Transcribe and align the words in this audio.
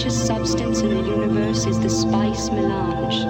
precious 0.00 0.26
substance 0.26 0.80
in 0.80 0.88
the 0.88 1.02
universe 1.02 1.66
is 1.66 1.78
the 1.78 1.90
spice 1.90 2.48
melange. 2.48 3.22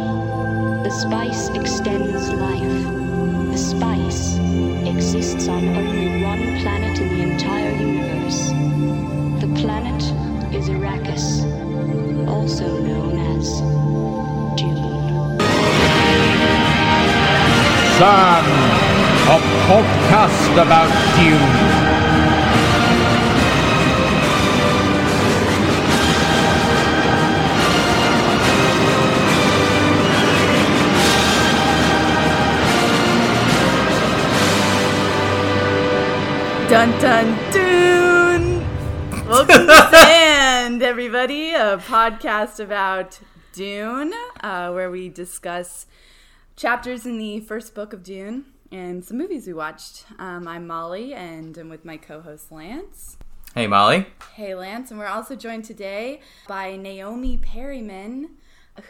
The 0.84 0.91
spice 0.91 1.48
extends 1.48 2.29
life. 2.29 3.50
The 3.50 3.59
spice 3.59 4.39
exists 4.87 5.48
on 5.48 5.66
only 5.66 6.23
one 6.23 6.61
planet 6.61 7.01
in 7.01 7.09
the 7.09 7.33
entire 7.33 7.73
universe. 7.73 8.51
The 9.43 9.52
planet 9.61 10.01
is 10.55 10.69
Arrakis, 10.69 11.43
also 12.29 12.69
known 12.79 13.18
as 13.37 13.51
Dune. 14.57 15.41
Son, 17.98 18.45
a 19.27 19.38
podcast 19.66 20.52
about 20.52 20.91
Dune. 21.16 21.80
Dun 36.70 36.91
dun 37.01 37.52
dune! 37.52 38.60
Welcome 39.29 39.66
to 39.66 39.88
Sand, 39.91 40.83
everybody, 40.84 41.51
a 41.51 41.79
podcast 41.79 42.60
about 42.62 43.19
Dune, 43.52 44.12
uh, 44.41 44.71
where 44.71 44.88
we 44.88 45.09
discuss 45.09 45.87
chapters 46.54 47.04
in 47.07 47.18
the 47.18 47.41
first 47.41 47.74
book 47.74 47.93
of 47.93 48.04
Dune 48.04 48.45
and 48.71 49.04
some 49.04 49.18
movies 49.18 49.48
we 49.48 49.52
watched. 49.52 50.04
Um, 50.21 50.46
I'm 50.46 50.68
Molly, 50.68 51.13
and 51.13 51.59
I'm 51.59 51.68
with 51.68 51.85
my 51.85 51.96
co-host 51.96 52.52
Lance. 52.52 53.16
Hey, 53.54 53.66
Molly. 53.66 54.07
Hey, 54.35 54.54
Lance, 54.54 54.91
and 54.93 55.01
we're 55.01 55.07
also 55.07 55.35
joined 55.35 55.65
today 55.65 56.21
by 56.46 56.76
Naomi 56.76 57.37
Perryman, 57.37 58.30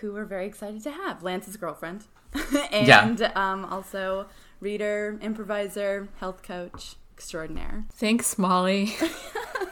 who 0.01 0.12
we're 0.12 0.27
very 0.27 0.45
excited 0.47 0.83
to 0.83 0.91
have. 0.91 1.23
Lance's 1.23 1.56
girlfriend, 1.56 2.05
and 2.70 2.86
Yeah. 3.19 3.33
um, 3.34 3.64
also 3.64 4.27
reader, 4.61 5.19
improviser, 5.23 6.08
health 6.19 6.42
coach 6.42 6.97
extraordinaire. 7.21 7.85
Thanks, 7.93 8.39
Molly. 8.39 8.97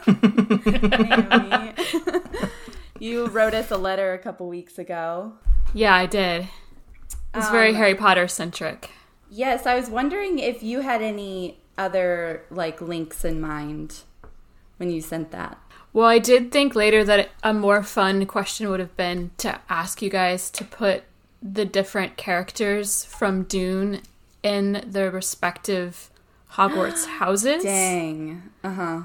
Naomi. 0.05 1.73
you 2.99 3.25
wrote 3.25 3.55
us 3.55 3.71
a 3.71 3.77
letter 3.77 4.13
a 4.13 4.19
couple 4.19 4.47
weeks 4.47 4.77
ago. 4.77 5.33
yeah, 5.73 5.95
I 5.95 6.05
did. 6.05 6.47
It's 7.33 7.49
very 7.49 7.69
Um, 7.69 7.75
Harry 7.75 7.95
Potter 7.95 8.27
centric. 8.27 8.91
Yes, 9.31 9.65
I 9.65 9.73
was 9.73 9.89
wondering 9.89 10.37
if 10.37 10.61
you 10.61 10.81
had 10.81 11.01
any 11.01 11.57
other 11.75 12.43
like 12.51 12.81
links 12.81 13.25
in 13.25 13.41
mind 13.41 14.01
when 14.77 14.91
you 14.91 15.01
sent 15.01 15.31
that. 15.31 15.57
Well, 15.91 16.05
I 16.05 16.19
did 16.19 16.51
think 16.51 16.75
later 16.75 17.03
that 17.03 17.29
a 17.41 17.51
more 17.51 17.81
fun 17.81 18.27
question 18.27 18.69
would 18.69 18.79
have 18.79 18.95
been 18.95 19.31
to 19.37 19.59
ask 19.69 20.03
you 20.03 20.11
guys 20.11 20.51
to 20.51 20.63
put 20.63 21.03
the 21.41 21.65
different 21.65 22.15
characters 22.15 23.05
from 23.05 23.41
Dune 23.43 24.01
in 24.43 24.83
their 24.85 25.09
respective 25.09 26.08
Hogwarts 26.53 27.05
houses. 27.05 27.63
Dang. 27.63 28.43
Uh 28.63 28.73
huh. 28.73 29.01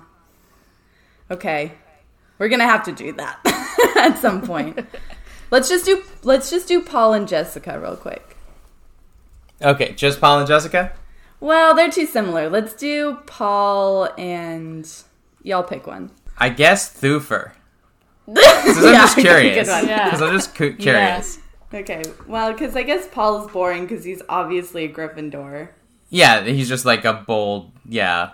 Okay, 1.31 1.73
we're 2.39 2.49
gonna 2.49 2.65
have 2.67 2.85
to 2.85 2.93
do 2.93 3.13
that 3.13 3.39
at 3.97 4.19
some 4.19 4.43
point. 4.43 4.79
let's 5.51 5.69
just 5.69 5.85
do 5.85 6.03
let's 6.23 6.51
just 6.51 6.69
do 6.69 6.81
Paul 6.83 7.13
and 7.15 7.27
Jessica 7.29 7.79
real 7.81 7.97
quick. 7.97 8.37
Okay, 9.63 9.93
just 9.93 10.21
Paul 10.21 10.39
and 10.41 10.49
Jessica? 10.49 10.93
Well, 11.41 11.75
they're 11.75 11.91
too 11.91 12.07
similar. 12.07 12.49
Let's 12.49 12.75
do 12.75 13.19
Paul 13.27 14.09
and 14.19 14.91
y'all 15.43 15.63
pick 15.63 15.87
one. 15.87 16.11
I 16.39 16.49
guess 16.49 16.93
Thufir. 17.01 17.53
'Cause 18.27 18.79
I'm 18.79 18.85
Yeah, 18.93 18.99
just 19.01 19.17
good 19.17 19.25
curious. 19.27 19.69
one. 19.69 19.87
Yeah. 19.87 20.05
Because 20.05 20.23
I'm 20.23 20.33
just 20.33 20.55
cu- 20.55 20.77
curious. 20.77 21.39
Okay, 21.73 22.03
well, 22.27 22.53
because 22.53 22.77
I 22.77 22.83
guess 22.83 23.07
Paul 23.09 23.45
is 23.45 23.53
boring 23.53 23.83
because 23.87 24.05
he's 24.05 24.23
obviously 24.29 24.85
a 24.85 24.89
Gryffindor. 24.93 25.69
Yeah. 26.15 26.43
he's 26.45 26.69
just 26.69 26.85
like 26.85 27.05
a 27.05 27.13
bold, 27.15 27.73
yeah, 27.89 28.33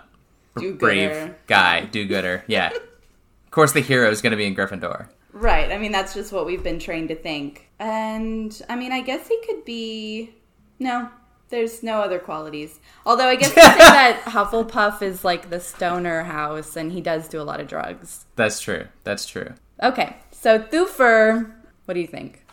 Do-gooder. 0.55 0.77
brave 0.77 1.35
guy, 1.47 1.85
do-gooder. 1.85 2.43
Yeah. 2.47 2.69
of 3.45 3.51
course, 3.51 3.71
the 3.73 3.81
hero 3.81 4.09
is 4.09 4.21
going 4.21 4.31
to 4.31 4.37
be 4.37 4.45
in 4.45 4.55
Gryffindor. 4.55 5.07
Right. 5.33 5.71
I 5.71 5.77
mean, 5.77 5.91
that's 5.91 6.13
just 6.13 6.31
what 6.31 6.45
we've 6.45 6.63
been 6.63 6.79
trained 6.79 7.09
to 7.09 7.15
think. 7.15 7.69
And 7.79 8.61
I 8.69 8.75
mean, 8.75 8.91
I 8.91 9.01
guess 9.01 9.27
he 9.27 9.39
could 9.45 9.65
be. 9.65 10.33
No, 10.79 11.09
there's 11.49 11.83
no 11.83 12.01
other 12.01 12.19
qualities. 12.19 12.79
Although 13.05 13.27
I 13.27 13.35
guess 13.35 13.55
we 13.55 13.61
say 13.61 13.77
that 13.77 14.21
Hufflepuff 14.25 15.01
is 15.01 15.23
like 15.23 15.49
the 15.49 15.59
stoner 15.59 16.23
house, 16.23 16.75
and 16.75 16.91
he 16.91 17.01
does 17.01 17.27
do 17.27 17.41
a 17.41 17.43
lot 17.43 17.59
of 17.59 17.67
drugs. 17.67 18.25
That's 18.35 18.59
true. 18.59 18.87
That's 19.03 19.25
true. 19.25 19.53
Okay, 19.83 20.15
so 20.31 20.59
Thufir, 20.59 21.51
what 21.85 21.93
do 21.93 21.99
you 21.99 22.07
think? 22.07 22.45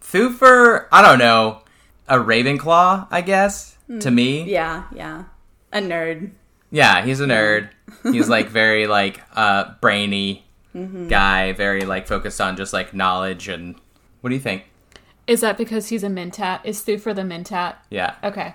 Thufir, 0.00 0.86
I 0.92 1.02
don't 1.02 1.18
know, 1.18 1.62
a 2.08 2.16
Ravenclaw, 2.16 3.08
I 3.10 3.20
guess, 3.22 3.75
to 4.00 4.10
me. 4.10 4.44
Yeah, 4.44 4.84
yeah, 4.94 5.24
a 5.72 5.78
nerd. 5.80 6.30
Yeah, 6.70 7.04
he's 7.04 7.20
a 7.20 7.26
nerd. 7.26 7.70
He's 8.02 8.28
like 8.28 8.48
very 8.48 8.86
like 8.86 9.20
uh 9.34 9.74
brainy 9.80 10.42
Mm-hmm. 10.74 11.08
guy, 11.08 11.52
very 11.54 11.82
like 11.86 12.06
focused 12.06 12.38
on 12.38 12.54
just 12.58 12.74
like 12.74 12.92
knowledge 12.92 13.48
and 13.48 13.76
what 14.20 14.28
do 14.28 14.34
you 14.36 14.40
think? 14.42 14.64
Is 15.26 15.40
that 15.40 15.56
because 15.56 15.88
he's 15.88 16.04
a 16.04 16.08
Mentat? 16.08 16.60
Is 16.64 16.82
Thufir 16.82 17.14
the 17.14 17.22
Mentat? 17.22 17.76
Yeah. 17.88 18.16
Okay. 18.22 18.54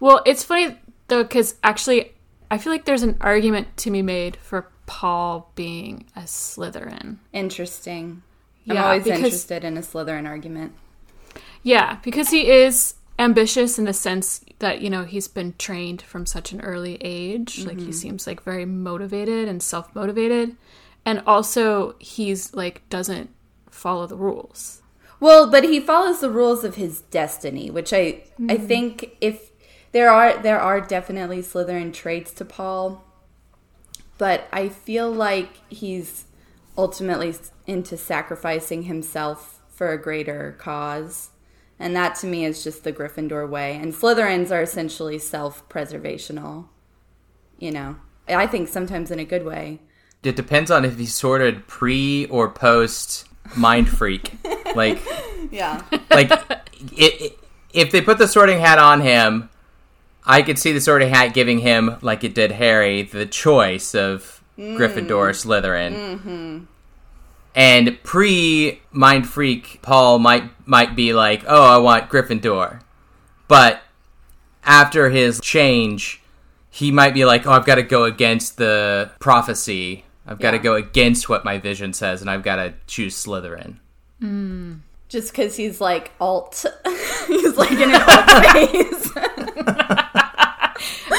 Well, 0.00 0.20
it's 0.26 0.42
funny 0.42 0.76
though, 1.06 1.22
because 1.22 1.54
actually, 1.62 2.12
I 2.50 2.58
feel 2.58 2.72
like 2.72 2.86
there's 2.86 3.04
an 3.04 3.16
argument 3.20 3.76
to 3.76 3.90
be 3.92 4.02
made 4.02 4.36
for 4.42 4.66
Paul 4.86 5.52
being 5.54 6.06
a 6.16 6.22
Slytherin. 6.22 7.18
Interesting. 7.32 8.22
I'm 8.68 8.74
Yeah, 8.74 8.84
always 8.86 9.04
because- 9.04 9.18
interested 9.20 9.62
in 9.62 9.76
a 9.76 9.80
Slytherin 9.80 10.26
argument. 10.26 10.72
Yeah, 11.62 11.98
because 12.02 12.30
he 12.30 12.50
is 12.50 12.94
ambitious 13.20 13.78
in 13.78 13.84
the 13.84 13.92
sense 13.92 14.44
that, 14.58 14.80
you 14.80 14.90
know, 14.90 15.04
he's 15.04 15.28
been 15.28 15.54
trained 15.58 16.02
from 16.02 16.26
such 16.26 16.50
an 16.52 16.60
early 16.62 16.96
age. 17.00 17.64
Like, 17.64 17.76
he 17.76 17.84
mm-hmm. 17.84 17.92
seems 17.92 18.26
like 18.26 18.42
very 18.42 18.64
motivated 18.64 19.46
and 19.46 19.62
self 19.62 19.94
motivated. 19.94 20.56
And 21.04 21.22
also, 21.26 21.94
he's 21.98 22.54
like, 22.54 22.88
doesn't 22.88 23.30
follow 23.70 24.06
the 24.06 24.16
rules. 24.16 24.82
Well, 25.20 25.50
but 25.50 25.64
he 25.64 25.80
follows 25.80 26.20
the 26.20 26.30
rules 26.30 26.64
of 26.64 26.76
his 26.76 27.02
destiny, 27.02 27.70
which 27.70 27.92
I 27.92 27.98
I 27.98 28.22
mm-hmm. 28.40 28.66
think 28.66 29.16
if 29.20 29.50
there 29.92 30.10
are 30.10 30.42
there 30.42 30.60
are 30.60 30.80
definitely 30.80 31.42
Slytherin 31.42 31.92
traits 31.92 32.32
to 32.32 32.44
Paul, 32.44 33.04
but 34.16 34.48
I 34.52 34.70
feel 34.70 35.10
like 35.10 35.60
he's 35.68 36.24
ultimately 36.76 37.34
into 37.66 37.98
sacrificing 37.98 38.84
himself 38.84 39.60
for 39.68 39.92
a 39.92 40.00
greater 40.00 40.56
cause. 40.58 41.30
And 41.80 41.96
that 41.96 42.14
to 42.16 42.26
me 42.26 42.44
is 42.44 42.62
just 42.62 42.84
the 42.84 42.92
Gryffindor 42.92 43.48
way. 43.48 43.74
And 43.74 43.94
Slytherins 43.94 44.50
are 44.50 44.60
essentially 44.62 45.18
self-preservational. 45.18 46.68
You 47.58 47.72
know. 47.72 47.96
I 48.28 48.46
think 48.46 48.68
sometimes 48.68 49.10
in 49.10 49.18
a 49.18 49.24
good 49.24 49.44
way. 49.44 49.80
It 50.22 50.36
depends 50.36 50.70
on 50.70 50.84
if 50.84 50.98
he's 50.98 51.14
sorted 51.14 51.66
pre 51.66 52.26
or 52.26 52.50
post 52.50 53.26
mind 53.56 53.88
freak. 53.88 54.34
like 54.76 55.00
Yeah. 55.50 55.82
like 56.10 56.30
it, 56.96 57.20
it, 57.20 57.38
if 57.72 57.90
they 57.90 58.02
put 58.02 58.18
the 58.18 58.28
sorting 58.28 58.60
hat 58.60 58.78
on 58.78 59.00
him, 59.00 59.48
I 60.24 60.42
could 60.42 60.58
see 60.58 60.72
the 60.72 60.80
sorting 60.80 61.08
hat 61.08 61.32
giving 61.32 61.60
him 61.60 61.96
like 62.02 62.24
it 62.24 62.34
did 62.34 62.52
Harry 62.52 63.02
the 63.02 63.26
choice 63.26 63.94
of 63.94 64.42
mm. 64.58 64.76
Gryffindor 64.76 65.10
or 65.10 65.30
Slytherin. 65.30 65.94
Mm-hmm. 65.94 66.64
And 67.54 67.98
pre 68.04 68.80
mind 68.92 69.28
freak 69.28 69.80
Paul 69.82 70.18
might 70.20 70.44
might 70.66 70.94
be 70.94 71.12
like, 71.12 71.42
"Oh, 71.48 71.64
I 71.64 71.78
want 71.78 72.08
Gryffindor." 72.08 72.80
But 73.48 73.82
after 74.64 75.10
his 75.10 75.40
change, 75.40 76.22
he 76.70 76.90
might 76.92 77.12
be 77.14 77.24
like, 77.24 77.46
"Oh, 77.46 77.52
I've 77.52 77.66
got 77.66 77.74
to 77.76 77.82
go 77.82 78.04
against 78.04 78.56
the 78.56 79.10
prophecy. 79.18 80.04
I've 80.26 80.38
got 80.38 80.52
to 80.52 80.58
Yeah. 80.58 80.62
go 80.62 80.74
against 80.74 81.28
what 81.28 81.44
my 81.44 81.58
vision 81.58 81.92
says 81.92 82.20
and 82.20 82.30
I've 82.30 82.44
got 82.44 82.56
to 82.56 82.74
choose 82.86 83.16
Slytherin." 83.16 83.76
Mm. 84.22 84.80
just 85.08 85.32
because 85.32 85.56
he's 85.56 85.80
like 85.80 86.12
alt. 86.20 86.64
he's 87.26 87.56
like 87.56 87.72
in 87.72 87.90
an 87.90 88.00
alt 88.00 88.30
phase. 88.52 89.10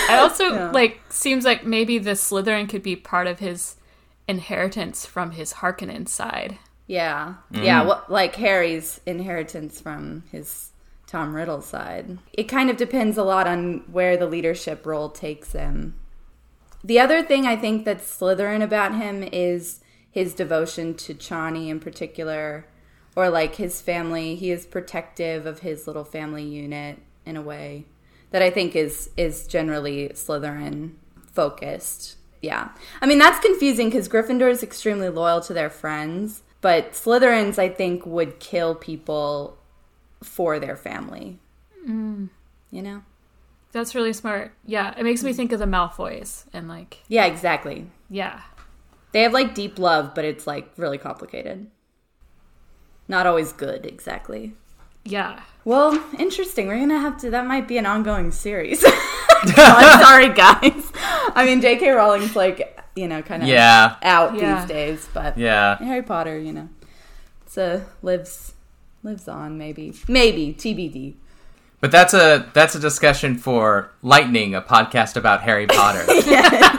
It 0.10 0.18
also 0.20 0.72
like 0.72 1.00
seems 1.10 1.46
like 1.46 1.66
maybe 1.66 1.98
the 1.98 2.12
Slytherin 2.12 2.70
could 2.70 2.84
be 2.84 2.96
part 2.96 3.28
of 3.28 3.40
his 3.40 3.76
inheritance 4.32 5.06
from 5.06 5.32
his 5.32 5.54
Harkonnen 5.54 6.08
side. 6.08 6.58
yeah, 6.88 7.36
mm. 7.54 7.64
yeah. 7.64 7.84
What 7.84 8.12
like 8.12 8.36
Harry's 8.38 9.00
inheritance 9.06 9.80
from 9.80 10.24
his 10.32 10.72
Tom 11.06 11.36
Riddle 11.36 11.62
side. 11.62 12.18
It 12.32 12.46
kind 12.46 12.70
of 12.70 12.78
depends 12.78 13.18
a 13.18 13.24
lot 13.24 13.46
on 13.46 13.84
where 13.92 14.16
the 14.16 14.26
leadership 14.26 14.86
role 14.86 15.10
takes 15.10 15.52
him. 15.52 15.96
The 16.84 17.00
other 17.00 17.22
thing 17.22 17.46
I 17.46 17.58
think 17.58 17.84
that's 17.84 18.18
Slytherin 18.18 18.64
about 18.64 18.96
him 18.96 19.22
is 19.32 19.82
his 20.10 20.34
devotion 20.34 20.94
to 20.96 21.14
Chani 21.14 21.68
in 21.68 21.80
particular, 21.82 22.66
or 23.16 23.30
like 23.30 23.56
his 23.56 23.82
family. 23.82 24.36
He 24.36 24.52
is 24.52 24.66
protective 24.66 25.46
of 25.46 25.60
his 25.60 25.86
little 25.86 26.06
family 26.06 26.46
unit 26.46 27.00
in 27.26 27.36
a 27.36 27.42
way 27.42 27.86
that 28.32 28.42
I 28.42 28.50
think 28.50 28.76
is 28.76 29.10
is 29.18 29.46
generally 29.48 30.10
Slytherin 30.10 30.94
focused. 31.32 32.16
Yeah. 32.42 32.70
I 33.02 33.06
mean, 33.06 33.20
that's 33.20 33.40
confusing 33.46 33.90
because 33.90 34.10
Gryffindor 34.10 34.50
is 34.50 34.64
extremely 34.64 35.10
loyal 35.10 35.42
to 35.42 35.54
their 35.54 35.70
friends, 35.70 36.42
but 36.62 36.94
Slytherins, 36.94 37.60
I 37.60 37.70
think, 37.70 38.06
would 38.06 38.40
kill 38.40 38.76
people 38.76 39.58
for 40.24 40.60
their 40.60 40.76
family. 40.76 41.40
Mm. 41.88 42.30
You 42.72 42.82
know? 42.82 43.04
That's 43.72 43.96
really 43.96 44.14
smart. 44.14 44.54
Yeah, 44.66 44.94
it 44.98 45.04
makes 45.04 45.24
me 45.24 45.34
think 45.34 45.52
of 45.52 45.60
the 45.60 45.66
Malfoys 45.66 46.46
and 46.52 46.68
like, 46.68 47.00
Yeah, 47.08 47.26
exactly. 47.26 47.90
yeah. 48.10 48.42
They 49.14 49.22
have 49.24 49.34
like 49.34 49.54
deep 49.56 49.78
love, 49.78 50.16
but 50.16 50.26
it's 50.26 50.48
like 50.48 50.72
really 50.78 50.98
complicated. 50.98 51.68
Not 53.08 53.28
always 53.28 53.52
good, 53.52 53.86
exactly. 53.86 54.56
Yeah. 55.04 55.40
Well, 55.66 56.04
interesting. 56.18 56.68
We're 56.68 56.80
gonna 56.80 57.00
have 57.00 57.18
to. 57.22 57.30
That 57.32 57.46
might 57.46 57.68
be 57.68 57.78
an 57.78 57.86
ongoing 57.86 58.32
series. 58.32 58.84
I'm 59.44 60.02
sorry, 60.04 60.30
guys. 60.30 60.92
I 61.36 61.44
mean, 61.46 61.62
J.K. 61.62 61.90
Rowling's 61.90 62.36
like 62.36 62.80
you 62.96 63.08
know 63.08 63.22
kind 63.22 63.42
of 63.44 63.50
Yeah. 63.50 63.96
out 64.04 64.36
Yeah. 64.36 64.60
these 64.62 64.68
days, 64.70 65.10
but 65.14 65.38
Yeah. 65.38 65.78
Harry 65.78 66.04
Potter, 66.04 66.38
you 66.38 66.52
know, 66.54 66.70
it's 67.46 67.58
a 67.58 67.86
lives 68.02 68.54
lives 69.04 69.28
on. 69.28 69.58
Maybe, 69.58 69.94
maybe 70.08 70.54
TBD. 70.54 71.16
But 71.80 71.92
that's 71.92 72.14
a 72.14 72.50
that's 72.54 72.76
a 72.76 72.80
discussion 72.80 73.38
for 73.38 73.92
Lightning, 74.04 74.54
a 74.54 74.62
podcast 74.62 75.16
about 75.16 75.42
Harry 75.42 75.68
Potter. 75.68 76.06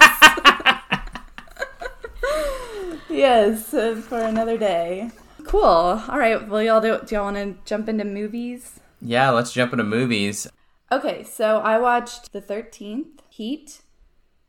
Yes, 3.10 3.74
uh, 3.74 3.94
for 4.08 4.18
another 4.20 4.56
day. 4.56 5.10
Cool. 5.52 5.64
All 5.64 6.18
right. 6.18 6.48
Well, 6.48 6.62
y'all 6.62 6.80
do. 6.80 6.98
Do 7.04 7.14
y'all 7.14 7.24
want 7.24 7.36
to 7.36 7.54
jump 7.66 7.86
into 7.86 8.04
movies? 8.06 8.80
yeah, 9.02 9.28
let's 9.28 9.52
jump 9.52 9.72
into 9.72 9.84
movies. 9.84 10.48
Okay, 10.90 11.24
so 11.24 11.58
I 11.58 11.76
watched 11.76 12.32
The 12.32 12.40
13th, 12.40 13.18
Heat, 13.28 13.82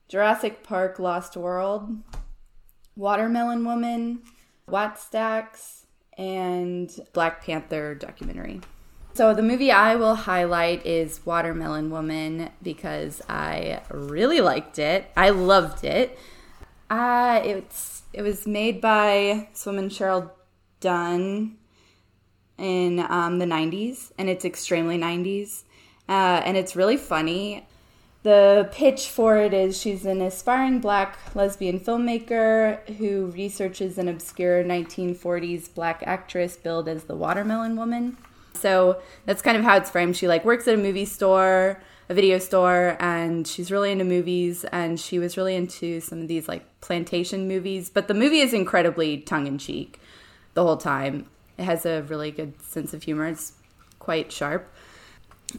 Jurassic 0.08 0.64
Park 0.64 1.00
Lost 1.00 1.36
World, 1.36 1.90
Watermelon 2.96 3.66
Woman, 3.66 4.22
Wattstax, 4.70 5.84
and 6.18 6.90
Black 7.12 7.44
Panther 7.46 7.96
documentary. 7.96 8.62
So 9.14 9.34
the 9.34 9.44
movie 9.44 9.74
I 9.74 9.96
will 9.96 10.16
highlight 10.16 10.86
is 10.86 11.20
Watermelon 11.26 11.90
Woman 11.90 12.50
because 12.62 13.22
I 13.28 13.82
really 13.92 14.40
liked 14.40 14.80
it. 14.80 15.12
I 15.18 15.32
loved 15.32 15.84
it. 15.84 16.18
Uh, 16.90 17.42
it's 17.44 18.04
it 18.14 18.22
was 18.22 18.48
made 18.48 18.80
by 18.80 19.50
this 19.52 19.66
woman 19.66 19.90
Cheryl 19.90 20.30
Dunye 20.84 21.54
in 22.58 23.00
um, 23.00 23.40
the 23.40 23.46
90s, 23.46 24.12
and 24.18 24.30
it's 24.30 24.46
extremely 24.46 24.98
90s. 24.98 25.64
Uh, 26.08 26.42
and 26.46 26.58
it's 26.58 26.76
really 26.76 26.98
funny. 26.98 27.66
The 28.24 28.70
pitch 28.72 29.10
for 29.10 29.38
it 29.38 29.54
is 29.54 29.80
she's 29.80 30.06
an 30.06 30.22
aspiring 30.22 30.80
black 30.80 31.18
lesbian 31.36 31.80
filmmaker 31.80 32.88
who 32.98 33.28
researches 33.28 33.98
an 33.98 34.08
obscure 34.08 34.64
1940s 34.64 35.74
black 35.74 36.04
actress 36.06 36.56
billed 36.56 36.88
as 36.88 37.04
the 37.04 37.16
Watermelon 37.16 37.76
Woman. 37.76 38.18
So 38.54 39.02
that's 39.26 39.42
kind 39.42 39.58
of 39.58 39.64
how 39.64 39.76
it's 39.76 39.90
framed. 39.90 40.16
She 40.16 40.30
like 40.30 40.46
works 40.46 40.68
at 40.70 40.76
a 40.76 40.78
movie 40.78 41.06
store, 41.06 41.82
a 42.08 42.14
video 42.14 42.40
store, 42.40 42.96
and 43.00 43.46
she's 43.46 43.72
really 43.72 43.92
into 43.92 44.06
movies. 44.06 44.64
And 44.72 44.98
she 44.98 45.20
was 45.20 45.36
really 45.36 45.56
into 45.56 46.00
some 46.00 46.22
of 46.22 46.30
these 46.30 46.48
like 46.48 46.64
plantation 46.80 47.48
movies. 47.50 47.90
But 47.90 48.08
the 48.08 48.14
movie 48.14 48.40
is 48.40 48.54
incredibly 48.54 49.18
tongue 49.18 49.48
in 49.48 49.58
cheek 49.58 50.00
the 50.54 50.64
whole 50.64 50.78
time. 50.78 51.28
It 51.58 51.64
has 51.64 51.86
a 51.86 52.02
really 52.04 52.32
good 52.32 52.62
sense 52.62 52.94
of 52.94 53.04
humor. 53.04 53.28
It's 53.28 53.54
quite 54.00 54.32
sharp. 54.32 54.72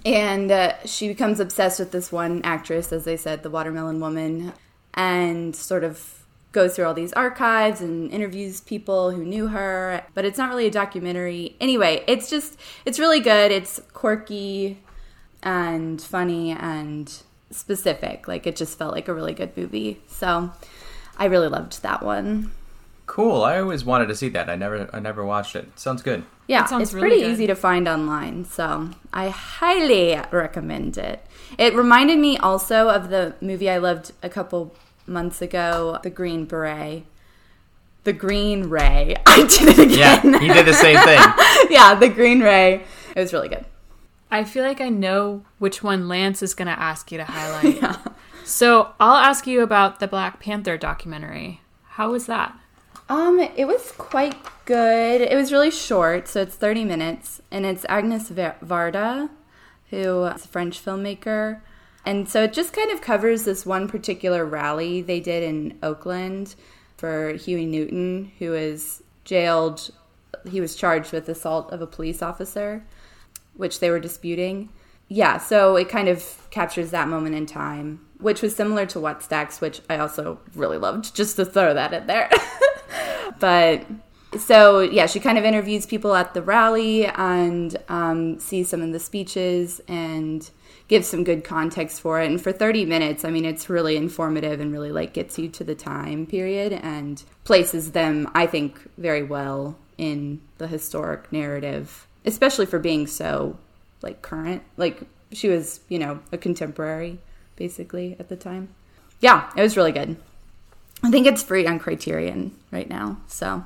And 0.05 0.51
uh, 0.51 0.75
she 0.85 1.09
becomes 1.09 1.41
obsessed 1.41 1.79
with 1.79 1.93
this 1.93 2.11
one 2.11 2.43
actress, 2.43 2.93
as 2.93 3.05
they 3.05 3.17
said, 3.17 3.43
the 3.43 3.51
Watermelon 3.51 4.01
Woman, 4.01 4.53
and 4.93 5.55
sort 5.55 5.85
of 5.85 6.25
goes 6.51 6.75
through 6.75 6.87
all 6.87 6.95
these 6.95 7.13
archives 7.13 7.81
and 7.81 8.11
interviews 8.13 8.61
people 8.61 9.11
who 9.11 9.25
knew 9.25 9.49
her. 9.49 10.05
But 10.15 10.25
it's 10.25 10.39
not 10.39 10.49
really 10.49 10.67
a 10.67 10.71
documentary. 10.71 11.57
Anyway, 11.61 12.05
it's 12.07 12.29
just, 12.31 12.59
it's 12.85 12.99
really 12.99 13.21
good. 13.21 13.53
It's 13.53 13.81
quirky 13.93 14.81
and 15.43 16.01
funny 16.01 16.53
and 16.53 17.13
specific. 17.51 18.27
Like, 18.27 18.47
it 18.47 18.57
just 18.57 18.79
felt 18.79 18.95
like 18.95 19.09
a 19.09 19.15
really 19.15 19.35
good 19.35 19.57
movie. 19.57 20.01
So 20.09 20.51
I 21.17 21.27
really 21.27 21.49
loved 21.49 21.83
that 21.83 22.03
one. 22.03 22.51
Cool. 23.07 23.43
I 23.43 23.59
always 23.61 23.85
wanted 23.85 24.07
to 24.09 24.15
see 24.17 24.29
that. 24.31 24.49
I 24.49 24.57
never 24.57 24.89
I 24.93 24.99
never 25.01 25.25
watched 25.25 25.57
it. 25.57 25.79
Sounds 25.79 26.03
good. 26.03 26.25
Yeah, 26.47 26.65
It 26.65 26.69
sounds 26.69 26.83
it's 26.85 26.93
really 26.95 27.09
pretty 27.09 27.23
good. 27.23 27.33
easy 27.33 27.47
to 27.47 27.55
find 27.55 27.89
online, 27.89 28.45
so 28.45 28.91
I 29.13 29.29
highly 29.31 30.21
recommend 30.31 30.99
it. 30.99 31.25
It 31.59 31.75
reminded 31.75 32.19
me 32.19 32.37
also 32.37 32.89
of 32.91 33.09
the 33.11 33.35
movie 33.41 33.71
I 33.71 33.79
loved 33.79 34.13
a 34.23 34.29
couple 34.29 34.75
months 35.07 35.41
ago, 35.41 35.99
The 36.03 36.11
Green 36.11 36.45
Beret. 36.45 37.05
The 38.05 38.13
Green 38.13 38.65
Ray. 38.69 39.17
I 39.27 39.47
did 39.47 39.69
it 39.69 39.79
again. 39.79 39.99
Yeah, 39.99 40.19
again. 40.19 40.41
he 40.43 40.49
did 40.49 40.67
the 40.67 40.75
same 40.75 40.99
thing. 40.99 41.19
yeah, 41.71 41.95
The 41.95 42.09
Green 42.11 42.41
Ray. 42.43 42.85
It 43.17 43.21
was 43.21 43.33
really 43.33 43.49
good. 43.49 43.65
I 44.31 44.45
feel 44.45 44.65
like 44.65 44.81
I 44.83 44.91
know 44.91 45.45
which 45.59 45.83
one 45.83 46.09
Lance 46.09 46.43
is 46.43 46.53
going 46.55 46.67
to 46.69 46.79
ask 46.79 47.11
you 47.13 47.19
to 47.19 47.25
highlight. 47.25 47.97
So 48.47 48.93
I'll 49.01 49.17
ask 49.17 49.47
you 49.47 49.63
about 49.63 50.01
the 50.01 50.07
Black 50.07 50.39
Panther 50.39 50.77
documentary. 50.77 51.63
How 51.85 52.11
was 52.11 52.27
that? 52.27 52.55
Um, 53.09 53.39
it 53.39 53.67
was 53.67 53.93
quite 53.93 54.37
good. 54.65 55.21
It 55.21 55.37
was 55.37 55.53
really 55.53 55.71
short, 55.71 56.27
so 56.27 56.41
it's 56.41 56.57
30 56.57 56.85
minutes, 56.85 57.43
and 57.51 57.67
it's 57.67 57.85
Agnes 57.89 58.31
Varda, 58.31 59.29
who 59.91 60.25
is 60.25 60.45
a 60.45 60.49
French 60.49 60.83
filmmaker. 60.83 61.61
And 62.07 62.29
so 62.29 62.43
it 62.45 62.53
just 62.53 62.73
kind 62.73 62.91
of 62.91 63.01
covers 63.01 63.45
this 63.45 63.67
one 63.67 63.89
particular 63.89 64.45
rally 64.45 65.03
they 65.03 65.21
did 65.21 65.43
in 65.43 65.79
Oakland 65.83 66.55
for 66.97 67.33
Huey 67.33 67.67
Newton, 67.67 68.33
who 68.39 68.51
was 68.51 69.03
jailed. 69.25 69.91
He 70.49 70.61
was 70.61 70.77
charged 70.77 71.13
with 71.13 71.29
assault 71.29 71.73
of 71.73 71.83
a 71.83 71.87
police 71.87 72.23
officer, 72.23 72.85
which 73.55 73.81
they 73.81 73.91
were 73.91 74.01
disputing. 74.01 74.71
Yeah, 75.09 75.37
so 75.39 75.77
it 75.77 75.91
kind 75.91 76.09
of 76.09 76.49
captures 76.51 76.91
that 76.91 77.09
moment 77.09 77.35
in 77.35 77.45
time, 77.45 78.01
which 78.19 78.41
was 78.41 78.57
similar 78.57 78.87
to 78.87 78.99
Wattstax, 78.99 79.61
which 79.61 79.83
I 79.91 79.99
also 79.99 80.39
really 80.55 80.79
loved, 80.79 81.15
just 81.15 81.37
to 81.37 81.45
throw 81.45 81.75
that 81.75 81.93
in 81.93 82.07
there. 82.07 82.31
but 83.39 83.85
so 84.39 84.81
yeah, 84.81 85.07
she 85.07 85.21
kind 85.21 85.39
of 85.39 85.45
interviews 85.45 85.87
people 85.87 86.15
at 86.15 86.35
the 86.35 86.43
rally 86.43 87.07
and 87.07 87.77
um, 87.89 88.39
sees 88.41 88.69
some 88.69 88.83
of 88.83 88.93
the 88.93 88.99
speeches 88.99 89.81
and 89.89 90.51
gives 90.89 91.07
some 91.07 91.25
good 91.25 91.45
context 91.45 92.01
for 92.01 92.21
it. 92.21 92.31
And 92.31 92.41
for 92.41 92.53
30 92.53 92.85
minutes, 92.85 93.25
I 93.25 93.31
mean, 93.31 93.45
it's 93.45 93.71
really 93.71 93.97
informative 93.97 94.61
and 94.61 94.73
really 94.73 94.93
like 94.93 95.15
gets 95.15 95.39
you 95.39 95.49
to 95.49 95.65
the 95.65 95.75
time 95.75 96.27
period 96.27 96.73
and 96.73 97.23
places 97.45 97.93
them, 97.93 98.31
I 98.35 98.47
think, 98.47 98.81
very 98.99 99.23
well 99.23 99.79
in 99.97 100.41
the 100.59 100.67
historic 100.67 101.33
narrative, 101.33 102.07
especially 102.25 102.67
for 102.67 102.79
being 102.79 103.07
so 103.07 103.59
like 104.03 104.21
current. 104.23 104.63
Like 104.77 105.03
she 105.33 105.49
was, 105.49 105.81
you 105.89 105.99
know, 105.99 106.21
a 106.33 106.39
contemporary 106.39 107.19
basically 107.57 108.17
at 108.19 108.29
the 108.29 108.37
time. 108.37 108.75
Yeah, 109.21 109.51
it 109.57 109.63
was 109.63 109.77
really 109.77 109.93
good. 109.93 110.17
I 111.05 111.11
think 111.11 111.27
it's 111.27 111.43
free 111.43 111.67
on 111.67 111.79
Criterion 111.79 112.53
right 112.73 112.89
now. 112.89 113.19
So, 113.29 113.65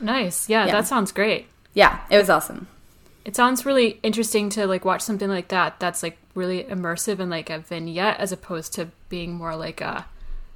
Nice. 0.00 0.48
Yeah, 0.48 0.66
Yeah. 0.66 0.72
that 0.72 0.86
sounds 0.86 1.12
great. 1.12 1.46
yeah, 1.72 2.00
it 2.10 2.18
was 2.18 2.28
awesome. 2.28 2.66
It 3.24 3.34
sounds 3.36 3.64
really 3.64 4.00
interesting 4.02 4.50
to 4.50 4.66
like 4.66 4.84
watch 4.84 5.00
something 5.00 5.28
like 5.30 5.48
that 5.48 5.80
that's 5.80 6.02
like 6.02 6.18
really 6.34 6.64
immersive 6.64 7.20
and 7.20 7.30
like 7.30 7.48
a 7.48 7.60
vignette 7.60 8.18
as 8.20 8.32
opposed 8.32 8.74
to 8.74 8.88
being 9.08 9.34
more 9.34 9.56
like 9.56 9.80
a 9.80 10.04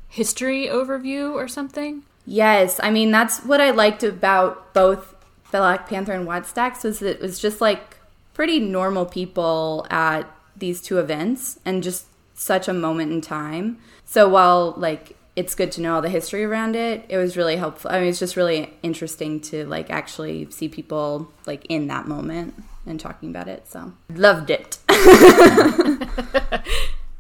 history 0.09 0.67
overview 0.67 1.33
or 1.33 1.49
something. 1.49 2.03
Yes, 2.27 2.79
I 2.83 2.91
mean 2.91 3.11
that's 3.11 3.39
what 3.45 3.61
I 3.61 3.71
liked 3.71 4.03
about 4.03 4.75
both 4.75 5.15
Black 5.51 5.89
Panther 5.89 6.13
and 6.13 6.27
White 6.27 6.45
Stacks 6.47 6.85
was 6.85 6.99
that 6.99 7.09
it 7.17 7.21
was 7.23 7.39
just 7.39 7.61
like 7.63 7.97
pretty 8.35 8.59
normal 8.61 9.07
people 9.07 9.87
at 9.89 10.25
these 10.57 10.83
two 10.83 10.99
events 10.99 11.59
and 11.65 11.83
just 11.83 12.05
such 12.35 12.69
a 12.69 12.75
moment 12.75 13.13
in 13.13 13.21
time. 13.23 13.79
So 14.05 14.29
while 14.29 14.75
like 14.77 15.17
it's 15.39 15.55
good 15.55 15.71
to 15.73 15.81
know 15.81 15.95
all 15.95 16.03
the 16.03 16.09
history 16.09 16.45
around 16.45 16.75
it, 16.75 17.05
it 17.09 17.17
was 17.17 17.37
really 17.37 17.57
helpful. 17.57 17.91
I 17.91 18.01
mean, 18.01 18.09
it's 18.09 18.19
just 18.19 18.37
really 18.37 18.75
interesting 18.83 19.41
to 19.43 19.65
like 19.67 19.89
actually 19.89 20.51
see 20.51 20.69
people 20.69 21.31
like 21.47 21.65
in 21.67 21.87
that 21.87 22.09
moment 22.09 22.55
and 22.87 22.99
talking 22.99 23.31
about 23.31 23.49
it. 23.49 23.69
So 23.69 23.93
loved 24.11 24.51
it. 24.51 24.79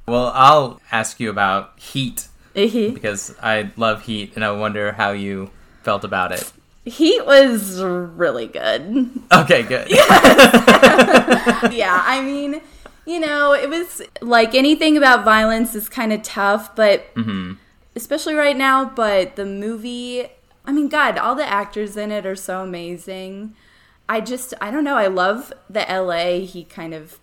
Well, 0.09 0.33
I'll 0.35 0.81
ask 0.91 1.21
you 1.21 1.29
about 1.29 1.79
Heat 1.79 2.29
Heat 2.55 2.95
because 2.95 3.37
I 3.43 3.71
love 3.77 4.07
Heat 4.07 4.33
and 4.35 4.43
I 4.43 4.51
wonder 4.53 4.93
how 4.93 5.11
you 5.11 5.51
felt 5.83 6.03
about 6.03 6.33
it. 6.33 6.51
Heat 6.87 7.27
was 7.27 7.79
really 7.83 8.47
good. 8.47 9.11
Okay, 9.31 9.65
good. 9.65 9.91
yeah, 10.01 10.01
I 12.07 12.23
mean, 12.25 12.63
you 13.05 13.21
know, 13.21 13.53
it 13.53 13.69
was 13.69 14.01
like 14.23 14.55
anything 14.55 14.97
about 14.97 15.27
violence 15.27 15.75
is 15.75 15.91
kind 15.91 16.11
of 16.11 16.23
tough, 16.23 16.75
but 16.75 17.15
mm-hmm. 17.15 17.53
Especially 17.99 18.35
right 18.35 18.57
now. 18.57 18.85
But 18.85 19.37
the 19.37 19.45
movie, 19.45 20.26
I 20.64 20.73
mean, 20.73 20.88
God, 20.88 21.19
all 21.19 21.35
the 21.35 21.47
actors 21.47 21.97
in 21.97 22.11
it 22.11 22.25
are 22.25 22.37
so 22.37 22.62
amazing. 22.62 23.55
I 24.09 24.23
just, 24.23 24.55
I 24.61 24.71
don't 24.71 24.85
know, 24.85 24.97
I 24.97 25.09
love 25.09 25.52
the 25.69 25.81
LA 25.81 26.47
he 26.47 26.64
kind 26.64 26.95
of 26.95 27.19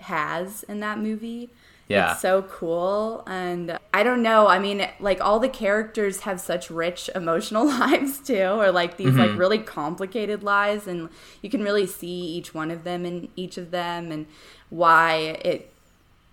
has 0.00 0.64
in 0.64 0.80
that 0.80 0.98
movie. 0.98 1.50
Yeah. 1.88 2.12
It's 2.12 2.20
so 2.20 2.42
cool. 2.42 3.22
And 3.28 3.78
I 3.94 4.02
don't 4.02 4.22
know. 4.22 4.48
I 4.48 4.58
mean, 4.58 4.88
like 4.98 5.20
all 5.20 5.38
the 5.38 5.48
characters 5.48 6.22
have 6.22 6.40
such 6.40 6.68
rich 6.68 7.08
emotional 7.14 7.64
lives 7.78 8.18
too, 8.18 8.42
or 8.42 8.72
like 8.72 8.96
these 8.96 9.14
like 9.14 9.30
mm-hmm. 9.30 9.38
really 9.38 9.58
complicated 9.58 10.42
lives. 10.42 10.88
And 10.88 11.08
you 11.42 11.50
can 11.50 11.62
really 11.62 11.86
see 11.86 12.08
each 12.08 12.52
one 12.52 12.72
of 12.72 12.82
them 12.82 13.06
in 13.06 13.28
each 13.36 13.56
of 13.56 13.70
them 13.70 14.10
and 14.10 14.26
why 14.68 15.38
it 15.44 15.72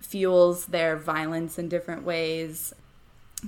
fuels 0.00 0.66
their 0.66 0.96
violence 0.96 1.56
in 1.56 1.68
different 1.68 2.02
ways. 2.02 2.74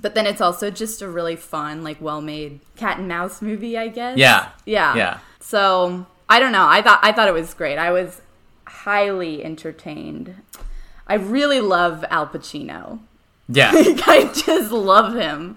But 0.00 0.15
then 0.15 0.26
it's 0.26 0.41
also 0.41 0.71
just 0.71 1.00
a 1.03 1.09
really 1.09 1.37
fun, 1.37 1.83
like 1.83 2.00
well 2.00 2.21
made 2.21 2.61
cat 2.76 2.99
and 2.99 3.09
mouse 3.09 3.41
movie, 3.43 3.76
I 3.79 3.88
guess. 3.88 4.19
Yeah. 4.19 4.50
Yeah. 4.65 4.95
Yeah. 4.95 5.19
So 5.41 6.07
I 6.29 6.38
don't 6.41 6.53
know. 6.53 6.67
I 6.69 6.83
thought 6.83 7.00
I 7.03 7.12
thought 7.12 7.29
it 7.29 7.35
was 7.35 7.55
great. 7.55 7.79
I 7.79 7.91
was 7.91 8.21
highly 8.67 9.45
entertained. 9.45 10.35
I 11.07 11.15
really 11.15 11.61
love 11.61 12.05
Al 12.11 12.26
Pacino. 12.26 13.00
Yeah. 13.49 13.71
I 13.75 14.31
just 14.35 14.73
love 14.73 15.15
him. 15.15 15.57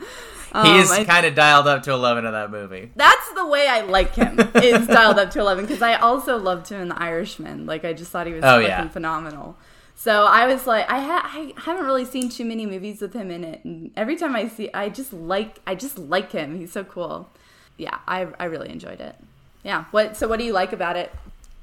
He's 0.63 0.89
um, 0.91 0.98
I- 1.01 1.05
kind 1.05 1.25
of 1.27 1.36
dialed 1.36 1.67
up 1.67 1.84
to 1.84 1.91
11 1.91 2.25
in 2.25 2.31
that 2.31 2.50
movie. 2.50 2.91
That's 2.96 3.29
the 3.34 3.46
way 3.46 3.67
I 3.67 3.81
like 3.81 4.15
him. 4.15 4.39
is 4.55 4.88
dialed 4.88 5.19
up 5.19 5.29
to 5.31 5.39
eleven 5.41 5.65
because 5.65 5.81
I 5.84 5.93
also 5.96 6.38
loved 6.38 6.69
him 6.69 6.81
in 6.81 6.88
The 6.89 7.00
Irishman. 7.00 7.65
Like 7.67 7.86
I 7.86 7.93
just 7.93 8.10
thought 8.12 8.25
he 8.25 8.34
was 8.34 8.43
Oh, 8.43 8.55
fucking 8.58 8.67
yeah. 8.67 8.88
phenomenal. 8.89 9.58
So 10.01 10.24
I 10.24 10.48
was 10.48 10.65
like, 10.65 10.89
I 10.89 11.00
ha- 11.01 11.29
I 11.29 11.53
haven't 11.60 11.84
really 11.86 12.06
seen 12.06 12.29
too 12.29 12.46
many 12.46 12.65
movies 12.65 13.01
with 13.01 13.12
him 13.13 13.29
in 13.29 13.44
it, 13.44 13.65
and 13.65 13.91
every 13.98 14.15
time 14.15 14.34
I 14.34 14.48
see, 14.48 14.70
I 14.74 14.88
just 14.88 15.12
like, 15.12 15.60
I 15.68 15.75
just 15.75 16.00
like 16.00 16.32
him. 16.32 16.58
He's 16.58 16.72
so 16.72 16.86
cool. 16.86 17.29
Yeah, 17.77 17.98
I 18.08 18.27
I 18.39 18.46
really 18.46 18.70
enjoyed 18.70 19.01
it. 19.01 19.15
Yeah. 19.62 19.84
What? 19.91 20.15
So 20.15 20.29
what 20.29 20.39
do 20.39 20.46
you 20.46 20.53
like 20.53 20.72
about 20.72 20.96
it? 20.96 21.12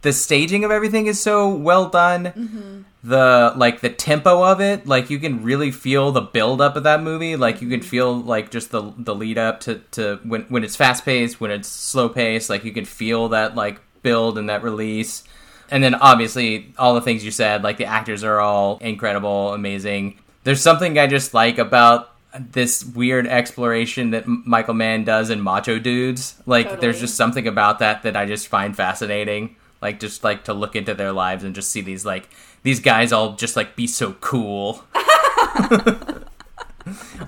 The 0.02 0.12
staging 0.12 0.64
of 0.66 0.70
everything 0.70 1.06
is 1.06 1.18
so 1.18 1.48
well 1.48 1.88
done. 1.88 2.24
Mm-hmm. 2.26 2.82
The 3.04 3.54
like 3.56 3.80
the 3.80 3.88
tempo 3.88 4.44
of 4.44 4.60
it, 4.60 4.86
like 4.86 5.08
you 5.08 5.18
can 5.18 5.42
really 5.42 5.70
feel 5.70 6.12
the 6.12 6.20
build 6.20 6.60
up 6.60 6.76
of 6.76 6.82
that 6.82 7.02
movie. 7.02 7.36
Like 7.36 7.62
you 7.62 7.70
can 7.70 7.80
Mm-hmm. 7.80 7.88
feel 7.88 8.20
like 8.20 8.50
just 8.50 8.70
the 8.70 8.92
the 8.98 9.14
lead 9.14 9.38
up 9.38 9.60
to 9.60 9.76
to 9.92 10.20
when 10.24 10.42
when 10.50 10.62
it's 10.62 10.76
fast 10.76 11.06
paced, 11.06 11.40
when 11.40 11.50
it's 11.50 11.68
slow 11.68 12.10
paced. 12.10 12.50
Like 12.50 12.64
you 12.64 12.72
can 12.72 12.84
feel 12.84 13.30
that 13.30 13.54
like 13.54 13.80
build 14.02 14.36
and 14.36 14.50
that 14.50 14.62
release. 14.62 15.24
And 15.70 15.82
then 15.82 15.94
obviously 15.94 16.72
all 16.78 16.94
the 16.94 17.00
things 17.00 17.24
you 17.24 17.30
said, 17.30 17.62
like 17.64 17.76
the 17.78 17.84
actors 17.86 18.22
are 18.24 18.40
all 18.40 18.78
incredible, 18.78 19.52
amazing. 19.54 20.18
There's 20.44 20.60
something 20.60 20.98
I 20.98 21.06
just 21.06 21.34
like 21.34 21.58
about 21.58 22.12
this 22.38 22.84
weird 22.84 23.26
exploration 23.26 24.10
that 24.10 24.26
Michael 24.26 24.74
Mann 24.74 25.04
does 25.04 25.30
in 25.30 25.40
Macho 25.40 25.78
Dudes. 25.78 26.34
Like 26.46 26.80
there's 26.80 27.00
just 27.00 27.16
something 27.16 27.48
about 27.48 27.78
that 27.80 28.02
that 28.02 28.16
I 28.16 28.26
just 28.26 28.48
find 28.48 28.76
fascinating. 28.76 29.56
Like 29.82 30.00
just 30.00 30.22
like 30.22 30.44
to 30.44 30.54
look 30.54 30.76
into 30.76 30.94
their 30.94 31.12
lives 31.12 31.44
and 31.44 31.54
just 31.54 31.70
see 31.70 31.80
these 31.80 32.04
like 32.06 32.28
these 32.62 32.80
guys 32.80 33.12
all 33.12 33.34
just 33.36 33.56
like 33.56 33.74
be 33.76 33.86
so 33.86 34.12
cool. 34.20 34.84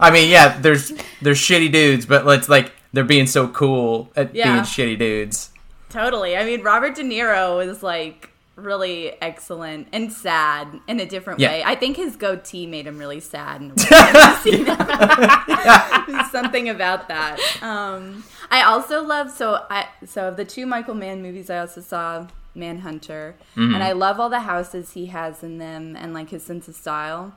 I 0.01 0.11
mean, 0.13 0.31
yeah, 0.31 0.59
there's 0.61 0.93
there's 1.21 1.39
shitty 1.39 1.73
dudes, 1.73 2.07
but 2.07 2.25
let's 2.25 2.49
like 2.49 2.73
they're 2.93 3.05
being 3.05 3.27
so 3.27 3.49
cool 3.49 4.11
at 4.17 4.35
Yeah. 4.35 4.53
being 4.53 4.65
shitty 4.65 4.99
dudes. 4.99 5.51
Totally. 5.91 6.37
I 6.37 6.45
mean, 6.45 6.63
Robert 6.63 6.95
De 6.95 7.03
Niro 7.03 7.67
is 7.67 7.83
like 7.83 8.31
really 8.57 9.13
excellent 9.23 9.87
and 9.93 10.13
sad 10.13 10.81
in 10.89 10.99
a 10.99 11.07
different 11.07 11.39
Yeah. 11.39 11.51
way. 11.51 11.63
I 11.65 11.77
think 11.77 11.97
his 11.97 12.17
goatee 12.17 12.67
made 12.67 12.87
him 12.87 12.99
really 12.99 13.21
sad. 13.21 13.61
In 13.63 13.71
a 13.71 13.75
way. 13.77 13.87
I've 13.91 14.39
seen 14.43 14.67
it. 14.67 16.07
There's 16.09 16.31
something 16.33 16.69
about 16.69 17.07
that. 17.09 17.39
Um, 17.63 18.25
I 18.51 18.63
also 18.63 19.03
love 19.03 19.31
so 19.31 19.65
I 19.71 19.87
so 20.07 20.29
of 20.29 20.37
the 20.37 20.45
two 20.45 20.67
Michael 20.67 20.95
Mann 20.95 21.23
movies, 21.23 21.51
I 21.51 21.59
also 21.59 21.81
saw 21.81 22.27
Manhunter, 22.55 23.37
and 23.55 23.83
I 23.83 23.93
love 23.93 24.19
all 24.19 24.29
the 24.31 24.41
houses 24.41 24.93
he 24.95 25.07
has 25.07 25.43
in 25.45 25.59
them 25.59 25.95
and 25.97 26.13
like 26.13 26.31
his 26.31 26.43
sense 26.43 26.67
of 26.67 26.75
style. 26.75 27.35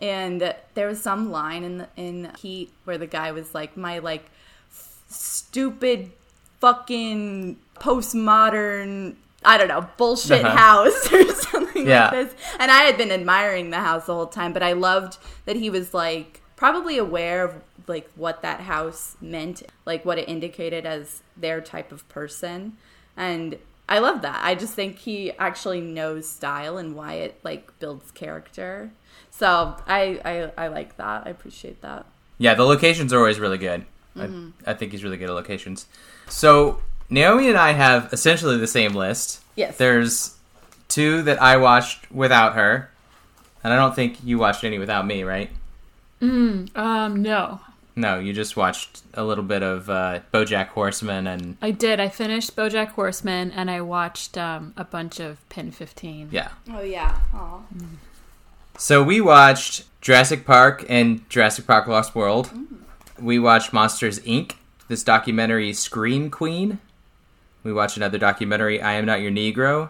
And 0.00 0.54
there 0.74 0.88
was 0.88 1.00
some 1.02 1.30
line 1.30 1.62
in 1.62 1.78
the, 1.78 1.88
in 1.96 2.30
Heat 2.40 2.72
where 2.84 2.96
the 2.98 3.06
guy 3.06 3.30
was 3.32 3.54
like, 3.54 3.76
"My 3.76 3.98
like 3.98 4.24
stupid 5.08 6.10
fucking 6.60 7.58
postmodern 7.80 9.16
I 9.46 9.58
don't 9.58 9.68
know, 9.68 9.86
bullshit 9.98 10.42
Uh-huh. 10.42 10.56
house 10.56 11.12
or 11.12 11.30
something 11.34 11.86
Yeah. 11.86 12.04
like 12.10 12.12
this. 12.30 12.34
And 12.58 12.70
I 12.70 12.84
had 12.84 12.96
been 12.96 13.10
admiring 13.10 13.68
the 13.68 13.80
house 13.80 14.06
the 14.06 14.14
whole 14.14 14.26
time, 14.26 14.54
but 14.54 14.62
I 14.62 14.72
loved 14.72 15.18
that 15.44 15.56
he 15.56 15.68
was 15.68 15.92
like 15.92 16.40
probably 16.56 16.96
aware 16.96 17.44
of 17.44 17.62
like 17.86 18.10
what 18.16 18.40
that 18.40 18.60
house 18.60 19.16
meant, 19.20 19.62
like 19.84 20.02
what 20.06 20.16
it 20.18 20.30
indicated 20.30 20.86
as 20.86 21.22
their 21.36 21.60
type 21.60 21.92
of 21.92 22.08
person. 22.08 22.78
And 23.18 23.58
I 23.86 23.98
love 23.98 24.22
that. 24.22 24.40
I 24.42 24.54
just 24.54 24.72
think 24.72 24.96
he 25.00 25.32
actually 25.32 25.82
knows 25.82 26.26
style 26.26 26.78
and 26.78 26.96
why 26.96 27.14
it 27.14 27.38
like 27.44 27.78
builds 27.80 28.10
character. 28.12 28.92
So 29.30 29.76
I 29.86 30.20
I, 30.24 30.64
I 30.64 30.68
like 30.68 30.96
that. 30.96 31.26
I 31.26 31.28
appreciate 31.28 31.82
that. 31.82 32.06
Yeah, 32.38 32.54
the 32.54 32.64
locations 32.64 33.12
are 33.12 33.18
always 33.18 33.38
really 33.38 33.58
good. 33.58 33.84
Mm-hmm. 34.16 34.50
I, 34.66 34.70
I 34.70 34.74
think 34.74 34.92
he's 34.92 35.04
really 35.04 35.18
good 35.18 35.28
at 35.28 35.34
locations. 35.34 35.86
So 36.30 36.80
Naomi 37.10 37.48
and 37.48 37.58
I 37.58 37.72
have 37.72 38.12
essentially 38.12 38.56
the 38.56 38.66
same 38.66 38.94
list. 38.94 39.42
Yes. 39.56 39.76
There's 39.76 40.36
two 40.88 41.22
that 41.22 41.40
I 41.40 41.56
watched 41.56 42.10
without 42.10 42.54
her, 42.54 42.90
and 43.62 43.72
I 43.72 43.76
don't 43.76 43.94
think 43.94 44.18
you 44.24 44.38
watched 44.38 44.64
any 44.64 44.78
without 44.78 45.06
me, 45.06 45.22
right? 45.22 45.50
Um, 46.20 47.22
no. 47.22 47.60
No, 47.96 48.18
you 48.18 48.32
just 48.32 48.56
watched 48.56 49.02
a 49.14 49.22
little 49.22 49.44
bit 49.44 49.62
of 49.62 49.88
uh, 49.88 50.20
BoJack 50.32 50.68
Horseman 50.68 51.26
and 51.26 51.56
I 51.62 51.70
did. 51.70 52.00
I 52.00 52.08
finished 52.08 52.56
BoJack 52.56 52.88
Horseman 52.88 53.52
and 53.52 53.70
I 53.70 53.82
watched 53.82 54.36
um, 54.36 54.72
a 54.76 54.84
bunch 54.84 55.20
of 55.20 55.38
PEN15. 55.50 56.32
yeah. 56.32 56.48
Oh 56.72 56.80
yeah. 56.80 57.18
Aw. 57.34 57.60
So 58.78 59.02
we 59.04 59.20
watched 59.20 59.84
Jurassic 60.00 60.44
Park 60.44 60.84
and 60.88 61.28
Jurassic 61.30 61.66
Park 61.66 61.86
Lost 61.86 62.14
World. 62.14 62.50
We 63.20 63.38
watched 63.38 63.72
Monsters 63.72 64.18
Inc. 64.20 64.54
This 64.88 65.04
documentary 65.04 65.72
Scream 65.72 66.30
Queen. 66.30 66.80
We 67.64 67.72
watched 67.72 67.96
another 67.96 68.18
documentary 68.18 68.80
I 68.80 68.92
Am 68.92 69.06
Not 69.06 69.22
Your 69.22 69.32
Negro. 69.32 69.88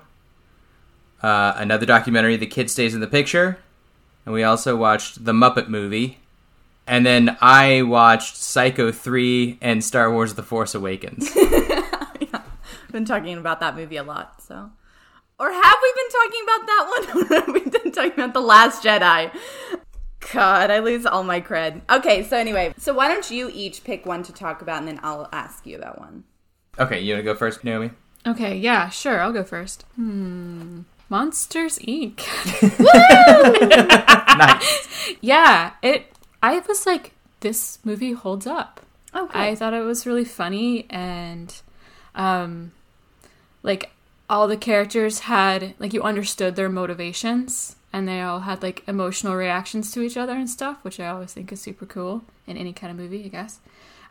Uh, 1.21 1.55
another 1.57 1.85
documentary 1.85 2.37
The 2.37 2.47
Kid 2.47 2.71
Stays 2.71 2.95
in 2.95 3.01
the 3.01 3.09
Picture. 3.09 3.59
And 4.25 4.33
we 4.33 4.45
also 4.45 4.77
watched 4.77 5.25
The 5.25 5.33
Muppet 5.33 5.69
Movie. 5.69 6.19
And 6.87 7.05
then 7.05 7.37
I 7.41 7.83
watched 7.83 8.37
Psycho 8.37 8.93
3 8.93 9.59
and 9.61 9.83
Star 9.83 10.13
Wars 10.13 10.35
The 10.35 10.43
Force 10.45 10.75
Awakens. 10.75 11.29
yeah. 11.37 12.43
been 12.93 13.05
talking 13.05 13.37
about 13.37 13.59
that 13.59 13.75
movie 13.75 13.97
a 13.97 14.05
lot, 14.05 14.41
so. 14.41 14.71
Or 15.41 15.51
have 15.51 15.77
we 15.83 15.93
been 15.97 16.11
talking 16.11 16.43
about 16.45 16.67
that 16.67 16.87
one? 16.89 17.23
Or 17.23 17.41
have 17.41 17.55
we 17.55 17.71
been 17.71 17.93
talking 17.93 18.13
about 18.13 18.35
The 18.35 18.41
Last 18.41 18.85
Jedi? 18.85 19.35
God, 20.33 20.71
I 20.71 20.79
lose 20.79 21.07
all 21.07 21.25
my 21.25 21.41
cred. 21.41 21.83
Okay, 21.91 22.23
so 22.23 22.37
anyway, 22.37 22.73
so 22.79 22.95
why 22.95 23.09
don't 23.09 23.31
you 23.31 23.51
each 23.53 23.83
pick 23.83 24.07
one 24.07 24.23
to 24.23 24.33
talk 24.33 24.63
about 24.63 24.79
and 24.79 24.89
then 24.89 25.01
I'll 25.03 25.29
ask 25.33 25.67
you 25.67 25.77
about 25.77 25.99
one. 25.99 26.25
Okay, 26.79 27.01
you 27.01 27.15
want 27.15 27.25
to 27.25 27.33
go 27.33 27.35
first, 27.35 27.65
Naomi? 27.65 27.91
Okay, 28.27 28.57
yeah, 28.57 28.89
sure. 28.89 29.21
I'll 29.21 29.33
go 29.33 29.45
first. 29.45 29.83
Hmm. 29.97 30.81
Monsters 31.09 31.79
Inc. 31.81 32.23
nice. 34.39 35.15
yeah, 35.21 35.73
it. 35.83 36.07
I 36.43 36.59
was 36.61 36.87
like, 36.87 37.13
this 37.41 37.79
movie 37.85 38.13
holds 38.13 38.47
up. 38.47 38.81
Okay. 39.15 39.51
I 39.51 39.55
thought 39.55 39.75
it 39.75 39.85
was 39.85 40.07
really 40.07 40.25
funny 40.25 40.87
and 40.91 41.55
um 42.17 42.73
like 43.63 43.91
all 44.29 44.49
the 44.49 44.57
characters 44.57 45.21
had 45.21 45.75
like 45.79 45.93
you 45.93 46.03
understood 46.03 46.57
their 46.57 46.69
motivations 46.69 47.77
and 47.93 48.09
they 48.09 48.21
all 48.23 48.41
had 48.41 48.63
like 48.63 48.83
emotional 48.89 49.37
reactions 49.37 49.93
to 49.93 50.03
each 50.03 50.17
other 50.17 50.33
and 50.33 50.51
stuff, 50.51 50.79
which 50.83 50.99
I 50.99 51.07
always 51.07 51.33
think 51.33 51.53
is 51.53 51.61
super 51.61 51.87
cool 51.87 52.25
in 52.47 52.57
any 52.57 52.73
kind 52.73 52.91
of 52.91 52.97
movie, 52.97 53.25
I 53.25 53.29
guess. 53.29 53.61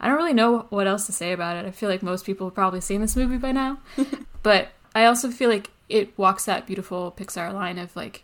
I 0.03 0.07
don't 0.07 0.17
really 0.17 0.33
know 0.33 0.65
what 0.69 0.86
else 0.86 1.05
to 1.05 1.13
say 1.13 1.31
about 1.31 1.55
it. 1.55 1.65
I 1.65 1.72
feel 1.72 1.89
like 1.89 2.03
most 2.03 2.25
people 2.25 2.48
have 2.48 2.53
probably 2.53 2.81
seen 2.81 3.00
this 3.00 3.15
movie 3.15 3.38
by 3.38 3.53
now. 3.53 3.77
but 4.43 4.67
I 4.93 5.05
also 5.05 5.31
feel 5.31 5.50
like 5.50 5.72
it 5.88 6.17
walks 6.17 6.43
that 6.43 6.67
beautiful 6.67 7.13
Pixar 7.17 7.53
line 7.53 7.77
of 7.77 7.95
like 7.95 8.24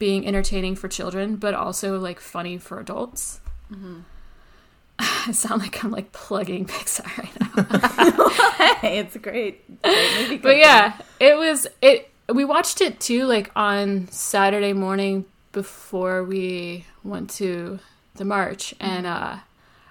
being 0.00 0.26
entertaining 0.26 0.74
for 0.74 0.88
children, 0.88 1.36
but 1.36 1.54
also 1.54 1.96
like 1.96 2.18
funny 2.18 2.58
for 2.58 2.80
adults. 2.80 3.40
I 4.98 5.30
sound 5.30 5.62
like 5.62 5.84
I'm 5.84 5.92
like 5.92 6.10
plugging 6.10 6.66
Pixar 6.66 7.06
right 7.16 7.40
now. 7.40 8.88
it's 8.88 9.16
great, 9.16 9.80
great. 9.82 10.42
But 10.42 10.56
yeah, 10.56 10.98
it 11.20 11.38
was 11.38 11.68
it. 11.80 12.10
We 12.32 12.44
watched 12.44 12.80
it 12.80 12.98
too, 12.98 13.26
like 13.26 13.52
on 13.54 14.08
Saturday 14.08 14.72
morning 14.72 15.24
before 15.52 16.24
we 16.24 16.86
went 17.04 17.30
to 17.30 17.78
the 18.16 18.24
march, 18.24 18.74
and 18.80 19.06
uh 19.06 19.36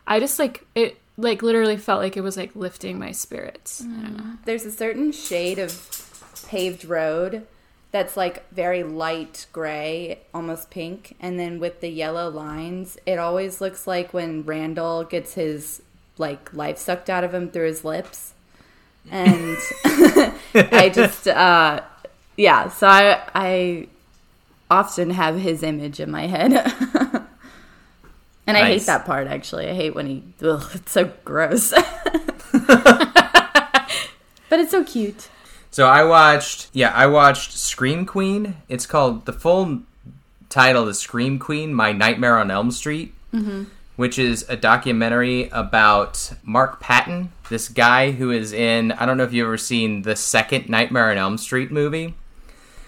I 0.05 0.19
just 0.19 0.37
like 0.37 0.65
it. 0.75 1.00
Like 1.17 1.41
literally 1.41 1.77
felt 1.77 2.01
like 2.01 2.17
it 2.17 2.21
was 2.21 2.37
like 2.37 2.55
lifting 2.55 2.97
my 2.97 3.11
spirits. 3.11 3.81
I 3.81 4.01
don't 4.01 4.17
know. 4.17 4.33
There's 4.45 4.65
a 4.65 4.71
certain 4.71 5.11
shade 5.11 5.59
of 5.59 6.45
paved 6.47 6.85
road 6.85 7.45
that's 7.91 8.15
like 8.15 8.49
very 8.51 8.83
light 8.83 9.45
gray, 9.51 10.19
almost 10.33 10.69
pink, 10.69 11.15
and 11.19 11.39
then 11.39 11.59
with 11.59 11.81
the 11.81 11.89
yellow 11.89 12.29
lines, 12.29 12.97
it 13.05 13.19
always 13.19 13.59
looks 13.59 13.85
like 13.85 14.13
when 14.13 14.43
Randall 14.43 15.03
gets 15.03 15.33
his 15.33 15.81
like 16.17 16.53
life 16.53 16.77
sucked 16.77 17.09
out 17.09 17.23
of 17.23 17.33
him 17.33 17.49
through 17.49 17.67
his 17.67 17.83
lips. 17.83 18.33
And 19.09 19.57
I 20.55 20.91
just 20.93 21.27
uh 21.27 21.81
yeah, 22.37 22.69
so 22.69 22.87
I 22.87 23.21
I 23.35 23.87
often 24.69 25.09
have 25.09 25.37
his 25.37 25.63
image 25.63 25.99
in 25.99 26.09
my 26.09 26.27
head. 26.27 26.51
and 28.47 28.57
I 28.57 28.65
hate 28.65 28.85
that 28.85 29.05
part 29.05 29.27
actually. 29.27 29.69
I 29.69 29.73
hate 29.73 29.95
when 29.95 30.07
he 30.07 30.23
ugh, 30.41 30.69
it's 30.73 30.91
so 30.91 31.11
gross. 31.23 31.71
but 32.51 33.07
it's 34.51 34.71
so 34.71 34.83
cute. 34.83 35.29
So 35.71 35.87
I 35.87 36.03
watched, 36.03 36.69
yeah, 36.73 36.91
I 36.93 37.07
watched 37.07 37.53
Scream 37.53 38.05
Queen. 38.05 38.57
It's 38.67 38.85
called 38.85 39.25
the 39.25 39.31
full 39.31 39.81
title 40.49 40.87
is 40.89 40.99
Scream 40.99 41.39
Queen: 41.39 41.73
My 41.73 41.93
Nightmare 41.93 42.37
on 42.37 42.51
Elm 42.51 42.71
Street, 42.71 43.13
mm-hmm. 43.33 43.63
which 43.95 44.19
is 44.19 44.45
a 44.49 44.57
documentary 44.57 45.47
about 45.49 46.33
Mark 46.43 46.81
Patton, 46.81 47.31
this 47.49 47.69
guy 47.69 48.11
who 48.11 48.31
is 48.31 48.51
in. 48.51 48.91
I 48.91 49.05
don't 49.05 49.17
know 49.17 49.23
if 49.23 49.33
you've 49.33 49.45
ever 49.45 49.57
seen 49.57 50.01
the 50.01 50.15
second 50.15 50.69
Nightmare 50.69 51.09
on 51.09 51.17
Elm 51.17 51.37
Street 51.37 51.71
movie, 51.71 52.15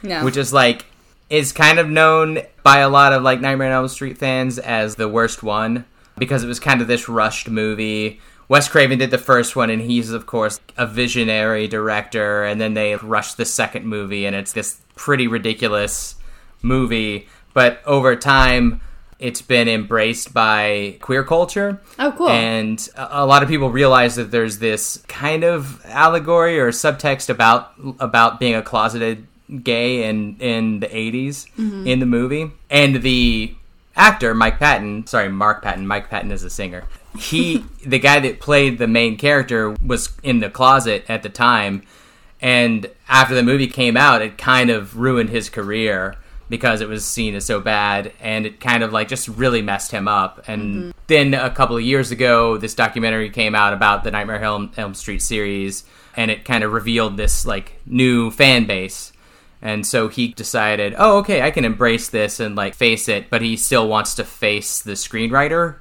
No. 0.04 0.26
which 0.26 0.36
is 0.36 0.52
like 0.52 0.86
is 1.34 1.52
kind 1.52 1.80
of 1.80 1.90
known 1.90 2.38
by 2.62 2.78
a 2.78 2.90
lot 2.90 3.12
of 3.12 3.24
like 3.24 3.42
Nightmare 3.42 3.70
on 3.70 3.74
Elm 3.74 3.88
Street 3.88 4.20
fans 4.20 4.60
as 4.60 4.98
the 4.98 5.10
worst 5.10 5.42
one 5.42 5.84
because 6.16 6.44
it 6.44 6.48
was 6.48 6.60
kind 6.60 6.80
of 6.80 6.88
this 6.88 7.10
rushed 7.10 7.50
movie. 7.50 8.22
Wes 8.48 8.70
Craven 8.70 9.00
did 9.00 9.10
the 9.10 9.18
first 9.18 9.56
one, 9.56 9.72
and 9.72 9.82
he's 9.82 10.12
of 10.12 10.28
course 10.28 10.60
a 10.78 10.86
visionary 10.86 11.68
director. 11.68 12.44
And 12.44 12.62
then 12.62 12.76
they 12.76 12.96
rushed 12.98 13.38
the 13.38 13.46
second 13.46 13.88
movie, 13.88 14.28
and 14.28 14.36
it's 14.36 14.54
this 14.54 14.80
pretty 14.96 15.26
ridiculous 15.26 16.14
movie. 16.62 17.28
But 17.56 17.82
over 17.84 18.16
time, 18.16 18.82
it's 19.18 19.42
been 19.42 19.68
embraced 19.68 20.36
by 20.36 20.98
queer 21.02 21.24
culture. 21.24 21.82
Oh, 21.98 22.14
cool. 22.16 22.30
And 22.30 22.88
a 22.96 23.26
lot 23.26 23.42
of 23.42 23.50
people 23.50 23.72
realize 23.72 24.18
that 24.18 24.30
there's 24.30 24.60
this 24.60 25.04
kind 25.08 25.44
of 25.44 25.84
allegory 25.88 26.60
or 26.60 26.70
subtext 26.70 27.28
about 27.28 27.74
about 28.00 28.40
being 28.40 28.54
a 28.54 28.62
closeted 28.62 29.26
gay 29.62 30.04
in 30.10 30.38
in 30.40 30.80
the 30.80 30.88
80s 30.88 31.50
mm-hmm. 31.58 31.88
in 31.88 32.00
the 32.00 32.06
movie. 32.06 32.52
And 32.70 33.02
the 33.02 33.56
actor 33.96 34.34
Mike 34.34 34.60
Patton, 34.60 35.08
sorry, 35.08 35.30
Mark 35.30 35.62
Patton, 35.62 35.86
Mike 35.86 36.10
Patton 36.10 36.32
is 36.32 36.44
a 36.44 36.50
singer. 36.50 36.86
He 37.18 37.64
the 37.86 38.00
guy 38.00 38.20
that 38.20 38.40
played 38.40 38.78
the 38.78 38.88
main 38.88 39.18
character 39.18 39.76
was 39.86 40.14
in 40.24 40.40
the 40.40 40.50
closet 40.50 41.06
at 41.08 41.24
the 41.24 41.30
time. 41.30 41.84
And 42.42 42.90
after 43.08 43.36
the 43.36 43.44
movie 43.44 43.68
came 43.68 43.96
out 43.96 44.22
it 44.22 44.38
kind 44.38 44.70
of 44.70 44.98
ruined 44.98 45.30
his 45.30 45.50
career 45.50 46.16
because 46.50 46.82
it 46.82 46.90
was 46.90 47.06
seen 47.06 47.36
as 47.36 47.46
so 47.46 47.60
bad. 47.60 48.12
And 48.20 48.46
it 48.46 48.60
kind 48.60 48.84
of 48.84 48.92
like 48.92 49.08
just 49.08 49.28
really 49.28 49.62
messed 49.62 49.92
him 49.92 50.08
up. 50.08 50.44
And 50.48 50.76
mm-hmm. 50.76 50.92
then 51.08 51.34
a 51.34 51.50
couple 51.50 51.78
of 51.78 51.84
years 51.84 52.12
ago 52.12 52.58
this 52.58 52.76
documentary 52.76 53.30
came 53.30 53.56
out 53.56 53.74
about 53.74 54.04
the 54.04 54.12
nightmare 54.12 54.42
elm, 54.42 54.72
elm 54.78 54.94
street 54.94 55.22
series. 55.22 55.84
And 56.16 56.30
it 56.30 56.46
kind 56.46 56.64
of 56.64 56.74
revealed 56.74 57.18
this 57.18 57.46
like 57.46 57.80
new 57.86 58.30
fan 58.30 58.66
base 58.66 59.13
and 59.64 59.88
so 59.88 60.08
he 60.08 60.28
decided 60.28 60.94
oh 61.00 61.18
okay 61.18 61.42
i 61.42 61.50
can 61.50 61.66
embrace 61.66 62.10
this 62.10 62.40
and 62.40 62.56
like 62.56 62.76
face 62.76 63.08
it 63.08 63.30
but 63.32 63.42
he 63.42 63.58
still 63.58 63.88
wants 63.88 64.14
to 64.14 64.24
face 64.24 64.82
the 64.82 64.92
screenwriter 64.92 65.78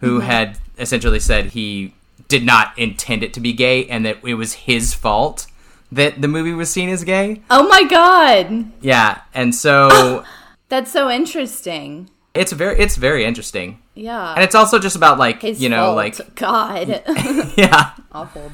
who 0.00 0.18
mm-hmm. 0.18 0.26
had 0.26 0.58
essentially 0.78 1.20
said 1.20 1.46
he 1.46 1.94
did 2.26 2.44
not 2.44 2.76
intend 2.76 3.22
it 3.22 3.32
to 3.32 3.40
be 3.40 3.52
gay 3.52 3.86
and 3.86 4.04
that 4.04 4.18
it 4.24 4.34
was 4.34 4.54
his 4.54 4.92
fault 4.92 5.46
that 5.92 6.20
the 6.20 6.28
movie 6.28 6.52
was 6.52 6.70
seen 6.70 6.88
as 6.88 7.04
gay. 7.04 7.42
oh 7.50 7.66
my 7.68 7.84
god. 7.84 8.70
Yeah, 8.80 9.20
and 9.32 9.54
so 9.54 10.24
That's 10.68 10.90
so 10.90 11.08
interesting. 11.10 12.10
it's 12.34 12.52
very 12.52 12.78
it's 12.78 12.96
very 12.96 13.24
interesting. 13.24 13.80
Yeah. 13.94 14.34
And 14.34 14.42
it's 14.42 14.54
also 14.54 14.78
just 14.78 14.96
about 14.96 15.18
like, 15.18 15.42
His 15.42 15.62
you 15.62 15.68
know, 15.68 15.94
fault. 15.94 15.96
like 15.96 16.34
God. 16.34 16.88
yeah. 17.56 17.92
Awful. 18.12 18.52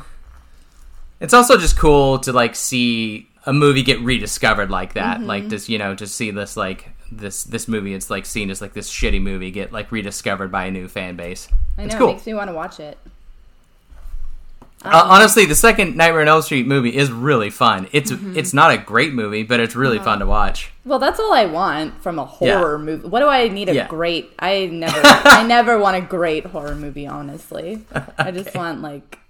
It's 1.21 1.35
also 1.35 1.57
just 1.57 1.79
cool 1.79 2.19
to 2.21 2.33
like 2.33 2.55
see 2.55 3.29
a 3.45 3.53
movie 3.53 3.83
get 3.83 4.01
rediscovered 4.01 4.71
like 4.71 4.95
that. 4.95 5.19
Mm-hmm. 5.19 5.27
Like 5.27 5.49
just, 5.49 5.69
you 5.69 5.79
know, 5.79 5.95
to 5.95 6.07
see 6.07 6.31
this 6.31 6.57
like 6.57 6.89
this 7.11 7.45
this 7.45 7.69
movie 7.69 7.93
it's 7.95 8.09
like 8.09 8.25
seen 8.25 8.51
as 8.51 8.61
like 8.63 8.73
this 8.73 8.91
shitty 8.91 9.21
movie 9.21 9.51
get 9.51 9.71
like 9.73 9.93
rediscovered 9.93 10.51
by 10.51 10.65
a 10.67 10.71
new 10.71 10.89
fan 10.89 11.17
base. 11.17 11.49
I 11.77 11.83
know 11.83 11.87
it's 11.87 11.95
it 11.95 11.99
cool. 11.99 12.13
makes 12.15 12.27
me 12.27 12.35
want 12.35 12.49
to 12.49 12.55
watch 12.55 12.81
it. 12.81 12.97
Uh, 14.85 15.01
honestly, 15.11 15.47
the 15.47 15.55
second 15.55 15.97
Nightmare 15.97 16.23
on 16.23 16.29
Elm 16.29 16.43
Street 16.43 16.67
movie 16.67 16.97
is 16.97 17.13
really 17.13 17.51
fun. 17.51 17.89
It's 17.93 18.11
Mm-hmm. 18.11 18.37
it's 18.37 18.53
not 18.53 18.73
a 18.73 18.79
great 18.79 19.13
movie, 19.13 19.45
but 19.45 19.61
it's 19.61 19.77
really 19.77 20.01
fun 20.01 20.19
to 20.19 20.27
watch. 20.27 20.73
Well, 20.85 20.99
that's 20.99 21.21
all 21.21 21.33
I 21.33 21.47
want 21.47 22.03
from 22.03 22.19
a 22.19 22.25
horror 22.25 22.81
movie. 22.81 23.07
What 23.07 23.21
do 23.21 23.29
I 23.29 23.47
need 23.47 23.69
a 23.69 23.75
Yeah. 23.75 23.87
great? 23.87 24.33
I 24.41 24.67
never, 24.67 24.99
I 25.05 25.45
never 25.47 25.79
want 25.79 25.97
a 25.99 26.01
great 26.01 26.47
horror 26.47 26.75
movie. 26.75 27.07
Honestly, 27.07 27.85
I 28.19 28.33
just 28.33 28.57
want 28.57 28.83
like 28.83 29.21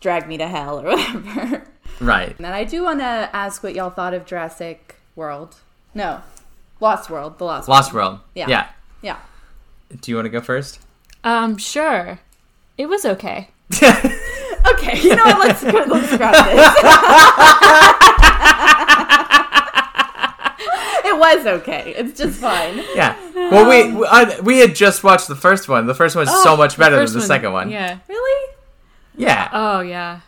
drag 0.00 0.28
me 0.28 0.38
to 0.38 0.46
hell 0.48 0.80
or 0.80 0.84
whatever. 0.96 1.66
Right. 2.00 2.36
And 2.38 2.46
I 2.46 2.64
do 2.64 2.82
want 2.84 3.00
to 3.00 3.04
ask 3.32 3.62
what 3.62 3.74
y'all 3.74 3.90
thought 3.90 4.14
of 4.14 4.24
Jurassic 4.24 4.96
World. 5.16 5.56
No, 5.94 6.20
Lost 6.80 7.10
World. 7.10 7.38
The 7.38 7.44
Lost. 7.44 7.68
Lost 7.68 7.92
World. 7.92 8.20
Yeah. 8.34 8.48
Yeah. 8.48 8.68
Yeah. 9.02 9.18
Do 10.00 10.10
you 10.10 10.16
want 10.16 10.26
to 10.26 10.30
go 10.30 10.40
first? 10.40 10.80
Um, 11.24 11.56
sure. 11.56 12.20
It 12.76 12.86
was 12.88 13.04
okay. 13.04 13.48
Okay. 14.72 15.00
You 15.00 15.16
know 15.16 15.24
what? 15.24 15.38
Let's 15.38 15.62
go, 15.62 15.84
let's 15.88 16.10
scrap 16.10 16.34
this. 16.34 16.74
it 21.04 21.18
was 21.18 21.46
okay. 21.46 21.94
It's 21.96 22.18
just 22.18 22.40
fine. 22.40 22.82
Yeah. 22.94 23.16
Well, 23.34 23.68
we 23.68 23.92
we, 23.94 24.06
I, 24.06 24.40
we 24.40 24.58
had 24.58 24.74
just 24.74 25.04
watched 25.04 25.28
the 25.28 25.36
first 25.36 25.68
one. 25.68 25.86
The 25.86 25.94
first 25.94 26.16
one 26.16 26.26
one's 26.26 26.42
so 26.42 26.56
much 26.56 26.76
better 26.76 26.96
than 26.96 27.04
First 27.04 27.14
the 27.14 27.22
second 27.22 27.52
one. 27.52 27.70
Yeah. 27.70 27.98
Really? 28.08 28.54
Yeah. 29.18 29.50
Oh, 29.52 29.80
yeah. 29.80 30.20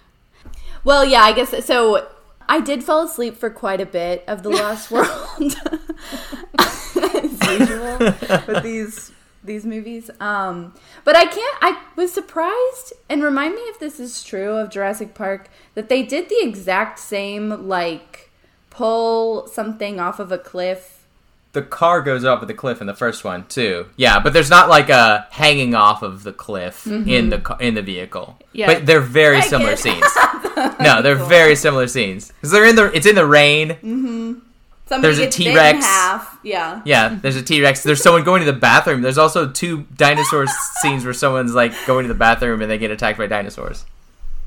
Well, 0.85 1.05
yeah, 1.05 1.22
I 1.22 1.33
guess 1.33 1.64
so. 1.64 2.09
I 2.48 2.61
did 2.61 2.83
fall 2.83 3.05
asleep 3.05 3.37
for 3.37 3.48
quite 3.48 3.81
a 3.81 3.87
bit 3.87 4.24
of 4.26 4.42
the 4.42 4.50
Lost 4.50 4.90
World, 4.90 5.09
as 6.59 7.61
usual 7.61 7.98
with 7.98 8.62
these 8.62 9.12
these 9.44 9.64
movies. 9.64 10.11
Um, 10.20 10.74
but 11.05 11.16
I 11.16 11.26
can't. 11.26 11.59
I 11.62 11.81
was 11.96 12.12
surprised, 12.12 12.92
and 13.09 13.22
remind 13.22 13.55
me 13.55 13.61
if 13.62 13.79
this 13.79 14.00
is 14.00 14.24
true 14.24 14.57
of 14.57 14.70
Jurassic 14.70 15.14
Park 15.14 15.48
that 15.74 15.88
they 15.88 16.03
did 16.03 16.29
the 16.29 16.40
exact 16.42 16.98
same 16.98 17.68
like 17.68 18.31
pull 18.70 19.46
something 19.46 20.00
off 20.00 20.18
of 20.18 20.33
a 20.33 20.38
cliff. 20.38 21.00
The 21.53 21.63
car 21.63 22.01
goes 22.01 22.25
off 22.25 22.43
of 22.43 22.49
the 22.49 22.55
cliff 22.55 22.81
in 22.81 22.87
the 22.87 22.95
first 22.95 23.25
one 23.25 23.47
too. 23.47 23.87
Yeah, 23.97 24.21
but 24.21 24.33
there's 24.33 24.51
not 24.51 24.69
like 24.69 24.89
a 24.89 25.27
hanging 25.31 25.75
off 25.75 26.03
of 26.03 26.23
the 26.23 26.33
cliff 26.33 26.85
mm-hmm. 26.85 27.09
in 27.09 27.31
the 27.31 27.57
in 27.61 27.75
the 27.75 27.83
vehicle. 27.83 28.39
Yeah. 28.53 28.67
But 28.67 28.87
they're 28.87 29.01
very 29.01 29.43
similar 29.43 29.73
it. 29.73 29.79
scenes. 29.79 30.05
no, 30.81 31.03
they're 31.03 31.17
very 31.17 31.57
similar 31.57 31.89
scenes 31.89 32.29
because 32.33 32.51
they're 32.51 32.67
in 32.67 32.77
the. 32.77 32.93
It's 32.93 33.07
in 33.07 33.15
the 33.15 33.27
rain. 33.27 33.71
Mm-hmm. 33.71 34.39
Somebody 34.87 35.15
There's 35.15 35.19
a 35.21 35.23
gets 35.27 35.37
bit 35.39 35.47
in 35.47 35.53
T-Rex. 35.53 35.87
half. 35.87 36.39
Yeah. 36.43 36.83
Yeah, 36.85 37.17
there's 37.23 37.37
a 37.37 37.43
T 37.45 37.63
Rex. 37.63 37.85
There's 37.85 38.03
someone 38.03 38.25
going 38.25 38.45
to 38.45 38.53
the 38.53 38.59
bathroom. 38.59 39.03
There's 39.03 39.19
also 39.19 39.49
two 39.49 39.87
dinosaur 39.95 40.47
scenes 40.83 41.05
where 41.05 41.15
someone's 41.15 41.55
like 41.55 41.73
going 41.87 42.05
to 42.05 42.13
the 42.13 42.19
bathroom 42.19 42.61
and 42.61 42.69
they 42.69 42.77
get 42.77 42.91
attacked 42.91 43.17
by 43.17 43.29
dinosaurs. 43.29 43.85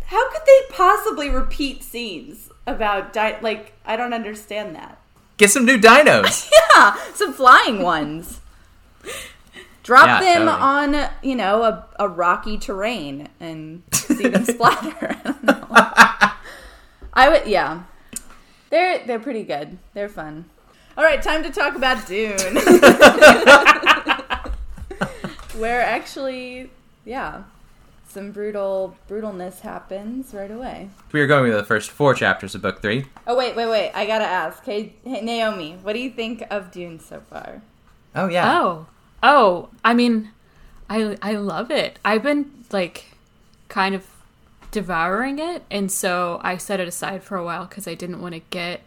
How 0.08 0.30
could 0.32 0.42
they 0.46 0.76
possibly 0.76 1.30
repeat 1.30 1.82
scenes 1.82 2.50
about 2.68 3.14
di- 3.14 3.40
like 3.42 3.74
I 3.86 3.96
don't 3.96 4.14
understand 4.14 4.76
that. 4.76 5.00
Get 5.38 5.50
some 5.52 5.66
new 5.66 5.78
dinos. 5.78 6.50
Yeah, 6.76 6.96
some 7.14 7.34
flying 7.34 7.84
ones. 7.84 8.40
Drop 9.84 10.08
Yeah, 10.08 10.20
them 10.22 10.48
totally. 10.48 11.04
on, 11.04 11.10
you 11.22 11.36
know, 11.36 11.62
a, 11.64 11.86
a 12.00 12.08
rocky 12.08 12.58
terrain 12.58 13.30
and 13.40 13.84
see 13.92 14.28
them 14.28 14.44
splatter. 14.54 14.96
I 15.16 15.22
don't 15.24 15.44
know. 15.44 15.68
I 17.14 17.30
would, 17.30 17.46
yeah. 17.48 17.84
They're 18.72 19.06
they're 19.06 19.20
pretty 19.20 19.44
good. 19.44 19.78
They're 19.94 20.10
fun. 20.10 20.46
All 20.98 21.04
right, 21.04 21.22
time 21.22 21.44
to 21.44 21.52
talk 21.52 21.76
about 21.76 22.08
Dune. 22.08 22.56
Where 25.58 25.82
actually, 25.82 26.72
yeah, 27.06 27.44
some 28.14 28.32
brutal 28.32 28.96
brutalness 29.10 29.62
happens 29.62 30.34
right 30.34 30.52
away. 30.52 30.90
we 31.12 31.20
are 31.20 31.28
going 31.28 31.44
with 31.50 31.54
the 31.54 31.64
first 31.64 31.90
four 31.90 32.14
chapters 32.14 32.54
of 32.54 32.62
book 32.62 32.82
three. 32.82 33.06
Oh 33.26 33.36
wait, 33.36 33.56
wait, 33.56 33.68
wait! 33.68 33.92
I 33.94 34.06
gotta 34.06 34.26
ask. 34.26 34.64
Hey, 34.64 34.94
hey 35.04 35.22
Naomi, 35.22 35.78
what 35.82 35.94
do 35.94 36.00
you 36.00 36.12
think 36.12 36.44
of 36.52 36.72
Dune 36.72 37.00
so 37.00 37.22
far? 37.30 37.62
Oh 38.16 38.28
yeah. 38.28 38.60
Oh. 38.60 38.88
Oh, 39.22 39.70
I 39.84 39.94
mean, 39.94 40.32
I 40.90 41.18
I 41.22 41.34
love 41.36 41.72
it. 41.72 41.98
I've 42.06 42.24
been 42.24 42.66
like 42.72 43.06
kind 43.70 43.96
of 43.96 44.06
devouring 44.72 45.40
it, 45.40 45.64
and 45.72 45.92
so 45.92 46.40
I 46.44 46.58
set 46.58 46.80
it 46.80 46.88
aside 46.88 47.24
for 47.24 47.38
a 47.38 47.44
while 47.44 47.66
because 47.66 47.88
I 47.88 47.96
didn't 47.96 48.22
want 48.22 48.36
to 48.36 48.42
get 48.50 48.82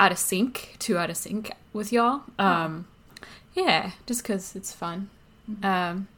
out 0.00 0.12
of 0.12 0.18
sync, 0.18 0.76
too 0.78 0.96
out 0.96 1.10
of 1.10 1.16
sync 1.16 1.52
with 1.72 1.92
y'all. 1.92 2.22
Um, 2.38 2.86
yeah, 3.54 3.92
just 4.06 4.22
because 4.22 4.56
it's 4.56 4.72
fun. 4.72 5.10
Um, 5.62 6.08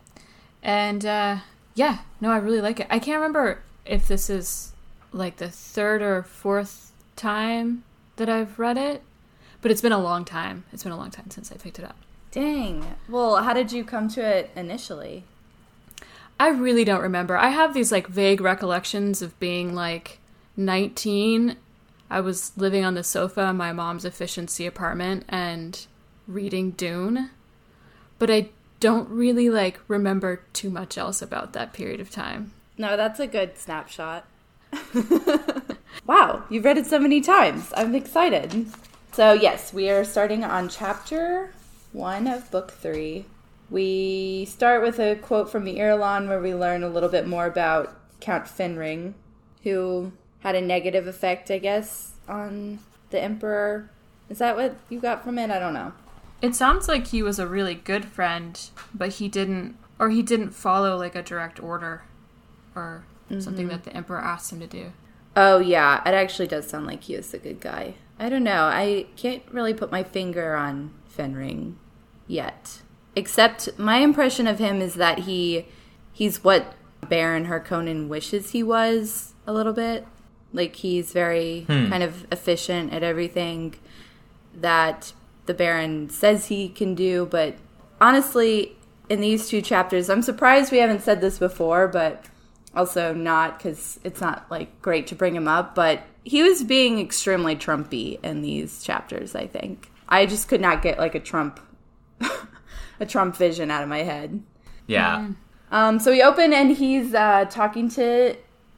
and 0.62 1.04
uh, 1.04 1.38
yeah, 1.74 1.98
no, 2.20 2.30
I 2.30 2.36
really 2.36 2.60
like 2.60 2.80
it. 2.80 2.86
I 2.90 2.98
can't 2.98 3.16
remember 3.16 3.62
if 3.84 4.06
this 4.06 4.28
is 4.28 4.72
like 5.12 5.36
the 5.36 5.48
third 5.48 6.02
or 6.02 6.22
fourth 6.22 6.92
time 7.16 7.84
that 8.16 8.28
I've 8.28 8.58
read 8.58 8.76
it, 8.76 9.02
but 9.60 9.70
it's 9.70 9.80
been 9.80 9.92
a 9.92 9.98
long 9.98 10.24
time. 10.24 10.64
It's 10.72 10.82
been 10.82 10.92
a 10.92 10.96
long 10.96 11.10
time 11.10 11.30
since 11.30 11.52
I 11.52 11.56
picked 11.56 11.78
it 11.78 11.84
up. 11.84 11.96
Dang. 12.30 12.96
Well, 13.08 13.42
how 13.42 13.52
did 13.52 13.72
you 13.72 13.84
come 13.84 14.08
to 14.10 14.22
it 14.22 14.50
initially? 14.56 15.24
I 16.40 16.48
really 16.48 16.84
don't 16.84 17.02
remember. 17.02 17.36
I 17.36 17.50
have 17.50 17.74
these 17.74 17.92
like 17.92 18.08
vague 18.08 18.40
recollections 18.40 19.22
of 19.22 19.38
being 19.38 19.74
like 19.74 20.18
19. 20.56 21.56
I 22.10 22.20
was 22.20 22.52
living 22.56 22.84
on 22.84 22.94
the 22.94 23.04
sofa 23.04 23.48
in 23.48 23.56
my 23.56 23.72
mom's 23.72 24.04
efficiency 24.04 24.66
apartment 24.66 25.24
and 25.28 25.86
reading 26.26 26.72
Dune, 26.72 27.30
but 28.18 28.30
I 28.30 28.50
don't 28.82 29.08
really 29.08 29.48
like 29.48 29.78
remember 29.86 30.42
too 30.52 30.68
much 30.68 30.98
else 30.98 31.22
about 31.22 31.52
that 31.52 31.72
period 31.72 32.00
of 32.00 32.10
time. 32.10 32.50
No, 32.76 32.96
that's 32.96 33.20
a 33.20 33.28
good 33.28 33.56
snapshot. 33.56 34.26
wow, 36.06 36.42
you've 36.50 36.64
read 36.64 36.78
it 36.78 36.86
so 36.86 36.98
many 36.98 37.20
times. 37.20 37.72
I'm 37.76 37.94
excited. 37.94 38.66
So, 39.12 39.34
yes, 39.34 39.72
we 39.72 39.88
are 39.88 40.02
starting 40.02 40.42
on 40.42 40.68
chapter 40.68 41.54
one 41.92 42.26
of 42.26 42.50
book 42.50 42.72
three. 42.72 43.26
We 43.70 44.46
start 44.46 44.82
with 44.82 44.98
a 44.98 45.14
quote 45.14 45.48
from 45.48 45.64
the 45.64 45.76
Irulan 45.76 46.26
where 46.26 46.40
we 46.40 46.52
learn 46.52 46.82
a 46.82 46.88
little 46.88 47.08
bit 47.08 47.28
more 47.28 47.46
about 47.46 47.94
Count 48.18 48.46
Fenring, 48.46 49.14
who 49.62 50.10
had 50.40 50.56
a 50.56 50.60
negative 50.60 51.06
effect, 51.06 51.52
I 51.52 51.58
guess, 51.58 52.14
on 52.28 52.80
the 53.10 53.22
Emperor. 53.22 53.90
Is 54.28 54.38
that 54.38 54.56
what 54.56 54.74
you 54.90 54.98
got 54.98 55.22
from 55.22 55.38
it? 55.38 55.52
I 55.52 55.60
don't 55.60 55.74
know. 55.74 55.92
It 56.42 56.56
sounds 56.56 56.88
like 56.88 57.06
he 57.06 57.22
was 57.22 57.38
a 57.38 57.46
really 57.46 57.76
good 57.76 58.04
friend, 58.04 58.60
but 58.92 59.14
he 59.14 59.28
didn't, 59.28 59.76
or 59.98 60.10
he 60.10 60.22
didn't 60.22 60.50
follow 60.50 60.96
like 60.96 61.14
a 61.14 61.22
direct 61.22 61.62
order 61.62 62.02
or 62.74 63.04
something 63.38 63.66
mm-hmm. 63.66 63.68
that 63.68 63.84
the 63.84 63.96
Emperor 63.96 64.18
asked 64.18 64.52
him 64.52 64.60
to 64.60 64.66
do. 64.66 64.92
Oh 65.36 65.58
yeah, 65.58 66.02
it 66.06 66.14
actually 66.14 66.48
does 66.48 66.68
sound 66.68 66.86
like 66.86 67.04
he 67.04 67.14
is 67.14 67.32
a 67.32 67.38
good 67.38 67.60
guy. 67.60 67.94
I 68.18 68.28
don't 68.28 68.44
know. 68.44 68.64
I 68.64 69.06
can't 69.16 69.42
really 69.50 69.72
put 69.72 69.90
my 69.90 70.02
finger 70.02 70.54
on 70.54 70.92
Fenring 71.16 71.74
yet. 72.26 72.82
Except 73.16 73.78
my 73.78 73.98
impression 73.98 74.46
of 74.46 74.58
him 74.58 74.80
is 74.80 74.94
that 74.94 75.20
he 75.20 75.66
he's 76.12 76.44
what 76.44 76.74
Baron 77.08 77.46
Harkonnen 77.46 78.08
wishes 78.08 78.50
he 78.50 78.62
was 78.62 79.34
a 79.46 79.52
little 79.52 79.72
bit. 79.72 80.06
Like 80.52 80.76
he's 80.76 81.12
very 81.12 81.62
hmm. 81.62 81.88
kind 81.88 82.02
of 82.02 82.26
efficient 82.30 82.92
at 82.92 83.02
everything 83.02 83.74
that 84.54 85.12
the 85.52 85.58
Baron 85.58 86.08
says 86.08 86.46
he 86.46 86.70
can 86.70 86.94
do, 86.94 87.26
but 87.26 87.56
honestly, 88.00 88.74
in 89.10 89.20
these 89.20 89.50
two 89.50 89.60
chapters, 89.60 90.08
I'm 90.08 90.22
surprised 90.22 90.72
we 90.72 90.78
haven't 90.78 91.02
said 91.02 91.20
this 91.20 91.38
before, 91.38 91.88
but 91.88 92.24
also 92.74 93.12
not 93.12 93.58
because 93.58 94.00
it's 94.02 94.22
not 94.22 94.50
like 94.50 94.80
great 94.80 95.06
to 95.08 95.14
bring 95.14 95.36
him 95.36 95.46
up, 95.46 95.74
but 95.74 96.04
he 96.24 96.42
was 96.42 96.64
being 96.64 96.98
extremely 96.98 97.54
Trumpy 97.54 98.18
in 98.24 98.40
these 98.40 98.82
chapters, 98.82 99.34
I 99.34 99.46
think. 99.46 99.90
I 100.08 100.24
just 100.24 100.48
could 100.48 100.62
not 100.62 100.80
get 100.80 100.98
like 100.98 101.14
a 101.14 101.20
Trump 101.20 101.60
a 103.00 103.04
Trump 103.04 103.36
vision 103.36 103.70
out 103.70 103.82
of 103.82 103.90
my 103.90 104.02
head. 104.04 104.42
Yeah. 104.86 105.32
Um, 105.70 105.98
so 105.98 106.10
we 106.12 106.22
open 106.22 106.54
and 106.54 106.74
he's 106.74 107.14
uh, 107.14 107.44
talking 107.50 107.90
to 107.90 108.36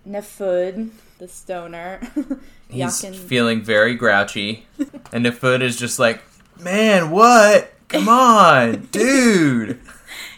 Nefud, 0.09 0.91
the 1.19 1.29
stoner. 1.29 2.01
He's 2.69 3.05
feeling 3.05 3.63
very 3.63 3.95
grouchy. 3.95 4.67
and 5.13 5.25
Nefud 5.25 5.61
is 5.61 5.77
just 5.77 5.99
like, 5.99 6.21
man, 6.61 7.11
what? 7.11 7.73
Come 7.89 8.09
on, 8.09 8.87
dude. 8.91 9.81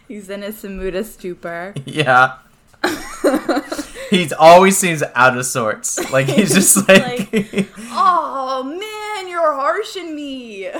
he's 0.08 0.28
in 0.28 0.42
a 0.42 0.48
semuta 0.48 1.04
stupor. 1.04 1.74
Yeah. 1.84 2.38
He's 4.10 4.32
always 4.32 4.78
seems 4.78 5.02
out 5.16 5.36
of 5.36 5.44
sorts. 5.46 6.12
Like 6.12 6.26
he's 6.26 6.54
just 6.54 6.76
like, 6.88 7.28
Oh 7.90 8.62
man, 8.62 9.28
you're 9.28 9.52
harshing 9.52 10.14
me. 10.14 10.70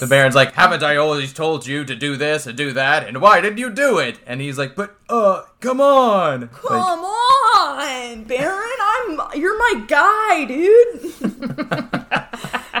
The 0.00 0.06
Baron's 0.06 0.34
like, 0.34 0.54
haven't 0.54 0.82
I 0.82 0.96
always 0.96 1.32
told 1.32 1.66
you 1.66 1.84
to 1.84 1.94
do 1.94 2.16
this 2.16 2.46
and 2.46 2.56
do 2.56 2.72
that? 2.72 3.06
And 3.06 3.20
why 3.20 3.40
didn't 3.40 3.58
you 3.58 3.70
do 3.70 3.98
it? 3.98 4.18
And 4.26 4.40
he's 4.40 4.58
like, 4.58 4.74
but 4.74 4.96
uh, 5.08 5.42
come 5.60 5.80
on. 5.80 6.40
Like, 6.40 6.52
Come 6.62 7.04
on, 7.04 8.24
Baron. 8.24 8.66
I'm 8.80 9.20
you're 9.34 9.58
my 9.58 9.84
guy, 9.86 10.44
dude. 10.44 11.00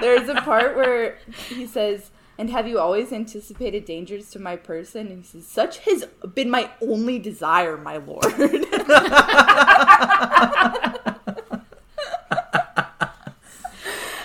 There's 0.00 0.28
a 0.28 0.40
part 0.42 0.76
where 0.76 1.18
he 1.48 1.66
says, 1.66 2.10
"And 2.38 2.50
have 2.50 2.66
you 2.66 2.78
always 2.78 3.12
anticipated 3.12 3.84
dangers 3.84 4.30
to 4.30 4.38
my 4.38 4.56
person?" 4.56 5.08
And 5.08 5.18
he 5.18 5.24
says, 5.24 5.46
"Such 5.46 5.78
has 5.80 6.06
been 6.34 6.50
my 6.50 6.70
only 6.80 7.18
desire, 7.18 7.76
my 7.76 7.98
lord." 7.98 8.24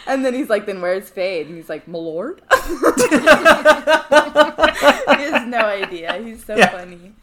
And 0.07 0.23
then 0.23 0.33
he's 0.33 0.49
like, 0.49 0.65
then 0.65 0.81
where's 0.81 1.09
Feyd? 1.09 1.47
And 1.47 1.55
he's 1.55 1.69
like, 1.69 1.87
my 1.87 1.97
lord? 1.97 2.41
he 2.53 2.57
has 5.23 5.47
no 5.47 5.59
idea. 5.59 6.21
He's 6.23 6.45
so 6.45 6.55
Yeah. 6.55 6.69
funny. 6.69 7.13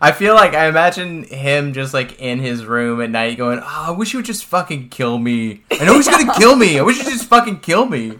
I 0.00 0.12
feel 0.12 0.34
like 0.34 0.54
I 0.54 0.68
imagine 0.68 1.24
him 1.24 1.74
just 1.74 1.92
like 1.92 2.18
in 2.18 2.38
his 2.38 2.64
room 2.64 3.02
at 3.02 3.10
night 3.10 3.36
going, 3.36 3.58
oh, 3.60 3.84
I 3.88 3.90
wish 3.90 4.12
you 4.14 4.18
would 4.20 4.26
just 4.26 4.44
fucking 4.46 4.88
kill 4.88 5.18
me. 5.18 5.62
I 5.70 5.84
know 5.84 5.94
he's 5.96 6.08
gonna 6.08 6.32
kill 6.38 6.56
me. 6.56 6.78
I 6.78 6.82
wish 6.82 6.96
you'd 6.98 7.08
just 7.12 7.26
fucking 7.26 7.60
kill 7.60 7.84
me. 7.86 8.18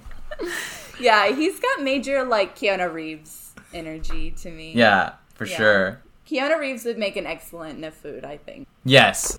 Yeah, 1.01 1.35
he's 1.35 1.59
got 1.61 1.83
major 1.83 2.25
like 2.25 2.59
Keanu 2.59 2.93
Reeves 2.93 3.53
energy 3.73 4.33
to 4.43 4.51
me. 4.51 4.73
Yeah, 4.75 5.13
for 5.35 5.47
Yeah. 5.47 5.57
sure. 5.57 6.01
Keanu 6.29 6.59
Reeves 6.59 6.85
would 6.85 6.99
make 6.99 7.17
an 7.17 7.27
excellent 7.27 7.81
Nefud, 7.81 8.25
I 8.25 8.37
think. 8.37 8.67
Yes. 8.85 9.39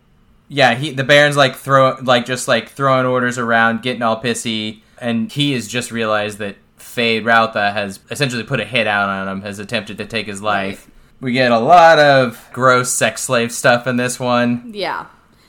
Yeah, 0.53 0.75
he 0.75 0.91
the 0.91 1.03
Baron's 1.03 1.35
like 1.35 1.55
throw 1.55 1.97
like 2.03 2.27
just 2.27 2.47
like 2.47 2.69
throwing 2.69 3.07
orders 3.07 3.39
around, 3.39 3.81
getting 3.81 4.03
all 4.03 4.21
pissy, 4.21 4.81
and 4.99 5.31
he 5.31 5.53
has 5.53 5.67
just 5.67 5.91
realized 5.91 6.37
that 6.37 6.57
Feyd-Rautha 6.77 7.73
has 7.73 7.99
essentially 8.11 8.43
put 8.43 8.59
a 8.59 8.65
hit 8.65 8.85
out 8.85 9.09
on 9.09 9.27
him, 9.27 9.41
has 9.41 9.57
attempted 9.57 9.97
to 9.97 10.05
take 10.05 10.27
his 10.27 10.43
life. 10.43 10.87
We 11.19 11.31
get 11.31 11.51
a 11.51 11.57
lot 11.57 11.97
of 11.97 12.49
gross 12.53 12.91
sex 12.91 13.23
slave 13.23 13.51
stuff 13.51 13.87
in 13.87 13.97
this 13.97 14.19
one. 14.19 14.69
Yeah. 14.75 15.07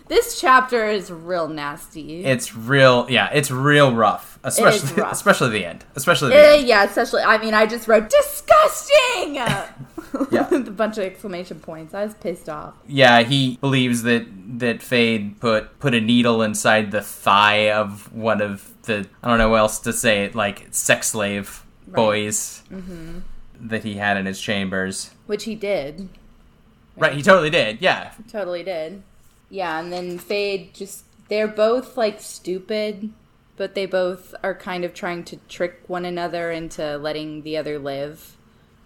This 0.08 0.40
chapter 0.40 0.86
is 0.86 1.10
real 1.10 1.48
nasty. 1.48 2.24
It's 2.24 2.54
real, 2.54 3.06
yeah, 3.10 3.28
it's 3.32 3.50
real 3.50 3.94
rough, 3.94 4.33
especially 4.44 5.02
especially 5.10 5.50
the 5.50 5.64
end, 5.64 5.84
especially 5.96 6.28
the 6.30 6.36
Eh, 6.36 6.56
end. 6.58 6.68
yeah, 6.68 6.84
especially, 6.84 7.22
I 7.22 7.38
mean, 7.38 7.54
I 7.54 7.66
just 7.66 7.88
wrote 7.88 8.08
disgusting! 8.10 9.36
Yeah. 10.30 10.48
With 10.48 10.68
a 10.68 10.70
bunch 10.70 10.96
of 10.96 11.04
exclamation 11.04 11.58
points. 11.58 11.92
I 11.92 12.04
was 12.04 12.14
pissed 12.14 12.48
off. 12.48 12.74
Yeah, 12.86 13.22
he 13.24 13.56
believes 13.60 14.02
that 14.04 14.26
that 14.60 14.78
Feyd 14.78 15.40
put 15.40 15.76
put 15.80 15.92
a 15.92 16.00
needle 16.00 16.40
inside 16.42 16.92
the 16.92 17.00
thigh 17.02 17.72
of 17.72 18.12
one 18.14 18.40
of 18.40 18.70
the 18.82 19.08
I 19.24 19.28
don't 19.28 19.38
know 19.38 19.48
what 19.48 19.56
else 19.58 19.80
to 19.80 19.92
say 19.92 20.24
it 20.24 20.36
like 20.36 20.68
sex 20.70 21.08
slave 21.08 21.64
boys 21.88 22.62
Mm-hmm. 22.72 23.18
that 23.68 23.82
he 23.82 23.94
had 23.94 24.16
in 24.16 24.26
his 24.26 24.40
chambers. 24.40 25.10
Which 25.26 25.44
he 25.44 25.56
did. 25.56 26.08
Right, 26.96 27.14
he 27.14 27.22
totally 27.22 27.50
did. 27.50 27.80
Yeah, 27.82 28.12
Totally 28.30 28.62
did. 28.62 29.02
Yeah, 29.50 29.80
and 29.80 29.92
then 29.92 30.20
Feyd 30.20 30.74
just 30.74 31.02
they're 31.28 31.48
both 31.48 31.96
like 31.96 32.20
stupid, 32.20 33.10
but 33.56 33.74
they 33.74 33.86
both 33.86 34.34
are 34.42 34.54
kind 34.54 34.84
of 34.84 34.94
trying 34.94 35.24
to 35.24 35.36
trick 35.48 35.82
one 35.86 36.04
another 36.04 36.50
into 36.50 36.96
letting 36.98 37.42
the 37.42 37.56
other 37.56 37.78
live. 37.78 38.36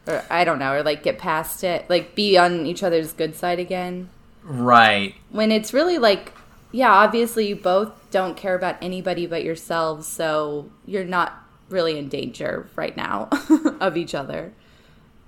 Or 0.06 0.24
I 0.30 0.44
don't 0.44 0.58
know, 0.58 0.72
or 0.72 0.82
like 0.82 1.02
get 1.02 1.18
past 1.18 1.62
it, 1.64 1.88
like 1.88 2.14
be 2.14 2.38
on 2.38 2.66
each 2.66 2.82
other's 2.82 3.12
good 3.12 3.34
side 3.34 3.58
again. 3.58 4.08
right. 4.42 5.14
When 5.30 5.52
it's 5.52 5.72
really 5.72 5.98
like 5.98 6.32
yeah, 6.70 6.92
obviously 6.92 7.48
you 7.48 7.56
both 7.56 8.10
don't 8.10 8.36
care 8.36 8.54
about 8.54 8.76
anybody 8.82 9.26
but 9.26 9.42
yourselves, 9.42 10.06
so 10.06 10.70
you're 10.84 11.04
not 11.04 11.44
really 11.70 11.98
in 11.98 12.08
danger 12.08 12.68
right 12.76 12.96
now 12.96 13.28
of 13.80 13.96
each 13.96 14.14
other. 14.14 14.52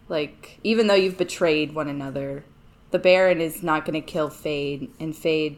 Like 0.09 0.59
even 0.64 0.87
though 0.87 0.94
you've 0.94 1.18
betrayed 1.18 1.74
one 1.74 1.88
another, 1.88 2.44
the 2.90 2.98
Baron 2.98 3.40
is 3.40 3.62
not 3.62 3.85
going 3.85 4.00
to 4.00 4.07
kill 4.07 4.29
Feyd, 4.29 4.90
and 4.98 5.14
Feyd. 5.14 5.57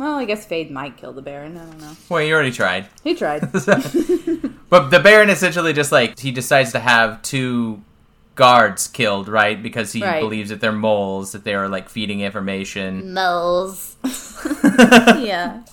Well, 0.00 0.16
I 0.16 0.24
guess 0.24 0.46
Feyd 0.46 0.70
might 0.70 0.96
kill 0.96 1.12
the 1.12 1.20
Baron. 1.20 1.58
I 1.58 1.66
don't 1.66 1.78
know. 1.78 1.92
Well, 2.08 2.24
he 2.24 2.32
already 2.32 2.52
tried. 2.52 2.86
He 3.04 3.14
tried. 3.14 3.42
But 4.70 4.90
the 4.90 5.00
Baron 5.00 5.28
essentially 5.30 5.72
just 5.74 5.92
like 5.92 6.18
he 6.18 6.30
decides 6.30 6.72
to 6.72 6.78
have 6.80 7.20
two 7.22 7.82
guards 8.36 8.86
killed, 8.88 9.28
right? 9.28 9.60
Because 9.62 9.92
he 9.92 10.00
Right. 10.02 10.20
believes 10.22 10.48
that 10.50 10.60
they're 10.62 10.72
moles, 10.72 11.32
that 11.32 11.44
they 11.44 11.54
are 11.54 11.68
like 11.68 11.90
feeding 11.90 12.20
information. 12.20 13.12
Moles. 13.12 13.96
yeah. 14.64 15.64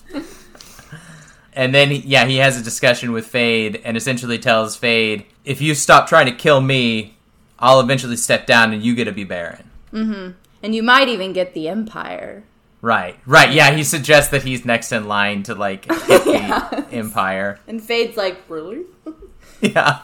And 1.54 1.74
then, 1.74 1.90
he, 1.90 1.98
yeah, 1.98 2.26
he 2.26 2.36
has 2.36 2.60
a 2.60 2.62
discussion 2.62 3.12
with 3.12 3.32
Feyd 3.32 3.80
and 3.84 3.96
essentially 3.96 4.38
tells 4.38 4.78
Feyd, 4.78 5.24
if 5.44 5.62
you 5.62 5.74
stop 5.74 6.06
trying 6.08 6.26
to 6.26 6.32
kill 6.32 6.60
me, 6.60 7.16
I'll 7.58 7.80
eventually 7.80 8.16
step 8.16 8.46
down 8.46 8.74
and 8.74 8.82
you 8.82 8.94
get 8.94 9.04
to 9.04 9.12
be 9.12 9.24
Baron. 9.24 9.70
Mm-hmm. 9.92 10.30
And 10.62 10.74
you 10.74 10.82
might 10.82 11.08
even 11.08 11.32
get 11.32 11.54
the 11.54 11.68
Empire. 11.68 12.42
Right, 12.80 13.18
right. 13.26 13.50
Yeah, 13.52 13.72
he 13.72 13.82
suggests 13.82 14.30
that 14.30 14.42
he's 14.42 14.64
next 14.64 14.92
in 14.92 15.08
line 15.08 15.42
to, 15.44 15.54
like, 15.54 15.86
get 16.06 16.06
the 16.70 16.86
Empire. 16.92 17.58
And 17.66 17.80
Feyd's 17.82 18.16
like, 18.16 18.38
really? 18.48 18.82
Yeah. 19.60 20.02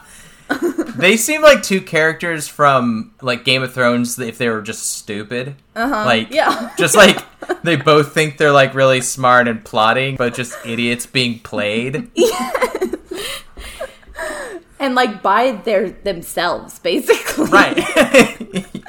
they 0.97 1.15
seem 1.15 1.41
like 1.41 1.63
two 1.63 1.79
characters 1.81 2.45
from, 2.47 3.13
like, 3.21 3.45
Game 3.45 3.63
of 3.63 3.73
Thrones 3.73 4.19
if 4.19 4.37
they 4.37 4.49
were 4.49 4.61
just 4.61 4.85
stupid. 4.89 5.55
Uh-huh. 5.75 6.03
Like, 6.05 6.31
Yeah. 6.31 6.73
just 6.77 6.95
like 6.95 7.17
they 7.63 7.77
both 7.77 8.13
think 8.13 8.37
they're, 8.37 8.51
like, 8.51 8.73
really 8.75 8.99
smart 8.99 9.47
and 9.47 9.63
plotting, 9.63 10.17
but 10.17 10.33
just 10.33 10.53
idiots 10.65 11.05
being 11.05 11.39
played. 11.39 12.11
And 14.77 14.93
like 14.93 15.23
by 15.23 15.51
their 15.53 15.89
themselves, 15.89 16.79
basically. 16.79 17.45
Right. 17.45 17.77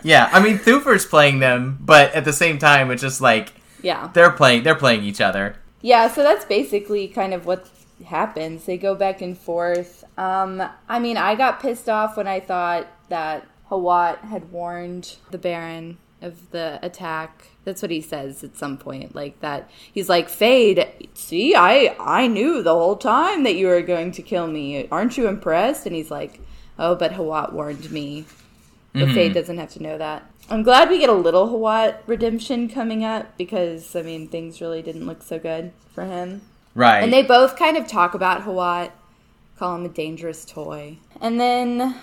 yeah. 0.02 0.28
I 0.32 0.40
mean, 0.42 0.58
Thufir's 0.58 1.06
playing 1.06 1.38
them, 1.38 1.78
but 1.80 2.12
at 2.12 2.24
the 2.24 2.32
same 2.32 2.58
time, 2.58 2.90
it's 2.90 3.00
just 3.00 3.20
like 3.20 3.52
Yeah. 3.86 4.10
they're 4.12 4.32
playing. 4.32 4.64
They're 4.64 4.74
playing 4.74 5.04
each 5.04 5.20
other. 5.20 5.56
Yeah, 5.80 6.08
so 6.08 6.22
that's 6.22 6.44
basically 6.44 7.06
kind 7.06 7.32
of 7.32 7.46
what 7.46 7.68
happens. 8.04 8.64
They 8.64 8.76
go 8.76 8.94
back 8.94 9.22
and 9.22 9.38
forth. 9.38 10.04
Um, 10.18 10.62
I 10.88 10.98
mean, 10.98 11.16
I 11.16 11.34
got 11.34 11.60
pissed 11.60 11.88
off 11.88 12.16
when 12.16 12.26
I 12.26 12.40
thought 12.40 12.88
that 13.08 13.46
Hawat 13.70 14.18
had 14.22 14.50
warned 14.50 15.16
the 15.30 15.38
Baron 15.38 15.98
of 16.20 16.50
the 16.50 16.80
attack. 16.82 17.48
That's 17.64 17.82
what 17.82 17.90
he 17.90 18.00
says 18.00 18.42
at 18.42 18.56
some 18.56 18.76
point, 18.78 19.14
like 19.14 19.38
that. 19.40 19.70
He's 19.92 20.08
like, 20.08 20.28
"Feyd, 20.28 21.08
see, 21.14 21.54
I 21.54 21.94
I 22.00 22.26
knew 22.26 22.62
the 22.62 22.74
whole 22.74 22.96
time 22.96 23.44
that 23.44 23.54
you 23.54 23.66
were 23.68 23.82
going 23.82 24.10
to 24.12 24.22
kill 24.22 24.46
me. 24.46 24.88
Aren't 24.90 25.16
you 25.16 25.28
impressed?" 25.28 25.86
And 25.86 25.94
he's 25.94 26.10
like, 26.10 26.40
"Oh, 26.78 26.94
but 26.96 27.12
Hawat 27.12 27.52
warned 27.52 27.90
me." 27.90 28.24
But 28.92 29.08
Feyd 29.08 29.34
doesn't 29.34 29.58
have 29.58 29.72
to 29.74 29.82
know 29.82 29.98
that. 29.98 30.24
I'm 30.48 30.62
glad 30.62 30.88
we 30.90 30.98
get 30.98 31.08
a 31.10 31.14
little 31.14 31.48
Hawat 31.48 31.98
redemption 32.06 32.68
coming 32.68 33.04
up 33.04 33.36
because 33.36 33.96
I 33.96 34.02
mean 34.02 34.28
things 34.28 34.60
really 34.60 34.82
didn't 34.82 35.06
look 35.06 35.22
so 35.22 35.38
good 35.38 35.72
for 35.92 36.04
him. 36.04 36.42
Right. 36.74 37.00
And 37.02 37.12
they 37.12 37.22
both 37.22 37.56
kind 37.56 37.76
of 37.76 37.86
talk 37.88 38.14
about 38.14 38.42
Hawat, 38.42 38.90
call 39.58 39.74
him 39.76 39.84
a 39.84 39.88
dangerous 39.88 40.44
toy. 40.44 40.98
And 41.20 41.40
then 41.40 41.96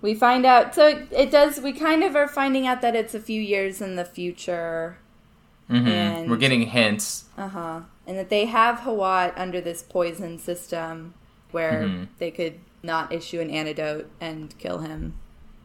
we 0.00 0.14
find 0.14 0.46
out 0.46 0.74
so 0.74 1.06
it 1.10 1.30
does 1.30 1.60
we 1.60 1.72
kind 1.72 2.02
of 2.02 2.16
are 2.16 2.28
finding 2.28 2.66
out 2.66 2.80
that 2.80 2.96
it's 2.96 3.14
a 3.14 3.20
few 3.20 3.40
years 3.40 3.80
in 3.82 3.96
the 3.96 4.04
future. 4.04 4.96
Mhm. 5.68 5.86
and- 5.88 6.30
We're 6.30 6.36
getting 6.36 6.62
hints. 6.62 7.26
Uh-huh. 7.38 7.80
And 8.06 8.18
that 8.18 8.28
they 8.30 8.46
have 8.46 8.78
Hawat 8.80 9.34
under 9.36 9.60
this 9.60 9.82
poison 9.82 10.38
system 10.38 11.14
where 11.52 11.82
Mhm. 11.84 12.08
they 12.18 12.30
could 12.32 12.54
not 12.82 13.12
issue 13.12 13.40
an 13.40 13.50
antidote 13.50 14.10
and 14.20 14.56
kill 14.58 14.78
him 14.78 15.14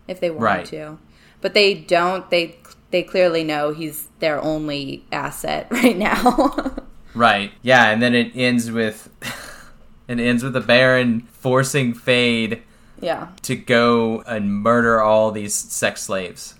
if 0.07 0.19
they 0.19 0.29
wanted 0.29 0.43
Right. 0.43 0.65
to. 0.65 0.97
But 1.45 1.53
they 1.53 1.75
don't. 1.75 2.27
They 2.31 2.57
they 2.89 3.03
clearly 3.03 3.43
know 3.43 3.71
he's 3.71 4.07
their 4.17 4.41
only 4.41 5.05
asset 5.11 5.67
right 5.71 5.95
now. 5.95 6.75
Right. 7.13 7.51
Yeah, 7.61 7.91
and 7.91 8.01
then 8.01 8.15
it 8.15 8.31
ends 8.33 8.71
with 8.71 9.11
it 10.07 10.19
ends 10.19 10.43
with 10.43 10.53
the 10.53 10.59
Baron 10.59 11.21
forcing 11.33 11.93
Feyd 11.93 12.61
yeah. 12.99 13.27
to 13.43 13.55
go 13.55 14.21
and 14.21 14.51
murder 14.51 14.99
all 14.99 15.29
these 15.29 15.53
sex 15.53 16.01
slaves. 16.01 16.55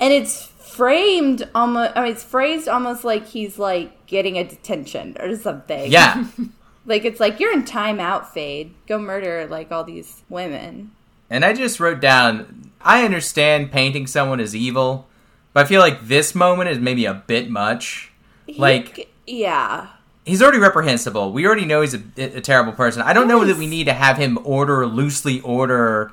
And 0.00 0.12
it's 0.12 0.46
framed 0.46 1.48
almost 1.54 1.92
I 1.96 2.02
mean 2.02 2.10
it's 2.10 2.24
phrased 2.24 2.66
almost 2.66 3.04
like 3.04 3.28
he's 3.28 3.56
like 3.56 4.06
getting 4.06 4.36
a 4.36 4.42
detention 4.42 5.16
or 5.20 5.36
something. 5.36 5.92
Yeah. 5.92 6.26
Like 6.84 7.04
it's 7.04 7.20
like 7.20 7.38
you're 7.38 7.52
in 7.52 7.62
timeout 7.62 8.24
Feyd. 8.24 8.72
Go 8.88 8.98
murder 8.98 9.46
like 9.48 9.70
all 9.70 9.84
these 9.84 10.24
women. 10.28 10.90
And 11.32 11.44
I 11.44 11.52
just 11.52 11.80
wrote 11.80 12.00
down 12.00 12.70
I 12.80 13.04
understand 13.04 13.70
painting 13.72 14.06
someone 14.06 14.38
as 14.40 14.54
evil, 14.56 15.08
but 15.52 15.64
I 15.64 15.68
feel 15.68 15.80
like 15.80 16.06
this 16.06 16.34
moment 16.34 16.70
is 16.70 16.78
maybe 16.78 17.04
a 17.06 17.14
bit 17.14 17.48
much. 17.50 18.12
He- 18.46 18.54
Like 18.58 19.08
yeah. 19.26 19.88
he's 20.24 20.42
already 20.42 20.58
reprehensible. 20.58 21.32
We 21.32 21.46
already 21.46 21.64
know 21.64 21.80
he's 21.80 21.94
a, 21.94 22.02
a 22.18 22.40
terrible 22.40 22.72
person. 22.72 23.02
I 23.02 23.12
don't 23.12 23.28
know 23.28 23.44
that 23.44 23.56
we 23.56 23.66
need 23.66 23.84
to 23.84 23.92
have 23.92 24.16
him 24.18 24.38
order 24.44 24.86
loosely 24.86 25.40
order 25.40 26.12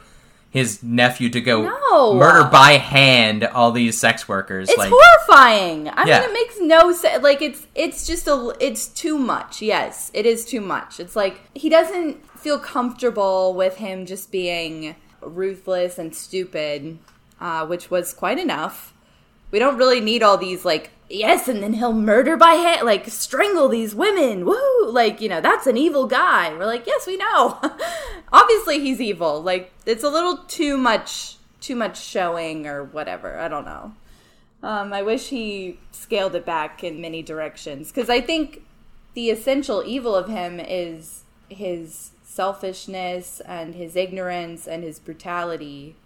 his 0.52 0.82
nephew 0.82 1.30
to 1.30 1.42
go 1.42 1.62
No. 1.92 2.16
murder 2.16 2.50
by 2.50 2.72
hand 2.74 3.44
all 3.44 3.72
these 3.72 3.98
sex 4.00 4.28
workers. 4.28 4.68
It's 4.70 4.78
like 4.80 4.92
horrifying. 4.92 5.90
I 5.90 6.06
Yeah. 6.08 6.22
mean, 6.22 6.30
it 6.30 6.34
makes 6.34 6.56
no 6.60 6.92
sense. 6.92 7.24
Like 7.24 7.42
it's 7.42 7.66
it's 7.76 8.06
just 8.08 8.28
a 8.28 8.56
it's 8.60 8.88
too 8.88 9.18
much. 9.18 9.62
Yes, 9.62 10.10
it 10.14 10.26
is 10.26 10.46
too 10.46 10.62
much. 10.62 11.00
It's 11.00 11.16
like 11.16 11.40
he 11.56 11.68
doesn't 11.70 12.26
feel 12.40 12.58
comfortable 12.60 13.54
with 13.54 13.76
him 13.78 14.06
just 14.08 14.32
being 14.32 14.96
ruthless 15.22 15.98
and 15.98 16.16
stupid, 16.16 17.00
uh, 17.40 17.66
which 17.66 17.90
was 17.90 18.14
quite 18.14 18.40
enough. 18.40 18.94
We 19.52 19.60
don't 19.60 19.78
really 19.78 20.02
need 20.02 20.24
all 20.24 20.38
these 20.38 20.64
like 20.66 20.92
yes, 21.10 21.48
and 21.48 21.64
then 21.64 21.74
he'll 21.74 21.94
murder 21.94 22.38
by 22.38 22.54
hand, 22.54 22.86
like 22.86 23.08
strangle 23.08 23.68
these 23.68 23.96
women. 23.96 24.46
Woo! 24.46 24.88
Like 24.88 25.22
you 25.22 25.30
know 25.30 25.42
that's 25.42 25.68
an 25.68 25.78
evil 25.78 26.06
guy. 26.06 26.54
We're 26.54 26.66
like 26.66 26.86
yes, 26.86 27.08
we 27.08 27.18
know. 27.18 27.60
Obviously 28.34 28.80
he's 28.80 29.02
evil. 29.02 29.42
Like 29.42 29.72
it's 29.86 30.04
a 30.04 30.10
little 30.10 30.38
too 30.48 30.78
much 30.78 31.38
too 31.62 31.76
much 31.76 32.02
showing 32.02 32.68
or 32.68 32.84
whatever. 32.84 33.38
I 33.38 33.48
don't 33.48 33.66
know. 33.66 33.94
Um, 34.62 34.92
I 34.92 35.04
wish 35.04 35.30
he 35.30 35.80
scaled 35.92 36.36
it 36.36 36.46
back 36.46 36.84
in 36.84 37.02
many 37.02 37.22
directions 37.22 37.92
because 37.92 38.10
I 38.10 38.22
think 38.22 38.64
the 39.14 39.30
essential 39.30 39.84
evil 39.86 40.16
of 40.16 40.28
him 40.28 40.60
is 40.60 41.24
his 41.50 42.12
selfishness 42.40 43.42
and 43.42 43.76
his 43.76 43.98
ignorance 43.98 44.66
and 44.66 44.82
his 44.82 44.98
brutality, 44.98 45.98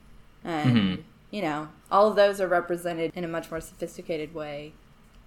and 0.43 1.03
you 1.29 1.43
know 1.43 1.67
all 1.91 2.07
of 2.09 2.15
those 2.15 2.41
are 2.41 2.47
represented 2.47 3.11
in 3.15 3.23
a 3.23 3.27
much 3.27 3.51
more 3.51 3.61
sophisticated 3.61 4.33
way. 4.33 4.73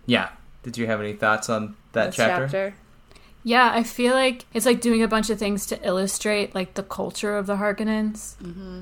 Yeah. 0.04 0.30
Did 0.64 0.76
you 0.76 0.86
have 0.88 1.00
any 1.00 1.12
thoughts 1.12 1.48
on 1.48 1.76
that 1.92 2.06
This 2.06 2.16
chapter? 2.16 2.74
Yeah, 3.44 3.70
I 3.72 3.84
feel 3.84 4.14
like 4.14 4.46
it's 4.52 4.66
like 4.66 4.80
doing 4.80 5.00
a 5.00 5.06
bunch 5.06 5.30
of 5.30 5.38
things 5.38 5.64
to 5.66 5.80
illustrate 5.86 6.56
like 6.56 6.74
the 6.74 6.82
culture 6.82 7.36
of 7.36 7.46
the 7.46 7.54
Harkonnens. 7.54 8.34
Mm-hmm. 8.42 8.80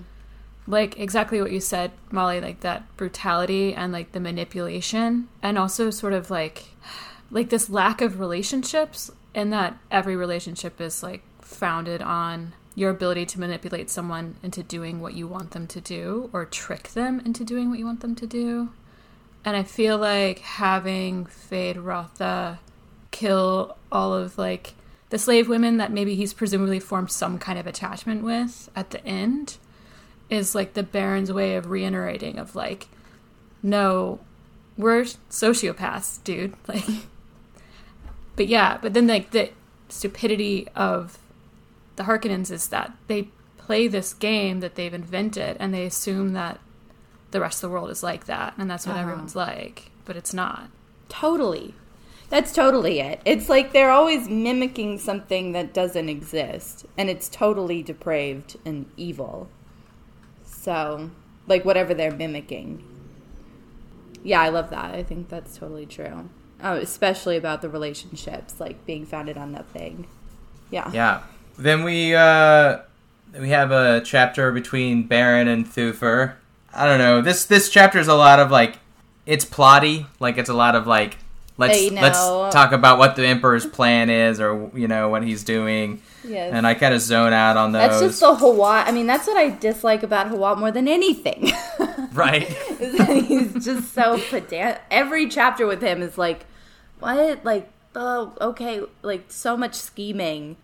Like 0.67 0.99
exactly 0.99 1.43
what 1.43 1.53
you 1.53 1.61
said, 1.61 1.91
Molly. 2.11 2.41
Like 2.41 2.61
that 2.61 2.85
brutality 2.97 3.75
and 3.75 3.93
like 3.93 4.13
the 4.13 4.21
manipulation, 4.21 5.29
and 5.43 5.59
also 5.59 5.91
sort 5.91 6.15
of 6.15 6.31
like 6.31 6.69
like 7.31 7.51
this 7.51 7.69
lack 7.69 8.01
of 8.01 8.19
relationships, 8.19 9.11
and 9.35 9.53
that 9.53 9.77
every 9.91 10.17
relationship 10.17 10.81
is 10.81 11.03
like 11.03 11.23
founded 11.45 12.03
on 12.03 12.55
your 12.75 12.91
ability 12.91 13.25
to 13.27 13.41
manipulate 13.41 13.89
someone 13.89 14.37
into 14.43 14.63
doing 14.63 15.01
what 15.01 15.15
you 15.15 15.29
want 15.29 15.53
them 15.53 15.67
to 15.69 15.81
do, 15.81 16.29
or 16.33 16.45
trick 16.45 16.89
them 16.89 17.21
into 17.21 17.45
doing 17.45 17.71
what 17.71 17.79
you 17.79 17.85
want 17.85 18.01
them 18.01 18.15
to 18.17 18.27
do. 18.27 18.71
And 19.45 19.57
I 19.57 19.63
feel 19.63 19.99
like 19.99 20.41
having 20.41 21.27
Feyd-Rautha 21.27 22.59
kill 23.11 23.77
all 23.93 24.13
of 24.13 24.37
like 24.39 24.75
the 25.11 25.19
slave 25.19 25.49
women 25.49 25.77
that 25.77 25.93
maybe 25.93 26.17
he's 26.17 26.33
presumably 26.33 26.81
formed 26.81 27.13
some 27.13 27.39
kind 27.39 27.59
of 27.59 27.67
attachment 27.67 28.25
with 28.25 28.69
at 28.75 28.91
the 28.91 29.05
end 29.07 29.59
is 30.29 30.55
like 30.55 30.75
the 30.75 30.83
Baron's 30.83 31.31
way 31.31 31.55
of 31.55 31.71
reiterating 31.71 32.39
of 32.39 32.57
like, 32.57 32.89
no, 33.63 34.19
we're 34.77 35.05
sociopaths, 35.31 36.23
dude. 36.25 36.55
Like, 36.67 36.85
but 38.37 38.49
yeah, 38.49 38.79
but 38.83 38.95
then 38.95 39.07
like 39.07 39.31
the 39.31 39.51
stupidity 39.89 40.67
of 40.75 41.19
the 41.97 42.05
Harkonnens 42.05 42.51
is 42.51 42.69
that 42.69 42.93
they 43.09 43.29
play 43.57 43.89
this 43.89 44.13
game 44.13 44.61
that 44.61 44.75
they've 44.75 44.93
invented 44.95 45.57
and 45.61 45.73
they 45.73 45.87
assume 45.87 46.33
that 46.35 46.61
the 47.31 47.41
rest 47.41 47.63
of 47.63 47.71
the 47.71 47.75
world 47.75 47.91
is 47.91 48.03
like 48.03 48.27
that 48.27 48.55
and 48.59 48.71
that's 48.71 48.87
what 48.87 48.93
Uh-huh. 48.93 49.03
everyone's 49.03 49.35
like, 49.37 49.91
but 50.05 50.17
it's 50.17 50.35
not. 50.35 50.69
Totally. 51.09 51.75
That's 52.31 52.53
totally 52.53 53.01
it. 53.01 53.21
It's 53.25 53.49
like 53.49 53.73
they're 53.73 53.91
always 53.91 54.29
mimicking 54.29 54.99
something 54.99 55.53
that 55.53 55.73
doesn't 55.75 56.09
exist, 56.09 56.87
and 56.99 57.09
it's 57.11 57.29
totally 57.29 57.83
depraved 57.83 58.57
and 58.65 58.87
evil. 58.97 59.49
So, 60.45 61.11
like 61.47 61.65
whatever 61.65 61.95
they're 61.95 62.11
mimicking. 62.15 62.83
Yeah, 64.23 64.41
I 64.41 64.49
love 64.49 64.71
that. 64.71 64.95
I 64.95 65.03
think 65.03 65.29
that's 65.29 65.59
totally 65.59 65.87
true. 65.87 66.31
Oh, 66.63 66.75
especially 66.77 67.37
about 67.37 67.61
the 67.63 67.69
relationships, 67.69 68.59
like 68.59 68.85
being 68.87 69.05
founded 69.05 69.37
on 69.37 69.53
nothing. 69.53 70.07
Yeah. 70.71 70.91
Yeah. 70.93 71.23
Then 71.59 71.85
we 71.85 72.15
uh 72.15 72.79
we 73.39 73.51
have 73.51 73.71
a 73.71 74.01
chapter 74.05 74.53
between 74.53 75.07
Baron 75.07 75.49
and 75.49 75.67
Thufir. 75.67 76.35
I 76.73 76.87
don't 76.87 76.99
know. 76.99 77.21
This 77.21 77.45
this 77.47 77.69
chapter 77.69 77.99
is 77.99 78.09
a 78.09 78.15
lot 78.15 78.41
of 78.41 78.51
like 78.51 78.79
it's 79.27 79.45
plotty. 79.45 80.07
Like 80.21 80.39
it's 80.39 80.51
a 80.51 80.55
lot 80.55 80.75
of 80.75 80.87
like 80.87 81.19
let's 81.57 81.79
I 81.79 81.89
know. 81.89 82.01
let's 82.03 82.55
talk 82.55 82.73
about 82.73 82.99
what 82.99 83.17
the 83.17 83.27
emperor's 83.27 83.67
plan 83.67 84.11
is 84.11 84.41
or 84.41 84.71
you 84.75 84.89
know 84.89 85.09
what 85.09 85.23
he's 85.23 85.45
doing. 85.45 86.03
Yes. 86.25 86.53
And 86.53 86.67
I 86.67 86.75
kind 86.75 86.95
of 86.95 87.01
zone 87.01 87.33
out 87.33 87.57
on 87.57 87.73
those. 87.73 88.01
that's 88.01 88.01
just 88.01 88.21
the 88.21 88.35
Hawat. 88.35 88.87
I 88.87 88.93
mean, 88.93 89.07
that's 89.07 89.27
what 89.27 89.37
I 89.37 89.51
dislike 89.51 90.03
about 90.03 90.29
Hawat 90.29 90.59
more 90.59 90.71
than 90.71 90.89
anything. 90.89 91.53
right. 92.13 92.49
he's 92.49 93.65
just 93.65 93.93
so 93.93 94.19
pedant. 94.19 94.79
Every 94.91 95.29
chapter 95.29 95.67
with 95.67 95.83
him 95.83 96.01
is 96.03 96.17
like, 96.17 96.47
what? 96.99 97.45
Like, 97.45 97.71
oh, 97.95 98.33
okay, 98.41 98.83
like 99.03 99.27
so 99.29 99.57
much 99.57 99.75
scheming. 99.75 100.57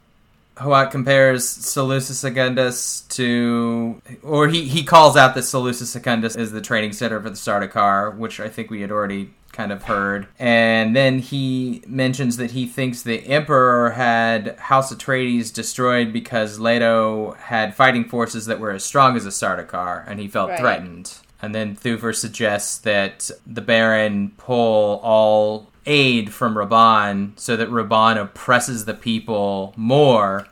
Hawat 0.60 0.90
compares 0.90 1.46
Seleucus 1.48 2.18
Secundus 2.18 3.02
to, 3.10 4.00
or 4.22 4.48
he, 4.48 4.64
he 4.68 4.84
calls 4.84 5.16
out 5.16 5.34
that 5.34 5.42
Seleucus 5.42 5.90
Secundus 5.90 6.36
is 6.36 6.52
the 6.52 6.60
training 6.60 6.92
center 6.92 7.20
for 7.20 7.30
the 7.30 7.36
Sardaukar, 7.36 8.16
which 8.16 8.40
I 8.40 8.48
think 8.48 8.70
we 8.70 8.82
had 8.82 8.90
already 8.90 9.30
kind 9.52 9.72
of 9.72 9.84
heard. 9.84 10.28
And 10.38 10.94
then 10.94 11.18
he 11.18 11.82
mentions 11.86 12.36
that 12.36 12.52
he 12.52 12.66
thinks 12.66 13.02
the 13.02 13.26
Emperor 13.26 13.90
had 13.90 14.56
House 14.58 14.92
Atreides 14.94 15.52
destroyed 15.52 16.12
because 16.12 16.60
Leto 16.60 17.32
had 17.32 17.74
fighting 17.74 18.04
forces 18.04 18.46
that 18.46 18.60
were 18.60 18.70
as 18.70 18.84
strong 18.84 19.16
as 19.16 19.24
the 19.24 19.30
Sardaukar, 19.30 20.04
and 20.06 20.20
he 20.20 20.28
felt 20.28 20.50
Right. 20.50 20.60
threatened. 20.60 21.14
And 21.42 21.54
then 21.54 21.74
Thufir 21.74 22.14
suggests 22.14 22.76
that 22.78 23.30
the 23.46 23.62
Baron 23.62 24.32
pull 24.36 25.00
all 25.02 25.69
aid 25.90 26.32
from 26.32 26.54
Rabban 26.54 27.32
so 27.36 27.56
that 27.56 27.68
Rabban 27.68 28.16
oppresses 28.16 28.84
the 28.84 28.94
people 28.94 29.74
more, 29.76 30.46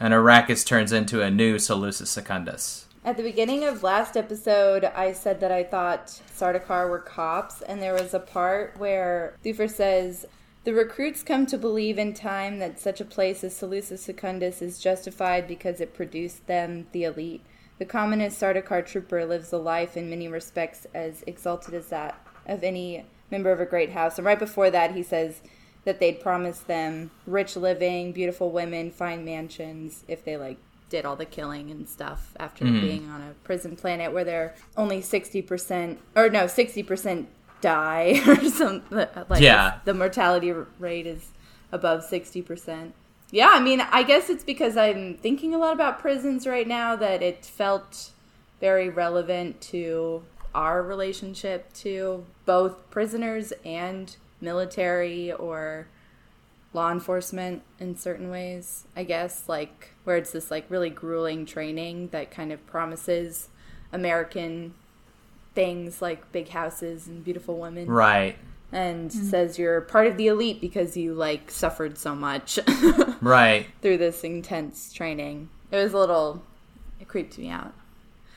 and 0.00 0.12
Arrakis 0.12 0.66
turns 0.66 0.90
into 0.90 1.22
a 1.22 1.30
new 1.30 1.60
Seleucus 1.60 2.10
Secundus. 2.10 2.86
At 3.04 3.16
the 3.16 3.22
beginning 3.22 3.62
of 3.62 3.84
last 3.84 4.16
episode, 4.16 4.84
I 4.84 5.12
said 5.12 5.38
that 5.38 5.52
I 5.52 5.62
thought 5.62 6.20
Sardaukar 6.36 6.90
were 6.90 6.98
cops, 6.98 7.62
and 7.62 7.80
there 7.80 7.94
was 7.94 8.12
a 8.12 8.18
part 8.18 8.76
where 8.76 9.36
Thufir 9.44 9.70
says, 9.70 10.26
The 10.64 10.74
recruits 10.74 11.22
come 11.22 11.46
to 11.46 11.58
believe 11.58 11.96
in 11.96 12.12
time 12.12 12.58
that 12.58 12.80
such 12.80 13.00
a 13.00 13.04
place 13.04 13.44
as 13.44 13.54
Seleucus 13.54 14.02
Secundus 14.02 14.60
is 14.60 14.80
justified 14.80 15.46
because 15.46 15.80
it 15.80 15.94
produced 15.94 16.48
them, 16.48 16.88
the 16.90 17.04
elite. 17.04 17.44
The 17.78 17.84
commonest 17.84 18.40
Sardaukar 18.40 18.84
trooper 18.84 19.24
lives 19.24 19.52
a 19.52 19.58
life 19.58 19.96
in 19.96 20.10
many 20.10 20.26
respects 20.26 20.88
as 20.92 21.22
exalted 21.24 21.74
as 21.74 21.86
that 21.88 22.20
of 22.46 22.64
any 22.64 23.04
member 23.32 23.50
of 23.50 23.58
a 23.58 23.66
great 23.66 23.90
house. 23.90 24.18
And 24.18 24.24
right 24.24 24.38
before 24.38 24.70
that, 24.70 24.94
he 24.94 25.02
says 25.02 25.40
that 25.84 25.98
they'd 25.98 26.20
promised 26.20 26.68
them 26.68 27.10
rich 27.26 27.56
living, 27.56 28.12
beautiful 28.12 28.52
women, 28.52 28.92
fine 28.92 29.24
mansions 29.24 30.04
if 30.06 30.24
they 30.24 30.36
like 30.36 30.58
did 30.88 31.04
all 31.04 31.16
the 31.16 31.24
killing 31.24 31.70
and 31.70 31.88
stuff 31.88 32.36
after 32.38 32.64
mm-hmm. 32.64 32.80
being 32.80 33.10
on 33.10 33.22
a 33.22 33.32
prison 33.42 33.74
planet 33.74 34.12
where 34.12 34.24
they're 34.24 34.54
only 34.76 35.00
60% 35.00 35.96
or 36.14 36.28
no 36.28 36.44
60% 36.44 37.26
die 37.62 38.20
or 38.26 38.36
something 38.44 39.06
like 39.28 39.40
Yeah. 39.40 39.78
the 39.86 39.94
mortality 39.94 40.52
rate 40.78 41.06
is 41.06 41.30
above 41.72 42.02
60% 42.02 42.92
yeah 43.30 43.48
i 43.52 43.60
mean 43.60 43.80
i 43.80 44.02
guess 44.02 44.28
it's 44.28 44.44
because 44.44 44.76
i'm 44.76 45.16
thinking 45.16 45.54
a 45.54 45.58
lot 45.58 45.72
about 45.72 45.98
prisons 45.98 46.46
right 46.46 46.68
now 46.68 46.94
that 46.94 47.22
it 47.22 47.46
felt 47.46 48.10
very 48.60 48.90
relevant 48.90 49.60
to 49.60 50.22
our 50.54 50.82
relationship 50.82 51.72
to 51.74 52.24
both 52.44 52.90
prisoners 52.90 53.52
and 53.64 54.16
military 54.40 55.32
or 55.32 55.86
law 56.74 56.90
enforcement 56.90 57.62
in 57.78 57.96
certain 57.96 58.30
ways, 58.30 58.84
I 58.96 59.04
guess, 59.04 59.48
like 59.48 59.90
where 60.04 60.16
it's 60.16 60.32
this 60.32 60.50
like 60.50 60.64
really 60.68 60.90
grueling 60.90 61.46
training 61.46 62.08
that 62.08 62.30
kind 62.30 62.52
of 62.52 62.64
promises 62.66 63.48
American 63.92 64.74
things 65.54 66.00
like 66.00 66.32
big 66.32 66.48
houses 66.48 67.06
and 67.06 67.22
beautiful 67.22 67.58
women 67.58 67.86
Right. 67.90 68.36
and 68.72 69.10
mm-hmm. 69.10 69.26
says 69.26 69.58
you're 69.58 69.82
part 69.82 70.06
of 70.06 70.16
the 70.16 70.28
elite 70.28 70.62
because 70.62 70.96
you 70.96 71.12
like 71.12 71.50
suffered 71.50 71.98
so 71.98 72.14
much 72.14 72.58
Right. 73.20 73.66
through 73.82 73.98
this 73.98 74.24
intense 74.24 74.92
training. 74.94 75.50
It 75.70 75.76
was 75.76 75.92
a 75.92 75.98
little 75.98 76.42
it 77.00 77.06
creeped 77.08 77.36
me 77.36 77.50
out. 77.50 77.74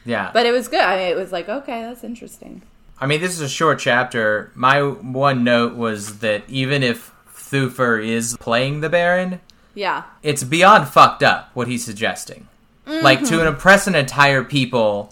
Yeah. 0.06 0.32
But 0.34 0.46
it 0.46 0.52
was 0.52 0.68
good. 0.68 0.82
I 0.82 0.98
mean, 0.98 1.08
it 1.08 1.16
was 1.16 1.32
like, 1.32 1.50
okay, 1.50 1.82
that's 1.82 2.04
interesting. 2.04 2.62
I 3.00 3.08
mean, 3.08 3.22
this 3.22 3.34
is 3.34 3.42
a 3.42 3.50
short 3.50 3.80
chapter. 3.80 4.52
My 4.56 4.82
one 4.82 5.44
note 5.44 5.76
was 5.76 6.20
that 6.20 6.44
even 6.48 6.84
if 6.84 7.12
Thufir 7.34 8.04
is 8.06 8.38
playing 8.40 8.82
the 8.82 8.90
Baron, 8.90 9.42
Yeah. 9.74 10.04
it's 10.24 10.44
beyond 10.44 10.88
fucked 10.88 11.24
up 11.24 11.50
what 11.54 11.68
he's 11.68 11.84
suggesting. 11.84 12.48
Like 12.88 13.20
to 13.20 13.38
mm-hmm. 13.38 13.48
impress 13.48 13.88
an 13.88 13.96
entire 13.96 14.44
people 14.44 15.12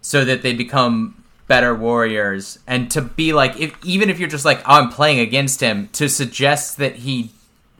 so 0.00 0.24
that 0.24 0.40
they 0.40 0.54
become 0.54 1.22
better 1.48 1.74
warriors 1.74 2.58
and 2.66 2.90
to 2.92 3.02
be 3.02 3.32
like 3.32 3.58
if 3.58 3.74
even 3.84 4.08
if 4.08 4.18
you're 4.18 4.28
just 4.28 4.44
like 4.44 4.60
oh, 4.60 4.80
I'm 4.80 4.88
playing 4.88 5.18
against 5.18 5.60
him 5.60 5.88
to 5.94 6.08
suggest 6.08 6.78
that 6.78 6.96
he 6.96 7.32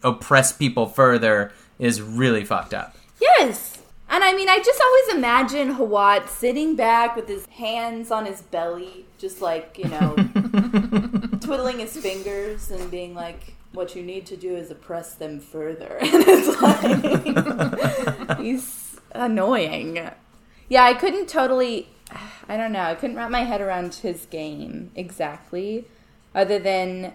oppress 0.02 0.52
people 0.52 0.86
further 0.86 1.52
is 1.78 2.02
really 2.02 2.44
fucked 2.44 2.74
up. 2.74 2.96
Yes. 3.20 3.79
And 4.12 4.24
I 4.24 4.32
mean, 4.32 4.48
I 4.48 4.58
just 4.58 4.80
always 4.80 5.16
imagine 5.16 5.76
Hawat 5.76 6.28
sitting 6.28 6.74
back 6.74 7.14
with 7.14 7.28
his 7.28 7.46
hands 7.46 8.10
on 8.10 8.26
his 8.26 8.42
belly, 8.42 9.06
just 9.18 9.40
like, 9.40 9.78
you 9.78 9.88
know, 9.88 10.16
twiddling 11.40 11.78
his 11.78 11.96
fingers 11.96 12.72
and 12.72 12.90
being 12.90 13.14
like, 13.14 13.54
what 13.72 13.94
you 13.94 14.02
need 14.02 14.26
to 14.26 14.36
do 14.36 14.56
is 14.56 14.68
oppress 14.68 15.14
them 15.14 15.38
further. 15.38 15.98
And 16.00 16.24
it's 16.26 16.60
like, 16.60 18.38
he's 18.40 18.98
annoying. 19.12 20.10
Yeah, 20.68 20.82
I 20.82 20.94
couldn't 20.94 21.28
totally, 21.28 21.88
I 22.48 22.56
don't 22.56 22.72
know, 22.72 22.82
I 22.82 22.96
couldn't 22.96 23.14
wrap 23.14 23.30
my 23.30 23.44
head 23.44 23.60
around 23.60 23.94
his 23.94 24.26
game 24.26 24.90
exactly, 24.96 25.84
other 26.34 26.58
than 26.58 27.14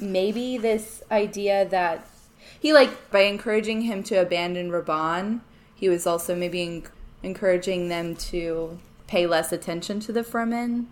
maybe 0.00 0.58
this 0.58 1.04
idea 1.12 1.64
that 1.68 2.08
he 2.58 2.72
like 2.72 3.12
by 3.12 3.20
encouraging 3.20 3.82
him 3.82 4.02
to 4.04 4.16
abandon 4.16 4.70
Rabban, 4.70 5.42
he 5.78 5.88
was 5.88 6.06
also 6.06 6.34
maybe 6.34 6.62
en- 6.62 6.82
encouraging 7.22 7.88
them 7.88 8.16
to 8.16 8.78
pay 9.06 9.26
less 9.26 9.52
attention 9.52 10.00
to 10.00 10.12
the 10.12 10.22
Fremen. 10.22 10.86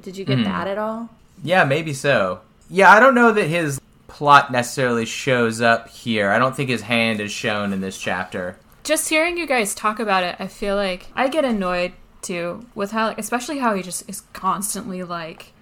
Did 0.00 0.16
you 0.16 0.24
get 0.24 0.38
hmm. 0.38 0.44
that 0.44 0.66
at 0.66 0.78
all? 0.78 1.10
Yeah, 1.42 1.64
maybe 1.64 1.92
so. 1.92 2.40
Yeah, 2.70 2.90
I 2.90 2.98
don't 2.98 3.14
know 3.14 3.32
that 3.32 3.46
his 3.46 3.80
plot 4.08 4.50
necessarily 4.50 5.04
shows 5.04 5.60
up 5.60 5.88
here. 5.88 6.30
I 6.30 6.38
don't 6.38 6.56
think 6.56 6.70
his 6.70 6.82
hand 6.82 7.20
is 7.20 7.30
shown 7.30 7.72
in 7.72 7.80
this 7.80 7.98
chapter. 7.98 8.58
Just 8.84 9.08
hearing 9.08 9.36
you 9.36 9.46
guys 9.46 9.74
talk 9.74 10.00
about 10.00 10.24
it, 10.24 10.36
I 10.38 10.46
feel 10.46 10.76
like 10.76 11.08
I 11.14 11.28
get 11.28 11.44
annoyed 11.44 11.92
too 12.22 12.66
with 12.74 12.92
how, 12.92 13.14
especially 13.18 13.58
how 13.58 13.74
he 13.74 13.82
just 13.82 14.08
is 14.08 14.22
constantly 14.32 15.02
like, 15.02 15.52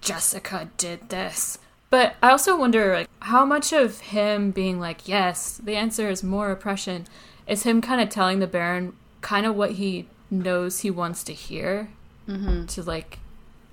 Jessica 0.00 0.70
did 0.76 1.08
this. 1.08 1.58
But 1.90 2.16
I 2.22 2.30
also 2.30 2.58
wonder, 2.58 2.94
like, 2.94 3.08
how 3.20 3.44
much 3.44 3.72
of 3.72 4.00
him 4.00 4.50
being 4.50 4.78
like, 4.80 5.08
yes, 5.08 5.60
the 5.62 5.76
answer 5.76 6.08
is 6.08 6.22
more 6.22 6.50
oppression, 6.50 7.06
is 7.46 7.62
him 7.62 7.80
kind 7.80 8.00
of 8.00 8.08
telling 8.08 8.38
the 8.38 8.46
Baron 8.46 8.92
kind 9.20 9.46
of 9.46 9.54
what 9.54 9.72
he 9.72 10.08
knows 10.30 10.80
he 10.80 10.90
wants 10.90 11.22
to 11.24 11.32
hear 11.32 11.88
mm-hmm. 12.28 12.66
to 12.66 12.82
like 12.82 13.18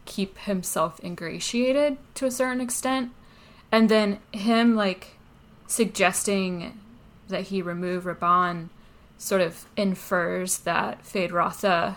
keep 0.06 0.38
himself 0.40 1.00
ingratiated 1.04 1.98
to 2.16 2.26
a 2.26 2.32
certain 2.32 2.62
extent, 2.62 3.12
and 3.72 3.90
then 3.90 4.20
him 4.32 4.76
like 4.76 5.18
suggesting 5.68 6.80
that 7.30 7.44
he 7.44 7.62
remove 7.62 8.04
Rabban 8.04 8.70
sort 9.18 9.42
of 9.42 9.66
infers 9.78 10.60
that 10.60 11.04
Feyd-Rautha 11.04 11.96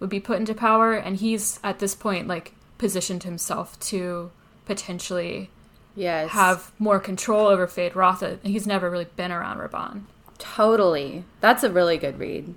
would 0.00 0.10
be 0.10 0.20
put 0.20 0.38
into 0.38 0.54
power, 0.54 0.94
and 0.94 1.16
he's 1.16 1.60
at 1.62 1.78
this 1.78 1.94
point 1.94 2.26
like 2.26 2.52
positioned 2.76 3.22
himself 3.22 3.78
to 3.80 4.30
potentially 4.66 5.50
Yes. 5.96 6.30
have 6.32 6.72
more 6.80 6.98
control 6.98 7.46
over 7.46 7.68
Feyd-Rautha. 7.68 8.44
He's 8.44 8.66
never 8.66 8.90
really 8.90 9.06
been 9.16 9.30
around 9.30 9.58
Rabban. 9.58 10.02
Totally. 10.38 11.24
That's 11.40 11.64
a 11.64 11.70
really 11.70 11.96
good 11.96 12.18
read. 12.18 12.54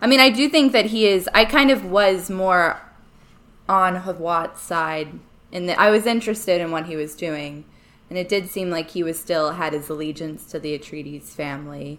I 0.00 0.06
mean, 0.06 0.20
I 0.20 0.30
do 0.30 0.48
think 0.48 0.72
that 0.72 0.86
he 0.86 1.06
is. 1.06 1.28
I 1.34 1.44
kind 1.44 1.70
of 1.70 1.84
was 1.84 2.30
more 2.30 2.80
on 3.68 3.96
Hawat's 3.96 4.62
side, 4.62 5.08
In 5.50 5.68
and 5.68 5.78
I 5.78 5.90
was 5.90 6.06
interested 6.06 6.60
in 6.60 6.70
what 6.70 6.86
he 6.86 6.96
was 6.96 7.14
doing, 7.14 7.64
and 8.08 8.18
it 8.18 8.28
did 8.28 8.48
seem 8.48 8.70
like 8.70 8.90
he 8.90 9.02
was 9.02 9.18
still 9.18 9.52
had 9.52 9.72
his 9.72 9.88
allegiance 9.88 10.44
to 10.46 10.60
the 10.60 10.78
Atreides 10.78 11.30
family, 11.30 11.98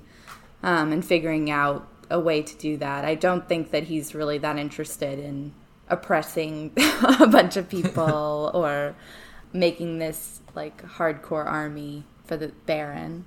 um, 0.64 0.92
and 0.92 1.04
figuring 1.04 1.50
out 1.50 1.88
a 2.10 2.20
way 2.20 2.42
to 2.42 2.56
do 2.58 2.78
that. 2.78 3.04
I 3.04 3.16
don't 3.16 3.48
think 3.50 3.72
that 3.72 3.84
he's 3.84 4.16
really 4.16 4.38
that 4.38 4.58
interested 4.58 5.20
in 5.20 5.54
oppressing 5.90 6.72
a 7.20 7.28
bunch 7.28 7.58
of 7.58 7.70
people 7.70 8.52
or 8.54 8.96
making 9.54 10.00
this 10.00 10.42
like 10.56 10.82
hardcore 10.84 11.46
army 11.46 12.06
for 12.26 12.38
the 12.38 12.50
Baron. 12.66 13.26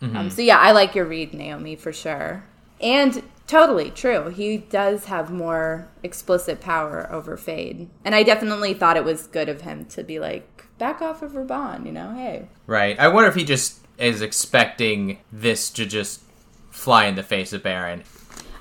Um, 0.00 0.30
so 0.30 0.42
yeah, 0.42 0.58
I 0.58 0.72
like 0.72 0.94
your 0.94 1.04
read, 1.04 1.34
Naomi, 1.34 1.76
for 1.76 1.92
sure. 1.92 2.44
And 2.80 3.22
totally 3.46 3.90
true. 3.90 4.28
He 4.28 4.58
does 4.58 5.06
have 5.06 5.30
more 5.30 5.88
explicit 6.02 6.60
power 6.60 7.10
over 7.12 7.36
Feyd. 7.36 7.88
And 8.04 8.14
I 8.14 8.22
definitely 8.22 8.74
thought 8.74 8.96
it 8.96 9.04
was 9.04 9.26
good 9.26 9.48
of 9.48 9.62
him 9.62 9.86
to 9.86 10.04
be 10.04 10.20
like, 10.20 10.66
back 10.78 11.02
off 11.02 11.22
of 11.22 11.32
Rabban, 11.32 11.84
you 11.86 11.92
know, 11.92 12.14
hey. 12.14 12.48
Right. 12.66 12.98
I 12.98 13.08
wonder 13.08 13.28
if 13.28 13.34
he 13.34 13.44
just 13.44 13.80
is 13.98 14.22
expecting 14.22 15.18
this 15.32 15.70
to 15.70 15.84
just 15.84 16.22
fly 16.70 17.06
in 17.06 17.16
the 17.16 17.22
face 17.22 17.52
of 17.52 17.62
Baron. 17.62 18.04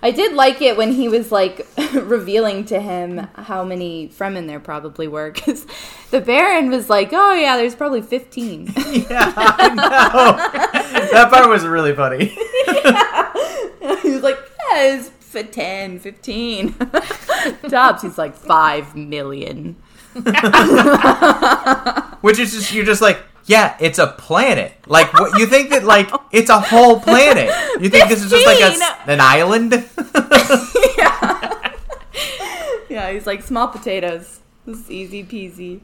I 0.01 0.11
did 0.11 0.33
like 0.33 0.61
it 0.61 0.77
when 0.77 0.93
he 0.93 1.07
was 1.07 1.31
like 1.31 1.67
revealing 1.93 2.65
to 2.65 2.79
him 2.79 3.27
how 3.35 3.63
many 3.63 4.09
Fremen 4.09 4.47
there 4.47 4.59
probably 4.59 5.07
were 5.07 5.31
because 5.31 5.65
the 6.11 6.21
Baron 6.21 6.69
was 6.69 6.89
like, 6.89 7.09
"Oh 7.11 7.33
yeah, 7.33 7.57
there's 7.57 7.75
probably 7.75 8.01
15." 8.01 8.73
Yeah, 8.87 9.33
I 9.35 9.73
know. 9.73 10.76
that 11.11 11.29
part 11.31 11.49
was 11.49 11.65
really 11.65 11.93
funny. 11.93 12.25
he 14.01 14.09
was 14.11 14.23
like, 14.23 14.37
"Yeah, 14.71 14.95
it's 14.95 15.11
f- 15.35 15.51
10, 15.51 15.99
15 15.99 16.75
tops." 17.69 18.01
He's 18.01 18.17
like, 18.17 18.35
five 18.35 18.95
million. 18.95 19.75
Which 22.21 22.39
is 22.39 22.51
just 22.53 22.73
you're 22.73 22.85
just 22.85 23.01
like, 23.01 23.19
yeah, 23.45 23.77
it's 23.79 23.99
a 23.99 24.07
planet. 24.07 24.73
Like 24.87 25.13
what 25.13 25.39
you 25.39 25.45
think 25.45 25.69
that 25.69 25.83
like 25.83 26.09
it's 26.31 26.49
a 26.49 26.59
whole 26.59 26.99
planet. 26.99 27.49
You 27.81 27.89
think 27.89 28.09
this 28.09 28.23
is 28.23 28.29
just 28.31 28.45
like 28.45 28.59
a, 28.59 28.71
15. 28.71 28.87
an 29.07 29.21
island? 29.21 29.85
Yeah. 30.97 31.73
Yeah, 32.89 33.11
he's 33.11 33.27
like 33.27 33.43
small 33.43 33.67
potatoes. 33.67 34.39
This 34.65 34.79
is 34.79 34.91
easy 34.91 35.23
peasy. 35.23 35.81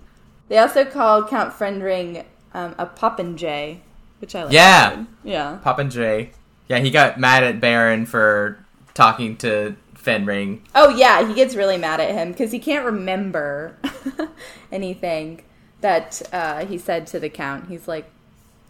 They 0.50 0.58
also 0.58 0.84
called 0.84 1.30
Count 1.30 1.54
Fenring 1.54 2.26
um, 2.54 2.76
a 2.78 2.86
popinjay, 2.86 3.80
which 4.24 4.36
I 4.36 4.44
like. 4.44 4.54
Yeah. 4.54 5.04
yeah. 5.26 5.60
Poppin' 5.64 5.90
J. 5.90 6.32
Yeah, 6.70 6.80
he 6.80 6.92
got 6.92 7.20
mad 7.20 7.44
at 7.44 7.60
Baron 7.60 8.06
for 8.06 8.58
talking 8.94 9.36
to 9.38 9.76
Fenring. 9.96 10.62
Oh 10.74 10.88
yeah, 10.88 11.28
he 11.28 11.34
gets 11.34 11.56
really 11.56 11.76
mad 11.76 12.00
at 12.00 12.12
him 12.12 12.32
because 12.32 12.54
he 12.54 12.60
can't 12.60 12.86
remember 12.86 13.78
anything 14.72 15.44
that 15.82 16.22
uh, 16.32 16.66
he 16.66 16.78
said 16.78 17.06
to 17.08 17.20
the 17.20 17.30
count. 17.30 17.68
He's 17.68 17.86
like 17.86 18.10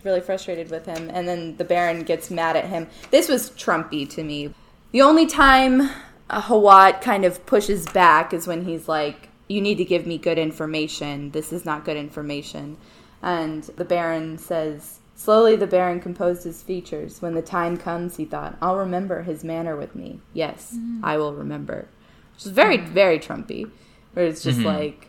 really 0.04 0.22
frustrated 0.22 0.72
with 0.72 0.88
him, 0.88 1.12
and 1.14 1.28
then 1.28 1.58
the 1.58 1.64
Baron 1.64 2.02
gets 2.02 2.32
mad 2.32 2.56
at 2.56 2.66
him. 2.66 2.88
This 3.12 3.30
was 3.30 3.52
Trumpy 3.52 4.10
to 4.10 4.24
me. 4.24 4.56
The 4.92 5.04
only 5.04 5.28
time 5.28 5.88
Hawat 6.32 7.02
kind 7.02 7.26
of 7.26 7.46
pushes 7.46 7.86
back 7.86 8.34
is 8.34 8.48
when 8.48 8.66
he's 8.66 8.88
like, 8.88 9.30
"You 9.48 9.62
need 9.62 9.76
to 9.76 9.86
give 9.86 10.08
me 10.08 10.18
good 10.18 10.40
information. 10.40 11.30
This 11.30 11.54
is 11.54 11.64
not 11.64 11.86
good 11.86 11.98
information." 11.98 12.78
And 13.22 13.64
the 13.64 13.86
Baron 13.86 14.40
says, 14.40 15.00
Slowly 15.16 15.56
the 15.56 15.68
Baron 15.68 16.00
composed 16.02 16.44
his 16.44 16.62
features. 16.64 17.22
When 17.22 17.34
the 17.36 17.42
time 17.42 17.78
comes, 17.78 18.18
he 18.18 18.26
thought, 18.26 18.58
I'll 18.62 18.78
remember 18.78 19.22
his 19.24 19.44
manner 19.44 19.76
with 19.76 19.96
me. 19.96 20.20
Yes, 20.34 20.76
I 21.04 21.18
will 21.18 21.34
remember. 21.34 21.88
Which 22.36 22.46
is 22.48 22.52
very, 22.52 22.78
very 22.78 23.20
Trumpy. 23.20 23.70
Where 24.14 24.26
it's 24.26 24.44
just 24.44 24.60
like, 24.60 25.08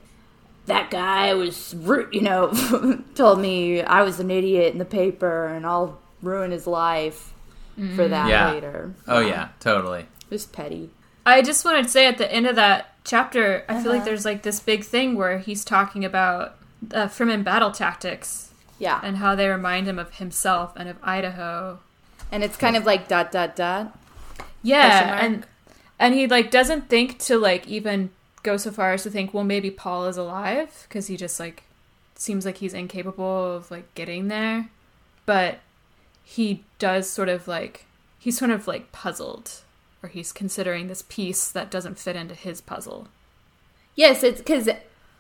that 0.67 0.91
guy 0.91 1.35
was, 1.35 1.75
ru- 1.77 2.09
you 2.13 2.21
know, 2.21 2.53
told 3.15 3.41
me 3.41 3.83
I 3.83 4.03
was 4.03 4.21
an 4.21 4.31
idiot 4.31 4.73
in 4.73 4.79
the 4.79 4.85
paper 4.85 5.47
and 5.47 5.67
I'll 5.67 5.99
ruin 6.23 6.51
his 6.53 6.67
life 6.67 7.33
for 7.97 8.07
that 8.07 8.29
Yeah. 8.29 8.53
later. 8.53 8.95
Oh 9.09 9.21
yeah, 9.21 9.49
totally. 9.61 10.07
Just 10.31 10.53
petty. 10.53 10.91
I 11.27 11.43
just 11.43 11.65
wanted 11.65 11.85
to 11.85 11.89
say 11.89 12.07
at 12.07 12.19
the 12.19 12.31
end 12.33 12.47
of 12.47 12.57
that 12.57 12.95
chapter, 13.05 13.65
I 13.69 13.75
feel 13.75 13.81
Uh-huh. 13.91 13.91
like 13.99 14.05
there's 14.05 14.25
like 14.25 14.43
this 14.43 14.61
big 14.61 14.85
thing 14.85 15.17
where 15.17 15.39
he's 15.39 15.65
talking 15.65 16.05
about 16.05 16.57
uh, 16.95 17.09
Fremen 17.09 17.43
battle 17.43 17.71
tactics 17.73 18.51
Yeah. 18.85 19.01
and 19.03 19.17
how 19.17 19.35
they 19.35 19.49
remind 19.49 19.89
him 19.89 19.99
of 19.99 20.15
himself 20.17 20.73
and 20.77 20.89
of 20.89 20.97
Idaho. 21.03 21.81
And 22.31 22.45
it's 22.45 22.57
kind 22.57 22.77
of 22.77 22.85
like 22.85 23.09
dot, 23.09 23.33
dot, 23.33 23.57
dot. 23.57 23.99
Yeah, 24.63 25.25
and 25.25 25.47
and 25.99 26.15
he 26.15 26.27
like 26.27 26.51
doesn't 26.51 26.89
think 26.89 27.19
to 27.21 27.39
like 27.39 27.67
even 27.67 28.11
go 28.43 28.57
so 28.57 28.71
far 28.71 28.93
as 28.93 29.03
to 29.05 29.11
think, 29.11 29.33
well, 29.33 29.45
maybe 29.45 29.71
Paul 29.71 30.07
is 30.07 30.17
alive 30.17 30.87
because 30.89 31.07
he 31.07 31.17
just 31.17 31.41
like 31.41 31.63
seems 32.15 32.45
like 32.45 32.59
he's 32.59 32.75
incapable 32.75 33.57
of 33.57 33.71
like 33.71 33.95
getting 33.95 34.29
there, 34.29 34.69
but 35.27 35.61
he 36.23 36.65
does 36.79 37.09
sort 37.09 37.29
of 37.29 37.49
like 37.49 37.87
he's 38.19 38.39
sort 38.39 38.51
of 38.51 38.67
like 38.67 38.93
puzzled, 38.93 39.63
or 40.03 40.09
he's 40.09 40.33
considering 40.33 40.89
this 40.89 41.03
piece 41.09 41.51
that 41.51 41.71
doesn't 41.71 41.99
fit 41.99 42.17
into 42.17 42.35
his 42.35 42.61
puzzle. 42.61 43.09
Yes, 43.95 44.23
it's 44.25 44.41
because, 44.41 44.69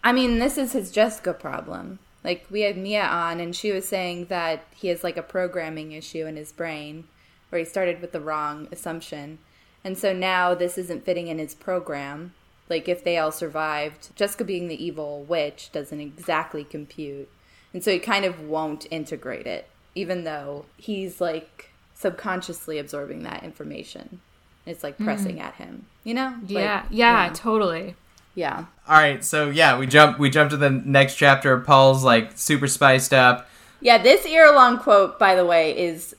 I 0.03 0.13
mean, 0.13 0.39
this 0.39 0.59
is 0.59 0.73
his 0.73 0.91
Jessica 0.91 1.33
problem. 1.33 1.99
Like, 2.25 2.47
we 2.51 2.63
had 2.63 2.79
Mia 2.79 3.05
on, 3.05 3.39
and 3.39 3.55
she 3.55 3.71
was 3.71 3.87
saying 3.87 4.27
that 4.27 4.65
he 4.75 4.89
has, 4.89 5.05
like, 5.05 5.19
a 5.19 5.23
programming 5.23 5.93
issue 5.93 6.27
in 6.27 6.37
his 6.37 6.53
brain 6.53 7.05
where 7.51 7.59
he 7.59 7.65
started 7.67 8.01
with 8.01 8.13
the 8.13 8.21
wrong 8.21 8.67
assumption. 8.73 9.39
And 9.85 9.99
so 9.99 10.15
now 10.15 10.55
this 10.55 10.79
isn't 10.79 11.05
fitting 11.05 11.29
in 11.29 11.39
his 11.39 11.55
program. 11.55 12.33
Like, 12.71 12.89
if 12.89 13.05
they 13.05 13.19
all 13.19 13.31
survived, 13.31 14.17
Jessica 14.17 14.43
being 14.43 14.69
the 14.69 14.83
evil 14.83 15.23
witch 15.23 15.69
doesn't 15.71 16.01
exactly 16.01 16.65
compute. 16.65 17.29
And 17.75 17.85
so 17.85 17.91
he 17.91 17.99
kind 17.99 18.25
of 18.25 18.41
won't 18.41 18.87
integrate 18.91 19.47
it, 19.47 19.69
even 19.95 20.25
though 20.25 20.65
he's, 20.79 21.21
like, 21.21 21.73
subconsciously 21.93 22.79
absorbing 22.79 23.23
that 23.25 23.45
information. 23.45 24.23
It's, 24.65 24.83
like, 24.83 24.97
hmm. 24.97 25.05
pressing 25.05 25.41
at 25.41 25.57
him, 25.57 25.85
you 26.05 26.15
know? 26.15 26.39
Like, 26.41 26.51
Yeah, 26.51 26.87
yeah, 26.91 27.31
totally. 27.35 27.97
Yeah. 28.35 28.67
All 28.89 28.97
right, 28.97 29.25
so 29.25 29.51
yeah, 29.51 29.79
we 29.79 29.87
jump 29.87 30.19
we 30.19 30.31
jump 30.31 30.51
to 30.51 30.57
the 30.57 30.71
next 30.71 31.17
chapter. 31.17 31.59
Paul's 31.61 32.05
like 32.05 32.33
super 32.37 32.67
spiced 32.67 33.15
up. 33.15 33.49
Yeah, 33.81 33.99
this 33.99 34.27
ear 34.27 34.53
long 34.53 34.79
quote, 34.79 35.19
by 35.19 35.35
the 35.35 35.45
way, 35.45 35.77
is 35.77 36.17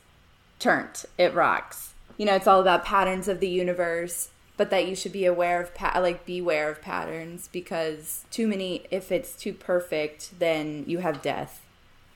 turnt. 0.60 1.06
It 1.18 1.34
rocks. 1.34 1.94
You 2.18 2.26
know, 2.26 2.36
it's 2.36 2.48
all 2.48 2.62
about 2.62 2.86
patterns 2.86 3.28
of 3.28 3.40
the 3.40 3.50
universe, 3.50 4.30
but 4.58 4.70
that 4.70 4.88
you 4.88 4.96
should 4.96 5.12
be 5.12 5.26
aware 5.26 5.62
of, 5.62 5.74
pa- 5.74 6.00
like, 6.00 6.26
beware 6.26 6.70
of 6.70 6.82
patterns 6.82 7.50
because 7.52 8.24
too 8.32 8.48
many, 8.48 8.86
if 8.90 9.12
it's 9.12 9.36
too 9.36 9.54
perfect, 9.54 10.40
then 10.40 10.86
you 10.88 11.00
have 11.00 11.22
death 11.22 11.62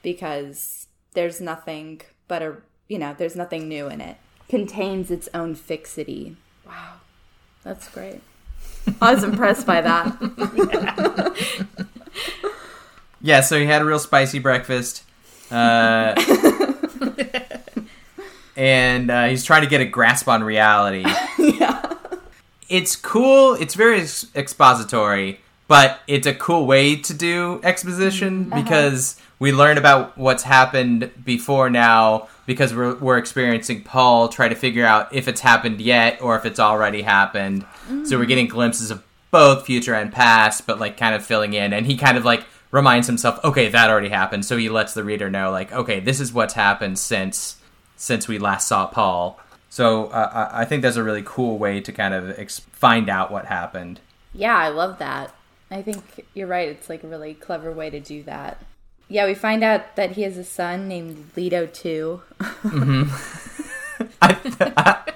because 0.01 0.87
there's 1.13 1.41
nothing 1.41 2.01
but 2.27 2.41
a, 2.41 2.57
you 2.87 2.97
know, 2.97 3.13
there's 3.17 3.35
nothing 3.35 3.67
new 3.67 3.87
in 3.87 3.99
it. 3.99 4.17
Contains 4.47 5.11
its 5.11 5.27
own 5.33 5.55
fixity. 5.55 6.37
Wow. 6.65 6.93
That's 7.63 7.89
great. 7.89 8.21
I 9.01 9.13
was 9.13 9.23
impressed 9.23 9.65
by 9.65 9.81
that. 9.81 10.15
Yeah, 13.21 13.41
so 13.41 13.59
he 13.59 13.65
had 13.65 13.81
a 13.81 13.85
real 13.85 13.99
spicy 13.99 14.39
breakfast. 14.39 15.03
Uh, 15.51 16.15
and 18.55 19.11
uh, 19.11 19.27
he's 19.27 19.43
trying 19.43 19.63
to 19.63 19.67
get 19.67 19.81
a 19.81 19.85
grasp 19.85 20.27
on 20.27 20.43
reality. 20.43 21.03
yeah. 21.37 21.93
It's 22.69 22.95
cool. 22.95 23.55
It's 23.55 23.73
very 23.73 24.01
ex- 24.01 24.27
expository, 24.35 25.41
but 25.67 25.99
it's 26.07 26.27
a 26.27 26.33
cool 26.33 26.65
way 26.65 26.95
to 26.97 27.13
do 27.13 27.59
exposition 27.63 28.49
because 28.49 29.19
we 29.39 29.51
learn 29.51 29.77
about 29.77 30.17
what's 30.17 30.43
happened 30.43 31.11
before 31.25 31.69
now 31.69 32.27
because 32.49 32.73
we're, 32.73 32.95
we're 32.95 33.19
experiencing 33.19 33.83
Paul 33.83 34.27
try 34.27 34.49
to 34.49 34.55
figure 34.55 34.83
out 34.83 35.13
if 35.13 35.27
it's 35.27 35.39
happened 35.39 35.79
yet 35.79 36.19
or 36.19 36.35
if 36.35 36.45
it's 36.45 36.59
already 36.59 37.03
happened. 37.03 37.63
So 38.05 38.17
we're 38.17 38.25
getting 38.25 38.47
glimpses 38.47 38.89
of 38.89 39.03
both 39.29 39.67
future 39.67 39.93
and 39.93 40.11
past, 40.11 40.65
but 40.65 40.79
like 40.79 40.97
kind 40.97 41.13
of 41.13 41.23
filling 41.23 41.53
in. 41.53 41.73
And 41.73 41.85
he 41.85 41.95
kind 41.95 42.17
of 42.17 42.25
like 42.25 42.43
reminds 42.71 43.05
himself, 43.05 43.39
okay, 43.43 43.69
that 43.69 43.91
already 43.91 44.09
happened. 44.09 44.45
So 44.45 44.57
he 44.57 44.67
lets 44.67 44.95
the 44.95 45.03
reader 45.03 45.29
know, 45.29 45.51
like, 45.51 45.71
okay, 45.71 45.99
this 45.99 46.19
is 46.19 46.33
what's 46.33 46.55
happened 46.55 46.97
since 46.97 47.57
since 47.95 48.27
we 48.27 48.39
last 48.39 48.67
saw 48.67 48.87
Paul. 48.87 49.39
So 49.69 50.07
uh, 50.07 50.49
I 50.51 50.61
I 50.61 50.65
think 50.65 50.81
that's 50.81 50.97
a 50.97 51.03
really 51.03 51.23
cool 51.23 51.59
way 51.59 51.79
to 51.81 51.91
kind 51.91 52.15
of 52.15 52.31
ex- 52.39 52.61
find 52.71 53.09
out 53.09 53.31
what 53.31 53.45
happened. 53.45 53.99
Yeah, 54.33 54.57
I 54.57 54.69
love 54.69 54.97
that. 54.97 55.35
I 55.69 55.83
think 55.83 56.25
you're 56.33 56.47
right. 56.47 56.69
It's 56.69 56.89
like 56.89 57.03
a 57.03 57.07
really 57.07 57.35
clever 57.35 57.71
way 57.71 57.91
to 57.91 57.99
do 57.99 58.23
that. 58.23 58.59
Yeah, 59.11 59.25
we 59.25 59.33
find 59.33 59.63
out 59.63 59.95
that 59.95 60.11
he 60.11 60.21
has 60.21 60.37
a 60.37 60.43
son 60.43 60.87
named 60.87 61.31
Leto 61.35 61.65
too. 61.65 62.21
Mm-hmm. 62.39 63.09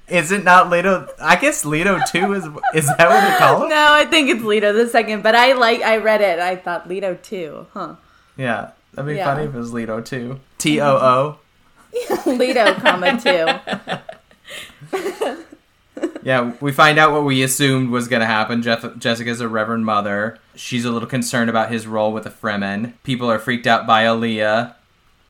Is 0.08 0.32
it 0.32 0.44
not 0.44 0.68
Leto? 0.70 1.08
I 1.20 1.36
guess 1.36 1.64
Leto 1.64 2.00
too 2.10 2.32
is. 2.34 2.44
Is 2.74 2.86
that 2.86 3.08
what 3.08 3.20
they 3.30 3.36
call 3.38 3.62
him? 3.62 3.68
No, 3.68 3.92
I 3.92 4.04
think 4.06 4.28
it's 4.28 4.42
Leto 4.42 4.72
the 4.72 4.88
second, 4.88 5.22
but 5.22 5.34
I 5.36 5.52
like 5.52 5.82
I 5.82 5.98
read 5.98 6.20
it. 6.20 6.40
I 6.40 6.56
thought 6.56 6.88
Leto 6.88 7.14
too, 7.14 7.66
huh? 7.72 7.94
Yeah, 8.36 8.70
that'd 8.94 9.08
be 9.08 9.14
Yeah. 9.16 9.24
funny 9.24 9.44
if 9.46 9.54
it 9.54 9.58
was 9.58 9.72
Leto 9.72 10.00
too. 10.00 10.40
T 10.58 10.80
O 10.80 10.96
O. 10.96 11.38
Leto, 12.26 12.74
comma 12.74 13.20
two. 13.20 13.46
Yeah, 16.22 16.52
we 16.60 16.72
find 16.72 16.98
out 16.98 17.12
what 17.12 17.24
we 17.24 17.42
assumed 17.42 17.90
was 17.90 18.08
going 18.08 18.20
to 18.20 18.26
happen. 18.26 18.62
Jeff- 18.62 18.96
Jessica's 18.98 19.40
a 19.40 19.48
reverend 19.48 19.84
mother. 19.86 20.38
She's 20.60 20.84
a 20.84 20.90
little 20.90 21.08
concerned 21.08 21.48
about 21.48 21.70
his 21.70 21.86
role 21.86 22.12
with 22.12 22.24
the 22.24 22.30
Fremen. 22.30 22.92
People 23.02 23.30
are 23.30 23.38
freaked 23.38 23.66
out 23.66 23.86
by 23.86 24.06
Alia. 24.06 24.76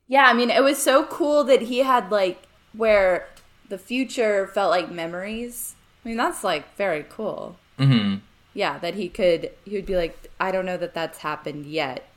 Yeah, 0.09 0.25
I 0.25 0.33
mean, 0.33 0.49
it 0.49 0.61
was 0.61 0.77
so 0.77 1.05
cool 1.05 1.45
that 1.45 1.63
he 1.63 1.79
had 1.79 2.11
like 2.11 2.43
where 2.73 3.29
the 3.69 3.77
future 3.77 4.47
felt 4.47 4.71
like 4.71 4.91
memories. 4.91 5.75
I 6.03 6.09
mean, 6.09 6.17
that's 6.17 6.43
like 6.43 6.75
very 6.75 7.05
cool. 7.07 7.55
hmm 7.77 8.15
Yeah, 8.53 8.77
that 8.79 8.95
he 8.95 9.07
could 9.07 9.51
he 9.63 9.75
would 9.77 9.85
be 9.85 9.95
like, 9.95 10.29
I 10.37 10.51
don't 10.51 10.65
know 10.65 10.77
that 10.77 10.93
that's 10.93 11.19
happened 11.19 11.65
yet, 11.65 12.09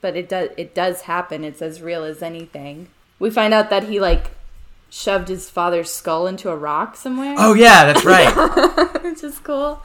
but 0.00 0.16
it 0.16 0.26
does 0.26 0.48
it 0.56 0.74
does 0.74 1.02
happen. 1.02 1.44
It's 1.44 1.60
as 1.60 1.82
real 1.82 2.02
as 2.02 2.22
anything. 2.22 2.88
We 3.18 3.28
find 3.28 3.52
out 3.52 3.68
that 3.68 3.84
he 3.84 4.00
like 4.00 4.30
shoved 4.88 5.28
his 5.28 5.50
father's 5.50 5.92
skull 5.92 6.26
into 6.26 6.48
a 6.48 6.56
rock 6.56 6.96
somewhere, 6.96 7.34
Oh 7.36 7.52
yeah, 7.52 7.84
that's 7.84 8.06
right. 8.06 8.32
which 9.04 9.22
is 9.22 9.38
cool. 9.40 9.82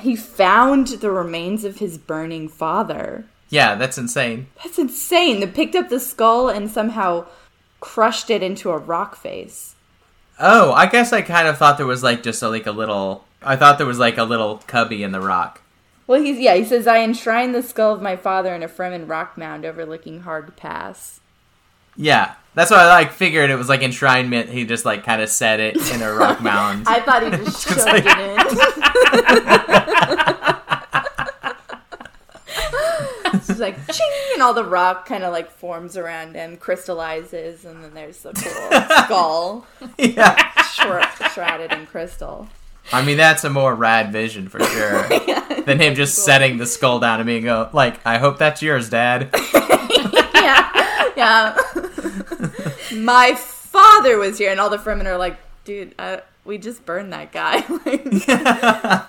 He 0.00 0.16
found 0.16 0.88
the 0.88 1.10
remains 1.10 1.64
of 1.64 1.78
his 1.78 1.98
burning 1.98 2.48
father. 2.48 3.24
yeah, 3.50 3.74
that's 3.74 3.98
insane. 3.98 4.46
That's 4.62 4.78
insane. 4.78 5.40
They 5.40 5.46
picked 5.46 5.74
up 5.74 5.88
the 5.88 6.00
skull 6.00 6.48
and 6.48 6.70
somehow 6.70 7.26
crushed 7.80 8.30
it 8.30 8.42
into 8.42 8.70
a 8.70 8.78
rock 8.78 9.16
face. 9.16 9.74
Oh, 10.38 10.72
I 10.72 10.86
guess 10.86 11.12
I 11.12 11.22
kind 11.22 11.48
of 11.48 11.58
thought 11.58 11.76
there 11.78 11.86
was 11.86 12.02
like 12.02 12.22
just 12.22 12.42
a, 12.42 12.48
like 12.48 12.66
a 12.66 12.72
little. 12.72 13.24
I 13.42 13.56
thought 13.56 13.78
there 13.78 13.86
was 13.86 13.98
like 13.98 14.18
a 14.18 14.24
little 14.24 14.58
cubby 14.66 15.02
in 15.02 15.12
the 15.12 15.20
rock. 15.20 15.60
Well, 16.06 16.20
he's 16.22 16.38
yeah. 16.38 16.54
He 16.54 16.64
says, 16.64 16.86
"I 16.86 16.98
enshrined 17.00 17.54
the 17.54 17.62
skull 17.62 17.92
of 17.92 18.02
my 18.02 18.16
father 18.16 18.54
in 18.54 18.62
a 18.62 18.68
Fremen 18.68 19.08
rock 19.08 19.36
mound 19.36 19.64
overlooking 19.64 20.22
Harg 20.22 20.56
Pass." 20.56 21.20
Yeah, 22.00 22.34
that's 22.54 22.70
what 22.70 22.78
I 22.80 22.86
like 22.86 23.12
figured. 23.12 23.50
It 23.50 23.56
was 23.56 23.68
like 23.68 23.80
enshrinement. 23.80 24.48
He 24.48 24.64
just 24.64 24.84
like 24.84 25.02
kind 25.04 25.20
of 25.20 25.28
set 25.28 25.58
it 25.60 25.76
in 25.92 26.00
a 26.00 26.12
rock 26.12 26.40
mound. 26.40 26.84
I 26.88 27.00
thought 27.00 27.24
he 27.24 27.30
just 27.30 27.66
shoved 27.68 27.84
like- 27.84 28.04
it 28.06 28.18
in. 28.18 28.38
it's 33.34 33.46
just 33.48 33.60
like 33.60 33.74
ching, 33.92 34.06
and 34.34 34.42
all 34.42 34.54
the 34.54 34.64
rock 34.64 35.06
kind 35.06 35.24
of 35.24 35.32
like 35.32 35.50
forms 35.50 35.96
around 35.96 36.34
him, 36.34 36.56
crystallizes, 36.56 37.64
and 37.64 37.82
then 37.82 37.94
there's 37.94 38.22
the 38.22 38.32
cool 38.32 39.04
skull 39.04 39.66
yeah, 39.98 40.62
shroud- 40.62 41.30
shrouded 41.32 41.72
in 41.72 41.86
crystal. 41.86 42.48
I 42.90 43.04
mean 43.04 43.18
that's 43.18 43.44
a 43.44 43.50
more 43.50 43.74
rad 43.74 44.12
vision 44.12 44.48
for 44.48 44.60
sure 44.64 45.06
than 45.66 45.78
him 45.78 45.94
just 45.94 46.24
setting 46.24 46.56
the 46.56 46.64
skull 46.64 47.00
down 47.00 47.20
and 47.20 47.26
being 47.26 47.44
go 47.44 47.68
like, 47.74 48.00
I 48.06 48.16
hope 48.16 48.38
that's 48.38 48.62
yours, 48.62 48.88
Dad. 48.88 49.28
yeah, 50.34 51.10
yeah. 51.16 51.56
My 52.92 53.34
father 53.34 54.18
was 54.18 54.38
here, 54.38 54.50
and 54.50 54.60
all 54.60 54.70
the 54.70 54.78
Fremen 54.78 55.06
are 55.06 55.18
like, 55.18 55.38
"Dude, 55.64 55.94
uh, 55.98 56.18
we 56.44 56.58
just 56.58 56.84
burned 56.84 57.12
that 57.12 57.32
guy." 57.32 57.64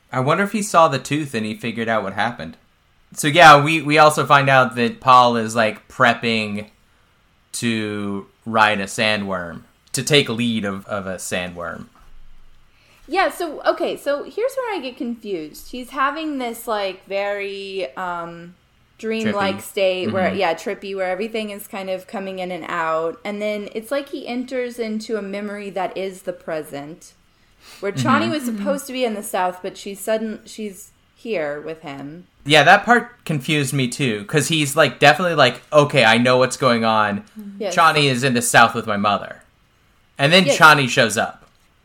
I 0.12 0.20
wonder 0.20 0.44
if 0.44 0.52
he 0.52 0.62
saw 0.62 0.88
the 0.88 0.98
tooth 0.98 1.34
and 1.34 1.44
he 1.44 1.54
figured 1.54 1.88
out 1.88 2.02
what 2.02 2.14
happened. 2.14 2.56
So 3.12 3.28
yeah, 3.28 3.62
we 3.62 3.82
we 3.82 3.98
also 3.98 4.26
find 4.26 4.48
out 4.48 4.74
that 4.76 5.00
Paul 5.00 5.36
is 5.36 5.54
like 5.54 5.88
prepping 5.88 6.70
to 7.52 8.26
ride 8.44 8.80
a 8.80 8.84
sandworm 8.84 9.62
to 9.92 10.02
take 10.02 10.28
lead 10.28 10.64
of, 10.64 10.86
of 10.86 11.06
a 11.06 11.16
sandworm. 11.16 11.86
Yeah, 13.06 13.30
so 13.30 13.62
okay, 13.64 13.96
so 13.96 14.24
here's 14.24 14.54
where 14.54 14.76
I 14.76 14.80
get 14.80 14.96
confused. 14.96 15.70
He's 15.70 15.90
having 15.90 16.38
this 16.38 16.68
like 16.68 17.06
very 17.06 17.94
um 17.96 18.54
dreamlike 18.98 19.56
Trippy. 19.56 19.62
state 19.62 20.12
where 20.12 20.28
mm-hmm. 20.28 20.38
yeah 20.38 20.54
trippy 20.54 20.94
where 20.94 21.08
everything 21.08 21.50
is 21.50 21.66
kind 21.66 21.88
of 21.88 22.06
coming 22.06 22.40
in 22.40 22.50
and 22.50 22.64
out 22.68 23.18
and 23.24 23.40
then 23.40 23.68
it's 23.72 23.90
like 23.90 24.08
he 24.08 24.26
enters 24.26 24.78
into 24.78 25.16
a 25.16 25.22
memory 25.22 25.70
that 25.70 25.96
is 25.96 26.22
the 26.22 26.32
present 26.32 27.14
where 27.80 27.92
mm-hmm. 27.92 28.06
Chani 28.06 28.30
was 28.30 28.44
supposed 28.44 28.86
to 28.88 28.92
be 28.92 29.04
in 29.04 29.14
the 29.14 29.22
south 29.22 29.60
but 29.62 29.76
she's 29.76 30.00
sudden 30.00 30.40
she's 30.44 30.90
here 31.14 31.60
with 31.60 31.82
him 31.82 32.26
Yeah, 32.44 32.62
that 32.62 32.84
part 32.84 33.24
confused 33.24 33.74
me 33.74 33.88
too, 33.88 34.20
because 34.20 34.48
he's 34.48 34.76
like 34.76 34.98
definitely 35.00 35.34
like, 35.34 35.60
okay, 35.72 36.04
I 36.04 36.16
know 36.16 36.38
what's 36.38 36.56
going 36.56 36.84
on. 36.84 37.24
Yes. 37.58 37.76
Chani 37.76 38.04
is 38.04 38.22
in 38.24 38.34
the 38.34 38.40
south 38.40 38.74
with 38.74 38.86
my 38.86 38.96
mother, 38.96 39.42
and 40.16 40.32
then 40.32 40.46
Yes. 40.46 40.58
Chani 40.58 40.88
shows 40.88 41.18
up. 41.18 41.37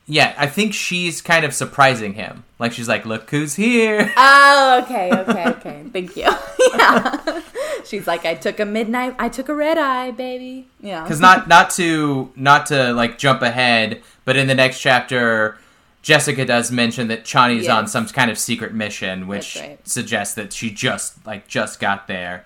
Yeah, 0.06 0.34
I 0.38 0.48
think 0.48 0.74
she's 0.74 1.22
kind 1.22 1.46
of 1.46 1.54
surprising 1.54 2.14
him. 2.14 2.44
Like 2.60 2.74
she's 2.74 2.90
like, 2.90 3.06
"Look 3.06 3.30
who's 3.30 3.56
here!" 3.56 4.12
oh 4.18 4.82
okay 4.84 5.12
okay 5.12 5.50
okay 5.50 5.86
thank 5.94 6.16
you 6.18 6.24
yeah 6.76 7.42
she's 7.86 8.06
like 8.06 8.26
I 8.26 8.36
took 8.36 8.60
a 8.60 8.66
midnight 8.66 9.16
I 9.18 9.30
took 9.30 9.50
a 9.50 9.56
red 9.56 9.78
eye 9.78 10.12
baby 10.12 10.68
yeah 10.82 11.04
Because 11.04 11.20
not 11.20 11.48
not 11.48 11.70
to 11.72 12.32
not 12.36 12.66
to 12.68 12.94
like 12.94 13.18
jump 13.18 13.42
ahead, 13.42 14.02
but 14.26 14.36
in 14.36 14.48
the 14.48 14.56
next 14.56 14.80
chapter, 14.80 15.58
Jessica 16.02 16.46
does 16.46 16.70
mention 16.70 17.08
that 17.08 17.24
Chani's 17.24 17.70
on 17.70 17.88
some 17.88 18.06
kind 18.08 18.30
of 18.30 18.38
secret 18.38 18.74
mission, 18.74 19.28
which 19.28 19.56
right. 19.56 19.88
suggests 19.88 20.36
that 20.36 20.52
she 20.52 20.70
just 20.70 21.26
like 21.26 21.48
just 21.48 21.80
got 21.80 22.08
there. 22.08 22.46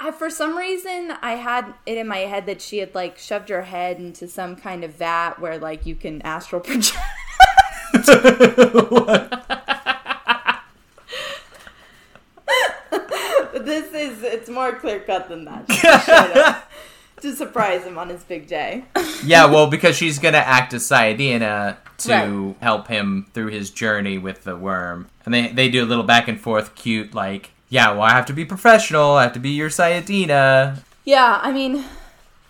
I, 0.00 0.12
for 0.12 0.30
some 0.30 0.56
reason, 0.56 1.12
I 1.22 1.32
had 1.32 1.74
it 1.84 1.98
in 1.98 2.06
my 2.06 2.18
head 2.18 2.46
that 2.46 2.62
she 2.62 2.78
had 2.78 2.94
like 2.94 3.18
shoved 3.18 3.48
her 3.48 3.62
head 3.62 3.98
into 3.98 4.28
some 4.28 4.54
kind 4.56 4.84
of 4.84 4.94
vat 4.94 5.40
where 5.40 5.58
like 5.58 5.86
you 5.86 5.96
can 5.96 6.22
astral 6.22 6.60
project. 6.60 6.96
this 13.52 13.92
is 13.92 14.22
it's 14.22 14.48
more 14.48 14.72
clear 14.76 15.00
cut 15.00 15.28
than 15.28 15.44
that. 15.44 15.68
Just 15.68 16.62
to 17.22 17.36
surprise 17.36 17.84
him 17.84 17.98
on 17.98 18.08
his 18.08 18.22
big 18.24 18.46
day. 18.46 18.84
Yeah, 19.24 19.46
well, 19.46 19.66
because 19.68 19.96
she's 19.96 20.18
gonna 20.18 20.38
act 20.38 20.72
as 20.74 20.84
Sayadina 20.84 21.76
to 21.98 22.12
Right. 22.12 22.56
help 22.60 22.88
him 22.88 23.26
through 23.34 23.48
his 23.48 23.70
journey 23.70 24.18
with 24.18 24.44
the 24.44 24.56
worm, 24.56 25.08
and 25.24 25.34
they 25.34 25.48
they 25.48 25.68
do 25.68 25.82
a 25.84 25.86
little 25.86 26.04
back 26.04 26.28
and 26.28 26.40
forth, 26.40 26.74
cute 26.74 27.14
like, 27.14 27.50
yeah, 27.68 27.90
well, 27.92 28.02
I 28.02 28.10
have 28.10 28.26
to 28.26 28.32
be 28.32 28.44
professional, 28.44 29.12
I 29.12 29.24
have 29.24 29.32
to 29.34 29.40
be 29.40 29.50
your 29.50 29.68
Sayadina. 29.68 30.82
Yeah, 31.04 31.40
I 31.42 31.52
mean, 31.52 31.84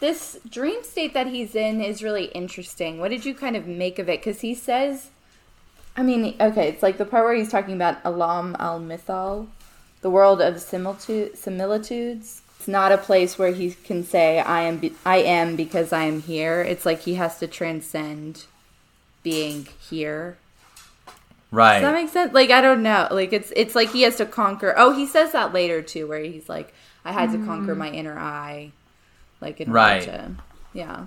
this 0.01 0.39
dream 0.49 0.83
state 0.83 1.15
that 1.15 1.29
he's 1.29 1.55
in 1.55 1.81
is 1.81 2.03
really 2.03 2.27
interesting. 2.27 3.01
What 3.01 3.11
did 3.11 3.25
you 3.25 3.35
kind 3.35 3.57
of 3.57 3.67
make 3.67 3.99
of 3.99 4.09
it? 4.09 4.21
Because 4.21 4.41
he 4.41 4.55
says, 4.55 5.11
I 5.97 6.03
mean, 6.03 6.37
okay, 6.41 6.69
it's 6.69 6.83
like 6.83 6.99
the 6.99 7.05
part 7.05 7.25
where 7.25 7.35
he's 7.35 7.51
talking 7.51 7.75
about 7.75 7.99
Alam 8.05 8.57
al 8.61 8.79
Mithal, 8.79 9.49
the 10.01 10.11
world 10.11 10.41
of 10.41 10.61
similitude, 10.61 11.37
similitudes. 11.37 12.43
It's 12.59 12.69
not 12.69 12.93
a 12.93 12.99
place 12.99 13.39
where 13.39 13.53
he 13.53 13.73
can 13.73 14.05
say, 14.05 14.39
I 14.41 14.63
am, 14.63 14.79
be- 14.79 14.95
I 15.05 15.17
am 15.19 15.57
because 15.57 15.93
I 15.93 16.05
am 16.05 16.23
here. 16.23 16.63
It's 16.63 16.87
like 16.87 17.01
he 17.01 17.15
has 17.15 17.39
to 17.41 17.49
transcend 17.49 18.45
being 19.25 19.67
here. 19.81 20.39
Right. 21.51 21.81
Does 21.81 21.83
that 21.83 21.95
make 21.95 22.11
sense? 22.11 22.33
Like 22.35 22.51
I 22.51 22.61
don't 22.61 22.83
know. 22.83 23.09
Like 23.11 23.33
it's 23.33 23.53
it's 23.57 23.75
like 23.75 23.91
he 23.91 24.03
has 24.03 24.17
to 24.17 24.27
conquer. 24.27 24.75
Oh, 24.77 24.93
he 24.93 25.07
says 25.07 25.33
that 25.33 25.53
later 25.53 25.81
too, 25.83 26.07
where 26.07 26.21
he's 26.21 26.49
like, 26.49 26.75
I 27.05 27.13
had 27.13 27.33
to 27.33 27.39
conquer 27.39 27.75
mm. 27.75 27.79
my 27.79 27.91
inner 27.91 28.19
eye, 28.19 28.73
like 29.41 29.61
in 29.61 29.73
Right. 29.73 30.07
order 30.07 30.13
to, 30.13 30.31
yeah. 30.75 31.07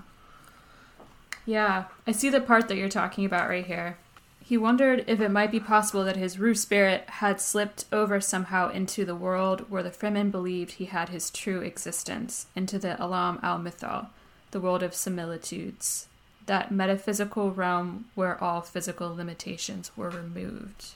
Yeah, 1.44 1.84
I 2.06 2.12
see 2.12 2.28
the 2.28 2.40
part 2.40 2.68
that 2.68 2.76
you're 2.76 2.88
talking 2.88 3.24
about 3.24 3.48
right 3.48 3.66
here. 3.66 3.98
He 4.44 4.56
wondered 4.56 5.04
if 5.06 5.20
it 5.20 5.30
might 5.30 5.50
be 5.50 5.60
possible 5.60 6.04
that 6.04 6.16
his 6.16 6.38
ruh 6.38 6.54
spirit 6.54 7.08
had 7.08 7.40
slipped 7.40 7.84
over 7.92 8.20
somehow 8.20 8.70
into 8.70 9.04
the 9.04 9.14
world 9.14 9.70
where 9.70 9.82
the 9.82 9.90
Fremen 9.90 10.30
believed 10.30 10.72
he 10.72 10.86
had 10.86 11.08
his 11.08 11.30
true 11.30 11.60
existence, 11.60 12.46
into 12.54 12.78
the 12.78 13.02
Alam 13.02 13.38
al 13.42 13.58
Mithal, 13.58 14.10
the 14.50 14.60
world 14.60 14.82
of 14.82 14.94
similitudes, 14.94 16.08
that 16.46 16.72
metaphysical 16.72 17.50
realm 17.50 18.06
where 18.14 18.42
all 18.42 18.60
physical 18.60 19.14
limitations 19.14 19.90
were 19.96 20.10
removed. 20.10 20.92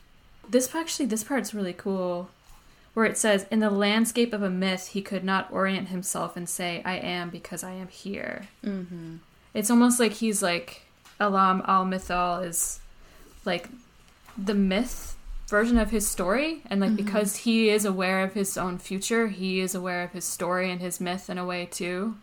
This 0.48 0.74
actually, 0.74 1.06
this 1.06 1.24
part's 1.24 1.54
really 1.54 1.72
cool, 1.72 2.30
where 2.94 3.06
it 3.06 3.18
says, 3.18 3.46
"In 3.50 3.60
the 3.60 3.70
landscape 3.70 4.32
of 4.32 4.42
a 4.42 4.50
myth, 4.50 4.88
he 4.88 5.02
could 5.02 5.24
not 5.24 5.50
orient 5.50 5.88
himself 5.88 6.36
and 6.36 6.48
say, 6.48 6.82
I 6.84 6.96
am 6.96 7.30
because 7.30 7.64
I 7.64 7.72
am 7.72 7.88
here." 7.88 8.48
Mm-hmm. 8.64 9.16
It's 9.54 9.70
almost 9.70 9.98
like 9.98 10.12
he's 10.12 10.42
like 10.42 10.82
Alam 11.18 11.62
al 11.66 11.84
Mithal 11.84 12.40
is 12.40 12.80
like 13.44 13.68
the 14.36 14.54
myth 14.54 15.16
version 15.48 15.78
of 15.78 15.90
his 15.90 16.08
story, 16.08 16.62
and 16.66 16.80
like 16.80 16.90
mm-hmm. 16.90 17.04
because 17.04 17.36
he 17.36 17.70
is 17.70 17.84
aware 17.84 18.22
of 18.22 18.34
his 18.34 18.56
own 18.58 18.78
future, 18.78 19.28
he 19.28 19.60
is 19.60 19.74
aware 19.74 20.02
of 20.02 20.12
his 20.12 20.24
story 20.24 20.70
and 20.70 20.80
his 20.80 21.00
myth 21.00 21.30
in 21.30 21.38
a 21.38 21.46
way 21.46 21.66
too. 21.66 22.16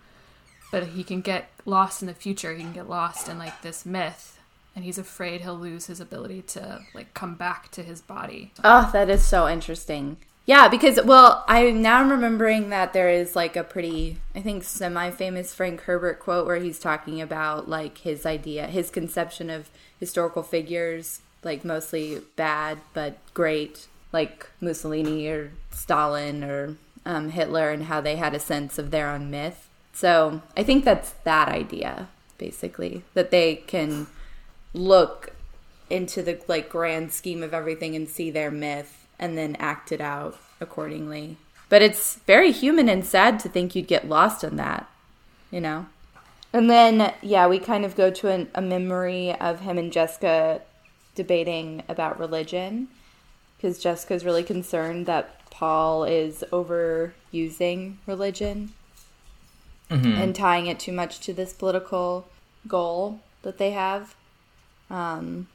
But 0.74 0.88
he 0.88 1.04
can 1.04 1.22
get 1.22 1.52
lost 1.68 2.02
in 2.02 2.08
the 2.08 2.16
future. 2.16 2.56
He 2.56 2.64
can 2.64 2.74
get 2.74 2.90
lost 2.90 3.30
in 3.30 3.38
like 3.38 3.62
this 3.62 3.86
myth, 3.86 4.40
and 4.76 4.84
he's 4.84 4.98
afraid 4.98 5.42
he'll 5.42 5.54
lose 5.56 5.86
his 5.86 6.00
ability 6.00 6.42
to 6.48 6.82
like 6.96 7.14
come 7.14 7.36
back 7.36 7.70
to 7.74 7.84
his 7.84 8.02
body. 8.02 8.52
Oh, 8.64 8.90
that 8.92 9.08
is 9.08 9.24
so 9.24 9.48
interesting. 9.48 10.18
Yeah, 10.48 10.68
because 10.70 11.00
well, 11.06 11.46
I 11.48 11.70
now 11.70 12.00
I'm 12.00 12.10
remembering 12.10 12.72
that 12.72 12.92
there 12.92 13.08
is 13.08 13.36
like 13.36 13.56
a 13.56 13.64
pretty, 13.64 14.18
I 14.34 14.42
think, 14.42 14.64
semi-famous 14.64 15.54
Frank 15.54 15.82
Herbert 15.82 16.20
quote 16.20 16.48
where 16.48 16.58
he's 16.58 16.80
talking 16.80 17.22
about 17.22 17.70
like 17.70 18.00
his 18.00 18.26
idea, 18.26 18.66
his 18.66 18.90
conception 18.90 19.52
of 19.52 19.70
historical 20.00 20.42
figures, 20.42 21.22
like 21.44 21.64
mostly 21.64 22.22
bad 22.36 22.80
but 22.96 23.20
great, 23.36 23.86
like 24.12 24.50
Mussolini 24.60 25.28
or 25.28 25.52
Stalin 25.70 26.44
or 26.44 26.78
um, 27.06 27.30
Hitler, 27.30 27.70
and 27.70 27.84
how 27.84 28.02
they 28.02 28.16
had 28.16 28.34
a 28.34 28.40
sense 28.40 28.80
of 28.80 28.90
their 28.90 29.12
own 29.12 29.30
myth. 29.30 29.70
So 29.94 30.42
I 30.58 30.64
think 30.64 30.84
that's 30.84 31.12
that 31.24 31.48
idea, 31.48 32.10
basically, 32.38 33.04
that 33.14 33.32
they 33.32 33.56
can 33.56 34.08
look 34.74 35.34
into 35.90 36.24
the 36.24 36.42
like 36.48 36.68
grand 36.68 37.12
scheme 37.12 37.44
of 37.44 37.54
everything 37.54 37.96
and 37.96 38.10
see 38.10 38.32
their 38.32 38.50
myth 38.50 39.08
and 39.20 39.38
then 39.38 39.56
act 39.58 39.92
it 39.92 40.02
out 40.02 40.38
accordingly. 40.60 41.38
But 41.70 41.84
it's 41.84 42.16
very 42.26 42.52
human 42.52 42.90
and 42.90 43.06
sad 43.06 43.40
to 43.40 43.50
think 43.50 43.76
you'd 43.76 43.88
get 43.88 44.10
lost 44.10 44.44
in 44.44 44.56
that, 44.58 44.90
you 45.52 45.62
know. 45.62 45.86
And 46.52 46.70
then 46.70 47.14
yeah, 47.22 47.48
we 47.48 47.60
kind 47.60 47.86
of 47.86 47.96
go 47.96 48.10
to 48.10 48.30
an, 48.30 48.50
a 48.56 48.62
memory 48.62 49.34
of 49.40 49.62
him 49.62 49.78
and 49.78 49.94
Jessica 49.94 50.62
debating 51.16 51.84
about 51.88 52.20
religion 52.20 52.88
because 53.56 53.80
Jessica's 53.80 54.26
really 54.26 54.44
concerned 54.44 55.06
that 55.06 55.50
Paul 55.52 56.04
is 56.04 56.44
overusing 56.52 57.96
religion 58.08 58.74
and 59.90 60.36
tying 60.36 60.66
it 60.66 60.80
too 60.80 60.92
much 60.92 61.20
to 61.20 61.34
this 61.34 61.54
political 61.54 62.28
goal 62.68 63.20
that 63.44 63.58
they 63.60 63.72
have. 63.72 64.16
Um, 64.90 65.48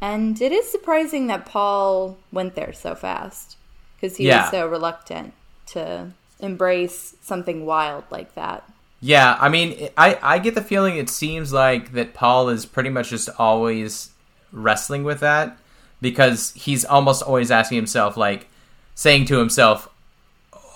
and 0.00 0.40
it 0.42 0.52
is 0.52 0.70
surprising 0.70 1.26
that 1.28 1.46
Paul 1.46 2.18
went 2.30 2.54
there 2.54 2.72
so 2.72 2.94
fast 2.94 3.56
because 3.96 4.18
he 4.18 4.26
Yeah. 4.26 4.42
was 4.42 4.50
so 4.50 4.66
reluctant 4.66 5.32
to 5.68 6.10
embrace 6.38 7.14
something 7.22 7.64
wild 7.64 8.04
like 8.10 8.34
that. 8.34 8.64
Yeah, 9.00 9.36
I 9.40 9.48
mean, 9.48 9.88
I 9.96 10.18
I 10.22 10.38
get 10.38 10.54
the 10.54 10.62
feeling 10.62 10.96
it 10.96 11.08
seems 11.08 11.52
like 11.52 11.92
that 11.92 12.12
Paul 12.14 12.48
is 12.50 12.66
pretty 12.66 12.90
much 12.90 13.10
just 13.10 13.28
always 13.38 14.10
wrestling 14.52 15.02
with 15.04 15.20
that 15.20 15.56
because 16.00 16.52
he's 16.54 16.84
almost 16.84 17.22
always 17.22 17.50
asking 17.50 17.76
himself 17.76 18.16
like 18.16 18.48
saying 18.94 19.26
to 19.26 19.38
himself, 19.38 19.88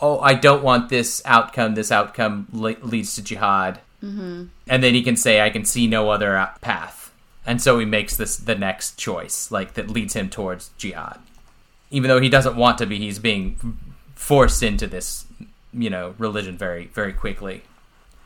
"Oh, 0.01 0.21
I 0.21 0.35
don't 0.35 0.63
want 0.63 0.89
this 0.89 1.23
outcome. 1.25 1.75
This 1.75 1.93
outcome 1.93 2.47
le- 2.53 2.77
leads 2.83 3.15
to 3.17 3.23
jihad." 3.23 3.81
Mm-hmm. 4.03 4.45
And 4.69 4.83
then 4.83 4.95
he 4.95 5.03
can 5.03 5.17
say, 5.17 5.41
"I 5.41 5.51
can 5.51 5.65
see 5.65 5.87
no 5.87 6.11
other 6.11 6.49
path." 6.61 7.13
And 7.47 7.61
so 7.61 7.79
he 7.79 7.85
makes 7.87 8.17
this 8.17 8.37
the 8.37 8.55
next 8.55 8.99
choice, 8.99 9.51
like 9.51 9.75
that 9.75 9.91
leads 9.91 10.15
him 10.15 10.29
towards 10.29 10.71
jihad. 10.77 11.19
Even 11.91 12.09
though 12.09 12.21
he 12.21 12.29
doesn't 12.29 12.55
want 12.57 12.79
to 12.79 12.87
be, 12.87 12.99
he's 12.99 13.19
being 13.19 13.77
forced 14.15 14.63
into 14.63 14.87
this, 14.87 15.25
you 15.73 15.91
know, 15.91 16.15
religion 16.19 16.57
very, 16.57 16.87
very 16.89 17.13
quickly. 17.13 17.63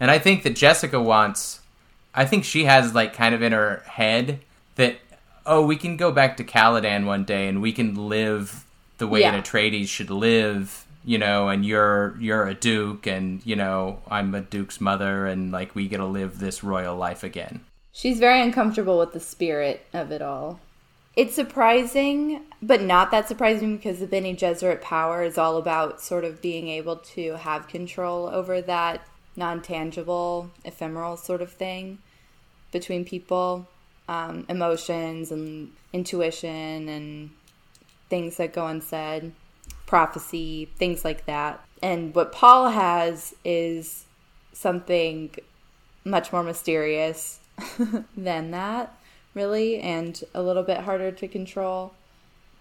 And 0.00 0.10
I 0.10 0.18
think 0.18 0.42
that 0.42 0.56
Jessica 0.56 1.00
wants, 1.00 1.60
I 2.14 2.24
think 2.26 2.44
she 2.44 2.64
has 2.64 2.94
like 2.94 3.14
kind 3.14 3.34
of 3.34 3.42
in 3.42 3.52
her 3.52 3.82
head 3.86 4.40
that, 4.74 4.96
oh, 5.46 5.64
we 5.64 5.76
can 5.76 5.96
go 5.96 6.10
back 6.10 6.36
to 6.36 6.44
Caladan 6.44 7.06
one 7.06 7.24
day 7.24 7.48
and 7.48 7.62
we 7.62 7.72
can 7.72 8.08
live 8.08 8.64
the 8.98 9.06
way 9.06 9.20
Yeah. 9.20 9.32
an 9.34 9.42
Atreides 9.42 9.88
should 9.88 10.10
live, 10.10 10.84
you 11.05 11.18
know, 11.18 11.48
and 11.48 11.64
you're 11.64 12.16
you're 12.18 12.46
a 12.46 12.55
duke 12.55 13.07
and 13.07 13.44
you 13.44 13.57
know 13.57 14.00
I'm 14.09 14.34
a 14.34 14.40
duke's 14.40 14.80
mother 14.80 15.26
and 15.26 15.52
like 15.52 15.74
we 15.74 15.88
get 15.88 15.98
to 15.98 16.07
live 16.07 16.38
this 16.38 16.64
royal 16.64 16.96
life 16.96 17.22
again. 17.22 17.61
She's 17.92 18.18
very 18.18 18.40
uncomfortable 18.40 18.98
with 18.98 19.12
the 19.12 19.20
spirit 19.20 19.86
of 19.92 20.11
it 20.11 20.22
all. 20.22 20.61
It's 21.16 21.34
surprising, 21.34 22.42
but 22.61 22.82
not 22.82 23.12
that 23.12 23.28
surprising 23.28 23.76
because 23.76 24.00
the 24.00 24.07
Bene 24.07 24.34
Gesserit 24.34 24.80
power 24.80 25.22
is 25.22 25.38
all 25.38 25.59
about 25.59 26.00
sort 26.00 26.24
of 26.24 26.42
being 26.42 26.68
able 26.68 26.96
to 26.96 27.36
have 27.36 27.68
control 27.68 28.26
over 28.26 28.61
that 28.62 29.07
non 29.36 29.62
tangible, 29.62 30.50
ephemeral 30.64 31.16
sort 31.16 31.40
of 31.40 31.52
thing 31.52 31.98
between 32.72 33.05
people, 33.05 33.68
um, 34.09 34.44
emotions 34.48 35.30
and 35.30 35.70
intuition 35.92 36.88
and 36.88 37.30
things 38.11 38.36
that 38.38 38.52
go 38.52 38.66
unsaid. 38.66 39.32
Prophecy, 39.95 40.68
things 40.74 41.05
like 41.05 41.24
that. 41.26 41.64
And 41.80 42.12
what 42.16 42.32
Paul 42.32 42.70
has 42.70 43.32
is 43.45 44.07
something 44.53 45.30
much 46.05 46.32
more 46.32 46.42
mysterious 46.42 47.38
than 48.16 48.51
that, 48.51 48.92
really, 49.34 49.78
and 49.78 50.20
a 50.34 50.42
little 50.42 50.64
bit 50.64 50.78
harder 50.78 51.12
to 51.12 51.28
control. 51.28 51.92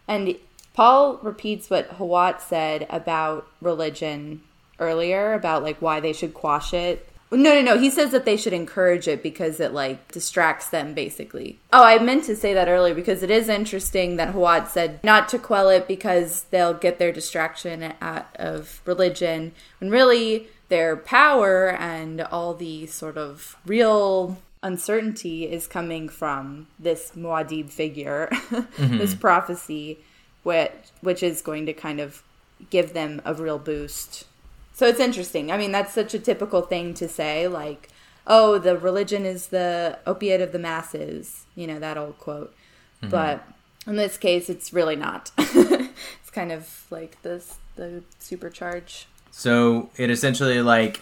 And 0.07 0.35
Paul 0.75 1.17
repeats 1.23 1.71
what 1.71 1.97
Hawat 1.97 2.39
said 2.39 2.85
about 2.91 3.47
religion 3.61 4.43
earlier, 4.77 5.33
about 5.33 5.63
like 5.63 5.81
why 5.81 5.99
they 6.01 6.13
should 6.13 6.35
quash 6.35 6.71
it. 6.71 7.09
No, 7.33 7.53
no, 7.53 7.61
no. 7.61 7.77
He 7.77 7.89
says 7.89 8.11
that 8.11 8.25
they 8.25 8.37
should 8.37 8.53
encourage 8.53 9.07
it 9.07 9.23
because 9.23 9.59
it 9.59 9.73
like 9.73 10.11
distracts 10.11 10.69
them, 10.69 10.93
basically. 10.93 11.59
Oh, 11.71 11.83
I 11.83 11.99
meant 11.99 12.23
to 12.25 12.35
say 12.35 12.53
that 12.53 12.67
earlier 12.67 12.93
because 12.93 13.23
it 13.23 13.31
is 13.31 13.49
interesting 13.49 14.17
that 14.17 14.33
Hawat 14.33 14.67
said 14.67 15.03
not 15.03 15.27
to 15.29 15.39
quell 15.39 15.69
it 15.69 15.87
because 15.87 16.43
they'll 16.51 16.73
get 16.73 16.99
their 16.99 17.11
distraction 17.11 17.93
out 18.01 18.27
of 18.35 18.81
religion, 18.85 19.53
when 19.79 19.89
really 19.89 20.47
their 20.69 20.95
power 20.95 21.71
and 21.71 22.21
all 22.21 22.53
the 22.53 22.85
sort 22.87 23.17
of 23.17 23.57
real 23.65 24.37
uncertainty 24.63 25.43
is 25.51 25.67
coming 25.67 26.07
from 26.07 26.67
this 26.79 27.11
Muad'Dib 27.15 27.69
figure, 27.69 28.29
mm-hmm. 28.31 28.97
this 28.97 29.13
prophecy, 29.13 29.99
which 30.43 30.71
which 31.01 31.21
is 31.21 31.41
going 31.41 31.65
to 31.65 31.73
kind 31.73 31.99
of 31.99 32.23
give 32.69 32.93
them 32.93 33.21
a 33.25 33.33
real 33.33 33.59
boost. 33.59 34.25
So 34.73 34.87
it's 34.87 34.99
interesting. 34.99 35.51
I 35.51 35.57
mean, 35.57 35.71
that's 35.71 35.93
such 35.93 36.13
a 36.13 36.19
typical 36.19 36.61
thing 36.61 36.93
to 36.95 37.07
say, 37.07 37.47
like, 37.47 37.89
"Oh, 38.25 38.57
the 38.57 38.77
religion 38.77 39.25
is 39.25 39.47
the 39.47 39.99
opiate 40.05 40.41
of 40.41 40.51
the 40.51 40.59
masses," 40.59 41.45
you 41.55 41.67
know 41.67 41.79
that 41.79 41.97
old 41.97 42.17
quote. 42.17 42.53
Mm-hmm. 43.01 43.09
But 43.09 43.47
in 43.85 43.95
this 43.95 44.17
case, 44.17 44.49
it's 44.49 44.73
really 44.73 44.95
not. 44.95 45.31
it's 45.37 46.31
kind 46.31 46.51
of 46.51 46.85
like 46.89 47.21
this 47.21 47.57
the 47.75 48.03
supercharge. 48.19 49.05
So 49.31 49.89
it 49.97 50.09
essentially 50.09 50.61
like 50.61 51.01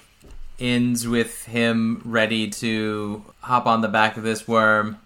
ends 0.59 1.07
with 1.07 1.45
him 1.45 2.01
ready 2.05 2.49
to 2.49 3.23
hop 3.41 3.65
on 3.65 3.81
the 3.81 3.87
back 3.87 4.17
of 4.17 4.23
this 4.23 4.47
worm, 4.47 4.99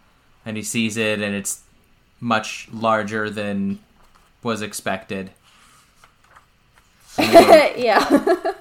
and 0.45 0.57
he 0.57 0.63
sees 0.63 0.97
it, 0.97 1.22
and 1.22 1.36
it's 1.36 1.61
much 2.20 2.68
larger 2.72 3.30
than 3.30 3.80
was 4.43 4.61
expected. 4.61 5.32
yeah. 7.20 8.03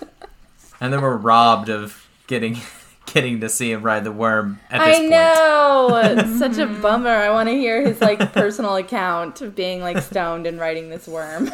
And 0.84 0.92
then 0.92 1.00
we're 1.00 1.16
robbed 1.16 1.70
of 1.70 2.06
getting 2.26 2.58
getting 3.06 3.40
to 3.40 3.48
see 3.48 3.72
him 3.72 3.82
ride 3.82 4.04
the 4.04 4.12
worm 4.12 4.60
at 4.68 4.84
this 4.84 4.96
I 4.96 4.98
point. 4.98 5.10
know. 5.10 6.36
Such 6.38 6.58
a 6.58 6.66
bummer. 6.66 7.08
I 7.08 7.30
want 7.30 7.48
to 7.48 7.54
hear 7.54 7.80
his 7.80 8.02
like 8.02 8.18
personal 8.34 8.76
account 8.76 9.40
of 9.40 9.54
being 9.54 9.80
like 9.80 9.96
stoned 10.02 10.46
and 10.46 10.60
riding 10.60 10.90
this 10.90 11.08
worm. 11.08 11.50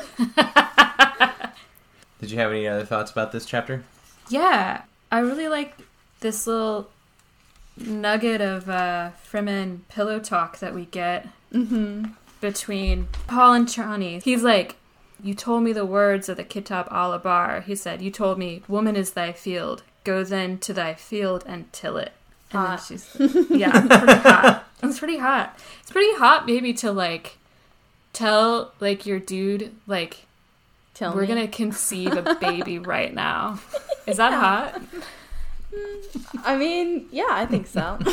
Did 2.18 2.33
you 2.33 2.39
have 2.39 2.51
any 2.51 2.66
other 2.66 2.85
thoughts 2.85 3.12
about 3.12 3.31
this 3.31 3.47
chapter? 3.47 3.85
Yeah, 4.31 4.83
I 5.12 5.20
really 5.20 5.47
like 5.47 5.76
this 6.18 6.49
little 6.49 6.91
nugget 7.76 8.41
of 8.41 8.68
uh, 8.68 9.12
Fremen 9.31 9.83
pillow 9.89 10.18
talk 10.18 10.59
that 10.59 10.74
we 10.74 10.87
get 10.87 11.28
between 12.41 13.07
Paul 13.28 13.53
and 13.53 13.68
Chani. 13.68 14.20
He's 14.24 14.43
like, 14.43 14.74
"You 15.23 15.35
told 15.35 15.62
me 15.62 15.73
the 15.73 15.87
words 15.87 16.29
of 16.29 16.37
the 16.37 16.45
Kitab 16.45 16.89
al-Ibar." 16.91 17.64
He 17.64 17.75
said, 17.75 18.01
"You 18.03 18.11
told 18.11 18.39
me, 18.39 18.62
woman 18.68 18.97
is 18.97 19.12
thy 19.12 19.33
field. 19.33 19.83
Go 20.05 20.25
then 20.25 20.59
to 20.59 20.73
thy 20.73 20.95
field 20.95 21.45
and 21.47 21.73
till 21.73 21.97
it." 21.97 22.12
And 22.53 22.62
then 22.62 22.71
Hot. 22.71 22.85
she's, 22.85 23.09
yeah, 23.51 23.71
it's 23.87 23.89
pretty 23.89 24.18
hot. 24.18 24.64
It's 24.83 24.99
pretty 24.99 25.18
hot. 25.18 25.59
It's 25.83 25.91
pretty 25.93 26.14
hot, 26.18 26.47
maybe 26.47 26.73
to 26.75 26.91
like 26.91 27.39
tell 28.12 28.73
like 28.81 29.07
your 29.07 29.21
dude 29.21 29.73
like 29.87 30.27
Tell 30.95 31.14
we're 31.14 31.23
me. 31.23 31.27
gonna 31.29 31.49
conceive 31.49 32.12
a 32.16 32.35
baby 32.41 32.79
right 32.95 33.14
now. 33.14 33.61
Is 34.07 34.16
that 34.16 34.33
hot? 34.33 34.83
I 36.45 36.57
mean, 36.57 37.07
yeah, 37.12 37.29
I 37.31 37.47
think 37.47 37.68
so. 37.68 37.99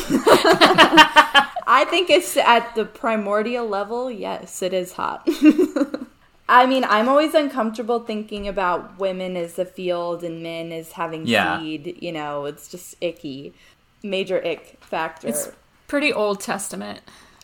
I 1.70 1.84
think 1.90 2.08
it's 2.08 2.36
at 2.36 2.74
the 2.76 2.84
primordial 2.84 3.66
level. 3.68 4.10
Yes, 4.10 4.62
it 4.62 4.72
is 4.72 4.92
hot. 4.92 5.28
I 6.48 6.64
mean, 6.66 6.84
I'm 6.84 7.08
always 7.08 7.34
uncomfortable 7.34 8.00
thinking 8.00 8.48
about 8.48 8.98
women 8.98 9.36
as 9.36 9.58
a 9.58 9.64
field 9.66 10.24
and 10.24 10.42
men 10.42 10.72
as 10.72 10.92
having 10.92 11.26
Yeah. 11.26 11.58
seed. 11.60 11.98
You 12.00 12.12
know, 12.12 12.46
it's 12.46 12.68
just 12.68 12.96
icky. 13.00 13.52
Major 14.02 14.44
ick 14.44 14.78
factor. 14.80 15.28
It's 15.28 15.50
pretty 15.88 16.12
Old 16.12 16.40
Testament. 16.40 17.00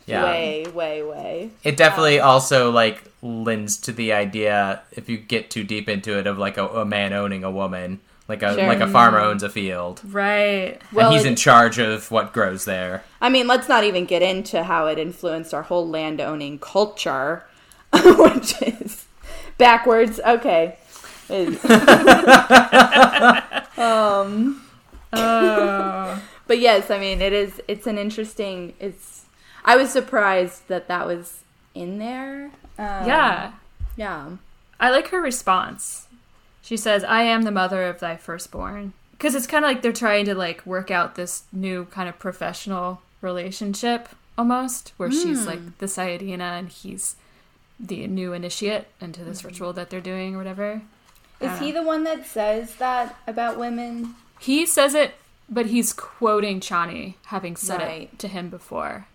Yeah. 0.07 0.25
Way, 0.25 0.67
way, 0.75 1.03
way. 1.03 1.51
It 1.65 1.77
definitely 1.77 2.21
um, 2.21 2.29
also 2.29 2.71
like 2.71 3.05
lends 3.23 3.77
to 3.79 3.93
the 3.93 4.13
idea 4.13 4.83
if 4.93 5.09
you 5.09 5.17
get 5.17 5.51
too 5.51 5.65
deep 5.65 5.89
into 5.89 6.19
it 6.19 6.27
of 6.27 6.39
like 6.39 6.57
a, 6.59 6.67
a 6.69 6.85
man 6.85 7.13
owning 7.15 7.43
a 7.43 7.51
woman, 7.51 8.01
like 8.29 8.43
a 8.43 8.55
Sure. 8.55 8.67
like 8.67 8.81
a 8.81 8.87
farmer 8.89 9.19
owns 9.19 9.43
a 9.43 9.49
field, 9.49 10.03
Right. 10.05 10.79
Well, 10.93 11.07
and 11.09 11.17
he's 11.17 11.25
it- 11.25 11.31
in 11.31 11.37
charge 11.37 11.79
of 11.79 12.11
what 12.11 12.33
grows 12.35 12.65
there. 12.67 13.03
I 13.23 13.31
mean, 13.31 13.47
let's 13.47 13.67
not 13.69 13.85
even 13.85 14.05
get 14.05 14.21
into 14.23 14.63
how 14.65 14.87
it 14.89 14.99
influenced 14.99 15.55
our 15.55 15.63
whole 15.63 15.89
landowning 15.89 16.59
culture, 16.59 17.47
which 18.19 18.61
is 18.63 19.07
backwards. 19.59 20.21
Okay. 20.21 20.77
um, 23.79 24.61
Oh. 25.17 26.23
but 26.47 26.59
yes, 26.59 26.91
I 26.91 26.99
mean, 26.99 27.23
it 27.23 27.33
is. 27.33 27.61
It's 27.69 27.87
an 27.87 27.99
interesting. 27.99 28.75
It's. 28.81 29.25
I 29.65 29.77
was 29.77 29.91
surprised 29.91 30.67
that 30.69 30.89
that 30.89 31.07
was 31.07 31.43
in 31.75 31.99
there. 31.99 32.47
Um, 32.79 33.07
yeah. 33.07 33.53
Yeah. 33.97 34.31
I 34.81 34.91
like 34.91 35.09
her 35.09 35.21
response. 35.21 36.09
She 36.63 36.77
says, 36.77 37.05
I 37.05 37.23
am 37.23 37.43
the 37.43 37.51
mother 37.53 37.85
of 37.85 38.01
thy 38.01 38.17
firstborn. 38.17 38.93
Because 39.13 39.35
it's 39.35 39.47
kind 39.47 39.65
of 39.65 39.71
like 39.71 39.83
they're 39.83 39.93
trying 39.93 40.25
to 40.27 40.35
like 40.35 40.67
work 40.67 40.91
out 40.91 41.15
this 41.15 41.45
new 41.53 41.85
kind 41.87 42.09
of 42.09 42.19
professional 42.19 43.01
relationship 43.21 44.09
almost, 44.37 44.93
where 44.97 45.11
she's 45.11 45.47
like 45.47 45.79
the 45.79 45.87
Sayadina 45.87 46.59
and 46.59 46.69
he's 46.69 47.17
the 47.79 48.07
new 48.07 48.33
initiate 48.33 48.87
into 49.01 49.25
this 49.25 49.39
mm-hmm. 49.39 49.49
ritual 49.49 49.73
that 49.73 49.91
they're 49.91 50.01
doing 50.01 50.35
or 50.35 50.39
whatever. 50.39 50.83
Is 51.41 51.51
uh, 51.51 51.59
he 51.59 51.73
the 51.73 51.83
one 51.83 52.05
that 52.05 52.27
says 52.27 52.77
that 52.77 53.17
about 53.27 53.59
women? 53.59 54.15
He 54.39 54.67
says 54.67 54.95
it, 54.95 55.15
but 55.49 55.67
he's 55.67 55.93
quoting 55.93 56.61
Chani 56.61 57.15
having 57.27 57.57
said 57.57 57.81
Right. 57.81 58.11
it 58.13 58.19
to 58.21 58.29
him 58.29 58.49
before. 58.49 59.07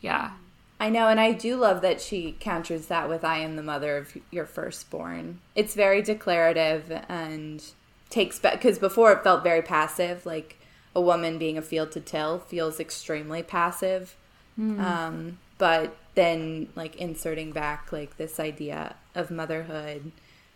Yeah. 0.00 0.32
I 0.80 0.90
know, 0.90 1.08
and 1.08 1.18
I 1.18 1.32
do 1.32 1.56
love 1.56 1.82
that 1.82 2.00
she 2.00 2.36
counters 2.38 2.86
that 2.86 3.08
with 3.08 3.24
"I 3.24 3.38
am 3.38 3.56
the 3.56 3.62
mother 3.62 3.96
of 3.96 4.16
your 4.30 4.46
firstborn." 4.46 5.40
It's 5.56 5.74
very 5.74 6.02
declarative 6.02 6.92
and 7.08 7.64
takes 8.10 8.38
back 8.38 8.54
because 8.54 8.78
before 8.78 9.10
it 9.12 9.24
felt 9.24 9.42
very 9.42 9.62
passive. 9.62 10.24
Like 10.24 10.56
a 10.94 11.00
woman 11.00 11.36
being 11.36 11.58
a 11.58 11.62
field 11.62 11.92
to 11.92 12.00
till 12.00 12.38
feels 12.38 12.78
extremely 12.78 13.42
passive, 13.42 14.16
hmm. 14.54 14.80
um, 14.80 15.38
but 15.58 15.96
then 16.14 16.68
like 16.74 16.96
inserting 16.96 17.52
back 17.52 17.92
like 17.92 18.16
this 18.16 18.40
idea 18.40 18.96
of 19.14 19.30
motherhood, 19.30 20.12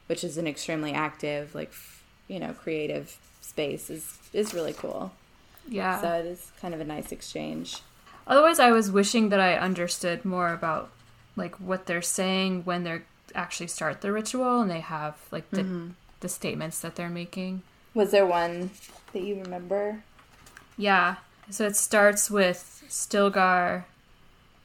which 0.06 0.24
is 0.24 0.38
an 0.38 0.46
extremely 0.46 0.92
active, 0.92 1.54
like 1.54 1.68
f- 1.68 2.02
you 2.28 2.38
know, 2.38 2.52
creative 2.52 3.18
space, 3.40 3.90
is 3.90 4.18
is 4.32 4.54
really 4.54 4.72
cool. 4.72 5.12
Yeah. 5.68 6.00
So 6.00 6.12
it 6.12 6.26
is 6.26 6.52
kind 6.60 6.74
of 6.74 6.80
a 6.80 6.84
nice 6.84 7.12
exchange. 7.12 7.78
Otherwise, 8.26 8.58
I 8.60 8.70
was 8.70 8.90
wishing 8.90 9.28
that 9.30 9.40
I 9.40 9.56
understood 9.56 10.24
more 10.24 10.52
about 10.52 10.90
like 11.36 11.56
what 11.56 11.86
they're 11.86 12.02
saying 12.02 12.62
when 12.64 12.84
they're 12.84 13.04
actually 13.34 13.66
start 13.66 14.00
the 14.00 14.12
ritual 14.12 14.60
and 14.60 14.70
they 14.70 14.80
have 14.80 15.16
like 15.30 15.50
the 15.50 15.62
mm-hmm. 15.62 15.88
the 16.20 16.28
statements 16.28 16.80
that 16.80 16.96
they're 16.96 17.08
making. 17.08 17.62
Was 17.94 18.10
there 18.10 18.26
one 18.26 18.70
that 19.12 19.22
you 19.22 19.40
remember? 19.40 20.02
Yeah. 20.76 21.16
So 21.50 21.66
it 21.66 21.76
starts 21.76 22.30
with 22.30 22.84
Stilgar, 22.88 23.84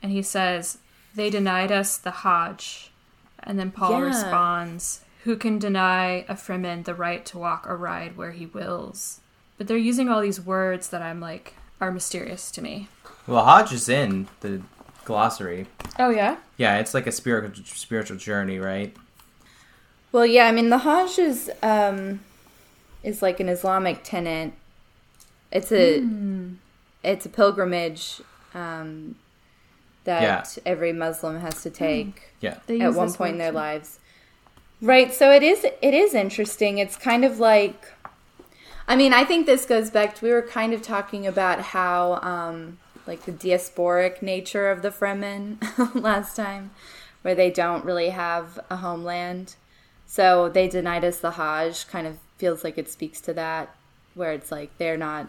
and 0.01 0.11
he 0.11 0.21
says, 0.21 0.77
"They 1.15 1.29
denied 1.29 1.71
us 1.71 1.97
the 1.97 2.11
Hajj," 2.11 2.91
and 3.39 3.57
then 3.59 3.71
Paul 3.71 3.91
Yeah. 3.99 4.05
responds, 4.07 5.01
"Who 5.23 5.35
can 5.35 5.59
deny 5.59 6.25
a 6.29 6.35
Fremen 6.35 6.83
the 6.85 6.95
right 6.95 7.25
to 7.27 7.37
walk 7.37 7.65
or 7.67 7.75
ride 7.77 8.15
where 8.17 8.31
he 8.31 8.45
wills?" 8.45 9.21
But 9.57 9.67
they're 9.67 9.77
using 9.77 10.09
all 10.09 10.21
these 10.21 10.39
words 10.41 10.89
that 10.89 11.01
I'm 11.01 11.19
like 11.19 11.55
are 11.81 11.91
mysterious 11.91 12.51
to 12.51 12.61
me. 12.61 12.89
Well, 13.25 13.45
Hajj 13.45 13.73
is 13.73 13.89
in 13.89 14.27
the 14.41 14.61
glossary. 15.05 15.67
Oh 15.99 16.09
yeah. 16.09 16.37
Yeah, 16.57 16.77
it's 16.77 16.93
like 16.93 17.07
a 17.07 17.11
spiritual 17.11 17.65
spiritual 17.65 18.17
journey, 18.17 18.59
right? 18.59 18.95
Well, 20.11 20.25
yeah, 20.25 20.45
I 20.45 20.51
mean 20.51 20.69
the 20.69 20.79
Hajj 20.79 21.19
is 21.19 21.51
um 21.63 22.21
is 23.03 23.21
like 23.21 23.39
an 23.39 23.49
Islamic 23.49 24.01
tenet. 24.03 24.53
It's 25.51 25.71
a 25.71 26.03
it's 27.03 27.25
a 27.25 27.29
pilgrimage 27.29 28.21
um 28.53 29.15
that 30.07 30.21
Yeah. 30.57 30.63
every 30.65 30.91
Muslim 30.91 31.39
has 31.41 31.61
to 31.63 31.69
take 31.69 32.33
Yeah. 32.41 32.57
At 32.67 32.93
one 32.95 33.13
point 33.13 33.33
in 33.33 33.37
their 33.37 33.51
too. 33.51 33.55
lives. 33.57 33.99
Right, 34.81 35.13
so 35.13 35.31
it 35.31 35.43
is 35.43 35.63
it 35.63 35.93
is 35.93 36.13
interesting. 36.13 36.79
It's 36.79 36.95
kind 36.95 37.23
of 37.23 37.39
like 37.39 37.93
I 38.87 38.95
mean, 38.95 39.13
I 39.13 39.23
think 39.25 39.45
this 39.45 39.65
goes 39.65 39.89
back 39.91 40.15
to 40.15 40.25
we 40.25 40.31
were 40.31 40.41
kind 40.41 40.73
of 40.73 40.81
talking 40.81 41.27
about 41.27 41.59
how 41.75 42.15
um 42.23 42.79
like 43.05 43.23
the 43.25 43.31
diasporic 43.31 44.21
nature 44.21 44.69
of 44.71 44.81
the 44.81 44.89
Fremen 44.89 45.57
last 45.95 46.35
time 46.35 46.71
where 47.21 47.35
they 47.35 47.49
don't 47.51 47.83
really 47.85 48.09
have 48.09 48.59
a 48.69 48.77
homeland. 48.77 49.55
So 50.05 50.47
they 50.49 50.67
denied 50.69 51.03
us 51.03 51.19
the 51.19 51.31
Hajj. 51.31 51.87
Kind 51.89 52.07
of 52.07 52.17
feels 52.37 52.63
like 52.63 52.77
it 52.77 52.89
speaks 52.89 53.19
to 53.21 53.33
that, 53.33 53.75
where 54.15 54.31
it's 54.31 54.51
like 54.51 54.69
they're 54.77 54.95
not 54.97 55.27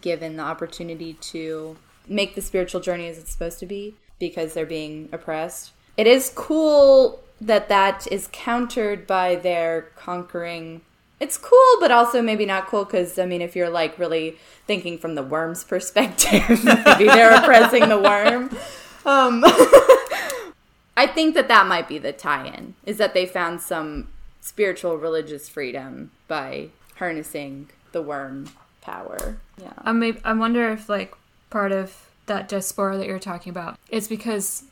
given 0.00 0.36
the 0.36 0.42
opportunity 0.42 1.14
to 1.14 1.76
make 2.08 2.34
the 2.34 2.42
spiritual 2.42 2.80
journey 2.80 3.06
as 3.08 3.18
it's 3.18 3.30
supposed 3.32 3.58
to 3.60 3.66
be 3.66 3.94
because 4.20 4.54
they're 4.54 4.64
being 4.64 5.08
oppressed. 5.10 5.72
It 5.96 6.06
is 6.06 6.30
cool 6.36 7.20
that 7.40 7.68
that 7.68 8.06
is 8.12 8.28
countered 8.30 9.08
by 9.08 9.34
their 9.34 9.88
conquering. 9.96 10.82
It's 11.18 11.36
cool, 11.36 11.76
but 11.80 11.90
also 11.90 12.22
maybe 12.22 12.46
not 12.46 12.68
cool 12.68 12.84
because 12.84 13.18
I 13.18 13.26
mean, 13.26 13.42
if 13.42 13.56
you're 13.56 13.70
like 13.70 13.98
really 13.98 14.36
thinking 14.68 14.96
from 14.98 15.16
the 15.16 15.24
worm's 15.24 15.64
perspective, 15.74 16.64
maybe 16.64 17.06
they're 17.06 17.34
oppressing 17.34 17.88
the 17.88 17.98
worm. 17.98 18.56
Um, 19.04 19.42
I 20.96 21.06
think 21.06 21.34
that 21.34 21.48
that 21.48 21.66
might 21.66 21.88
be 21.88 21.98
the 21.98 22.12
tie-in 22.12 22.74
is 22.84 22.98
that 22.98 23.14
they 23.14 23.26
found 23.26 23.60
some 23.60 24.08
spiritual 24.42 24.96
religious 24.96 25.48
freedom 25.48 26.10
by 26.28 26.68
harnessing 26.96 27.70
the 27.92 28.02
worm 28.02 28.50
power. 28.82 29.38
Yeah. 29.60 29.72
I 29.78 29.92
may, 29.92 30.14
I 30.24 30.34
wonder 30.34 30.70
if 30.70 30.88
like 30.88 31.14
part 31.48 31.72
of 31.72 32.09
that 32.30 32.48
diaspora 32.48 32.96
that 32.98 33.06
you're 33.10 33.18
talking 33.32 33.50
about 33.50 33.76
is 33.90 34.06
because 34.08 34.62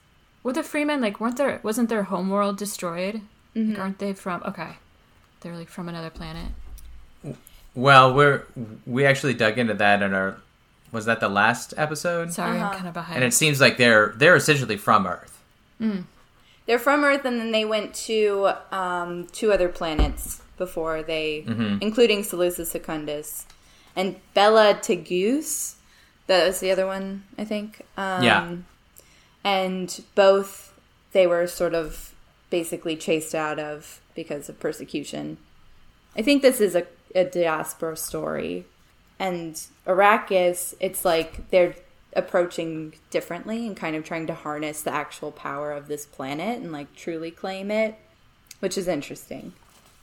were 0.42 0.52
the 0.52 0.62
Fremen 0.62 1.00
like 1.00 1.20
weren't 1.20 1.36
there 1.36 1.60
wasn't 1.62 1.88
their 1.88 2.04
homeworld 2.04 2.56
destroyed? 2.56 3.20
Like, 3.54 3.78
aren't 3.78 3.98
they 3.98 4.12
from 4.12 4.42
okay? 4.50 4.72
They're 5.40 5.56
like 5.56 5.68
from 5.68 5.88
another 5.88 6.10
planet. 6.10 6.50
Well, 7.74 8.14
we're 8.14 8.44
we 8.86 9.04
actually 9.04 9.34
dug 9.34 9.58
into 9.58 9.74
that 9.74 10.02
in 10.02 10.14
our 10.14 10.36
was 10.92 11.04
that 11.06 11.20
the 11.20 11.28
last 11.28 11.74
episode? 11.76 12.32
Sorry, 12.32 12.56
Uh-huh. 12.58 12.68
I'm 12.68 12.74
kind 12.76 12.88
of 12.88 12.94
behind. 12.94 13.16
And 13.16 13.24
it 13.24 13.34
seems 13.34 13.60
like 13.60 13.76
they're 13.76 14.12
they're 14.16 14.36
essentially 14.36 14.76
from 14.76 15.06
Earth. 15.06 15.34
They're 16.66 16.78
from 16.78 17.02
Earth, 17.04 17.24
and 17.24 17.40
then 17.40 17.50
they 17.50 17.64
went 17.64 17.94
to 18.06 18.50
um, 18.72 19.26
two 19.32 19.52
other 19.52 19.68
planets 19.68 20.42
before 20.56 21.02
they, 21.02 21.44
including 21.80 22.22
Salusa 22.22 22.66
Secundus 22.66 23.46
and 23.96 24.16
Bela 24.34 24.74
Tegeuse. 24.74 25.74
That 26.28 26.46
was 26.46 26.60
the 26.60 26.70
other 26.70 26.86
one, 26.86 27.24
I 27.36 27.44
think. 27.44 27.82
Um, 27.96 28.22
Yeah. 28.22 28.56
And 29.44 30.04
both 30.14 30.72
they 31.12 31.26
were 31.26 31.46
sort 31.46 31.74
of 31.74 32.14
basically 32.50 32.96
chased 32.96 33.34
out 33.34 33.58
of 33.58 34.00
because 34.14 34.48
of 34.48 34.60
persecution. 34.60 35.38
I 36.16 36.22
think 36.22 36.42
this 36.42 36.60
is 36.60 36.74
a, 36.74 36.86
a 37.14 37.24
diaspora 37.24 37.96
story. 37.96 38.64
And 39.18 39.60
Arrakis, 39.86 40.74
it's 40.80 41.04
like 41.04 41.50
they're 41.50 41.74
approaching 42.14 42.94
differently 43.10 43.66
and 43.66 43.76
kind 43.76 43.94
of 43.96 44.04
trying 44.04 44.26
to 44.26 44.34
harness 44.34 44.82
the 44.82 44.92
actual 44.92 45.30
power 45.32 45.72
of 45.72 45.88
this 45.88 46.06
planet 46.06 46.60
and 46.60 46.72
like 46.72 46.94
truly 46.94 47.30
claim 47.30 47.70
it, 47.70 47.94
which 48.60 48.76
is 48.78 48.86
interesting. 48.88 49.52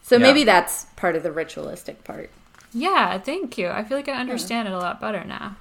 So 0.04 0.16
Yeah. 0.18 0.24
maybe 0.24 0.44
that's 0.44 0.86
part 0.96 1.16
of 1.16 1.24
the 1.24 1.32
ritualistic 1.32 2.04
part. 2.04 2.30
yeah, 2.74 3.18
thank 3.20 3.58
you. 3.58 3.70
I 3.70 3.84
feel 3.84 3.98
like 3.98 4.10
I 4.10 4.14
understand 4.20 4.68
it 4.68 4.74
a 4.74 4.78
lot 4.78 5.00
better 5.00 5.24
now. 5.24 5.56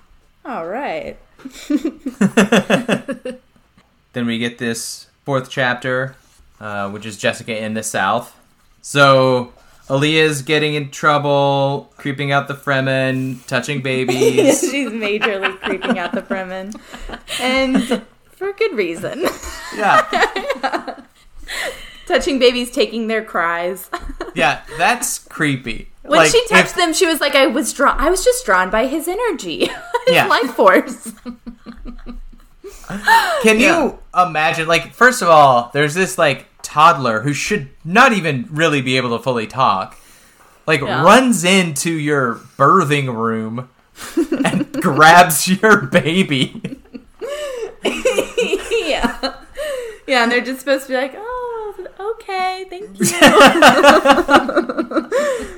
All 0.44 0.66
right. 0.66 1.16
Then 4.14 4.26
we 4.26 4.38
get 4.38 4.58
this 4.58 5.08
fourth 5.24 5.50
chapter, 5.50 6.14
uh, 6.60 6.88
which 6.90 7.04
is 7.04 7.16
Jessica 7.18 7.60
in 7.60 7.74
the 7.74 7.82
South. 7.82 8.38
So 8.80 9.52
Alia's 9.90 10.42
getting 10.42 10.74
in 10.74 10.92
trouble, 10.92 11.92
creeping 11.96 12.30
out 12.30 12.46
the 12.46 12.54
Fremen, 12.54 13.44
touching 13.48 13.82
babies. 13.82 14.60
She's 14.70 14.88
majorly 14.90 15.60
creeping 15.62 15.98
out 15.98 16.12
the 16.12 16.22
Fremen. 16.22 16.80
And 17.40 18.04
for 18.36 18.52
good 18.52 18.74
reason. 18.74 19.24
yeah, 19.76 20.06
Touching 22.06 22.38
babies, 22.38 22.70
taking 22.70 23.06
their 23.08 23.24
cries. 23.24 23.88
yeah, 24.34 24.62
that's 24.78 25.18
creepy. 25.18 25.88
When 26.02 26.18
Like, 26.20 26.30
she 26.30 26.46
touched 26.48 26.70
if- 26.72 26.74
them, 26.76 26.92
she 26.92 27.06
was 27.06 27.20
like, 27.20 27.34
"I 27.34 27.46
was 27.46 27.72
drawn. 27.72 27.98
I 27.98 28.10
was 28.10 28.22
just 28.24 28.44
drawn 28.44 28.68
by 28.70 28.86
his 28.86 29.08
energy, 29.08 29.66
his 30.06 30.14
Yeah. 30.14 30.26
life 30.26 30.50
force." 30.54 31.12
Can 33.42 33.60
you 33.60 33.98
imagine? 34.14 34.68
Like, 34.68 34.92
first 34.92 35.22
of 35.22 35.28
all, 35.28 35.70
there's 35.72 35.94
this 35.94 36.18
like 36.18 36.46
toddler 36.62 37.20
who 37.22 37.32
should 37.32 37.68
not 37.84 38.12
even 38.12 38.46
really 38.50 38.82
be 38.82 38.96
able 38.98 39.16
to 39.16 39.22
fully 39.22 39.46
talk. 39.46 39.96
Like, 40.66 40.80
Yeah. 40.80 41.02
runs 41.02 41.44
into 41.44 41.90
your 41.90 42.34
birthing 42.58 43.14
room 43.14 43.68
and 44.44 44.70
grabs 44.82 45.48
your 45.48 45.82
baby. 45.82 46.78
yeah, 47.84 49.34
yeah, 50.06 50.22
and 50.22 50.32
they're 50.32 50.40
just 50.40 50.60
supposed 50.60 50.86
to 50.86 50.92
be 50.92 50.96
like, 50.96 51.14
"Oh, 51.16 51.33
okay, 52.12 52.64
thank 52.70 53.00
you." 53.00 53.04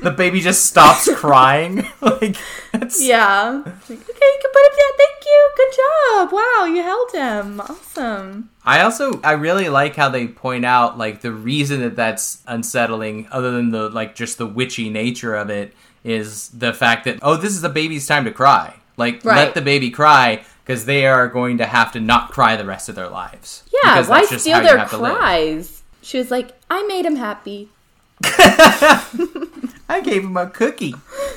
The 0.02 0.10
baby 0.12 0.40
just 0.40 0.66
stops 0.66 1.08
crying. 1.16 1.84
like, 2.00 2.36
that's, 2.72 3.02
yeah, 3.02 3.62
like, 3.64 3.66
okay, 3.66 3.72
you 3.88 4.38
can 4.40 4.50
put 4.52 4.66
him 4.66 4.76
down. 4.76 4.92
Thank 4.96 5.24
you. 5.24 5.50
Good 5.56 5.72
job. 5.76 6.32
Wow, 6.32 6.64
you 6.66 6.82
held 6.82 7.10
him. 7.12 7.60
Awesome. 7.60 8.50
I 8.64 8.82
also 8.82 9.20
I 9.22 9.32
really 9.32 9.68
like 9.68 9.96
how 9.96 10.08
they 10.08 10.28
point 10.28 10.64
out 10.64 10.96
like 10.96 11.22
the 11.22 11.32
reason 11.32 11.80
that 11.80 11.96
that's 11.96 12.42
unsettling, 12.46 13.26
other 13.32 13.50
than 13.50 13.70
the 13.70 13.88
like 13.88 14.14
just 14.14 14.38
the 14.38 14.46
witchy 14.46 14.90
nature 14.90 15.34
of 15.34 15.50
it, 15.50 15.74
is 16.04 16.48
the 16.50 16.72
fact 16.72 17.04
that 17.06 17.18
oh 17.22 17.36
this 17.36 17.50
is 17.52 17.62
the 17.62 17.68
baby's 17.68 18.06
time 18.06 18.24
to 18.26 18.30
cry. 18.32 18.76
Like 18.96 19.24
Right. 19.24 19.36
let 19.36 19.54
the 19.54 19.62
baby 19.62 19.90
cry 19.90 20.44
because 20.64 20.84
they 20.84 21.06
are 21.06 21.26
going 21.28 21.58
to 21.58 21.66
have 21.66 21.90
to 21.92 22.00
not 22.00 22.30
cry 22.30 22.54
the 22.54 22.64
rest 22.64 22.88
of 22.88 22.94
their 22.94 23.08
lives. 23.08 23.64
Yeah, 23.72 23.94
Because 23.94 24.08
why 24.08 24.22
steal 24.24 24.60
their 24.62 24.78
have 24.78 24.90
to 24.90 24.98
live. 24.98 25.16
cries? 25.16 25.75
She 26.06 26.18
was 26.18 26.30
like, 26.30 26.52
"I 26.70 26.84
made 26.84 27.04
him 27.04 27.16
happy." 27.16 27.68
I 29.88 30.00
gave 30.04 30.22
him 30.22 30.36
a 30.36 30.48
cookie. 30.48 30.94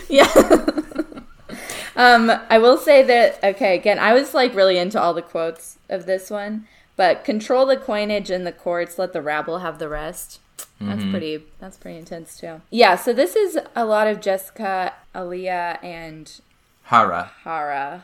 Yeah. 0.07 0.31
um, 1.95 2.31
I 2.49 2.59
will 2.59 2.77
say 2.77 3.01
that 3.01 3.43
okay, 3.43 3.75
again, 3.75 3.97
I 3.97 4.13
was 4.13 4.35
like 4.35 4.53
really 4.53 4.77
into 4.77 5.01
all 5.01 5.15
the 5.15 5.23
quotes 5.23 5.79
of 5.89 6.05
this 6.05 6.29
one, 6.29 6.67
but 6.95 7.23
control 7.23 7.65
the 7.65 7.77
coinage 7.77 8.29
in 8.29 8.43
the 8.43 8.51
courts, 8.51 8.99
let 8.99 9.11
the 9.11 9.23
rabble 9.23 9.57
have 9.59 9.79
the 9.79 9.89
rest. 9.89 10.39
That's 10.79 11.03
pretty 11.03 11.43
that's 11.59 11.77
pretty 11.77 11.97
intense 11.97 12.37
too. 12.37 12.61
Yeah, 12.69 12.95
so 12.95 13.11
this 13.11 13.35
is 13.35 13.57
a 13.75 13.85
lot 13.85 14.07
of 14.07 14.21
Jessica, 14.21 14.93
Alia, 15.15 15.79
and 15.81 16.31
Harah. 16.89 17.31
Harah. 17.43 18.03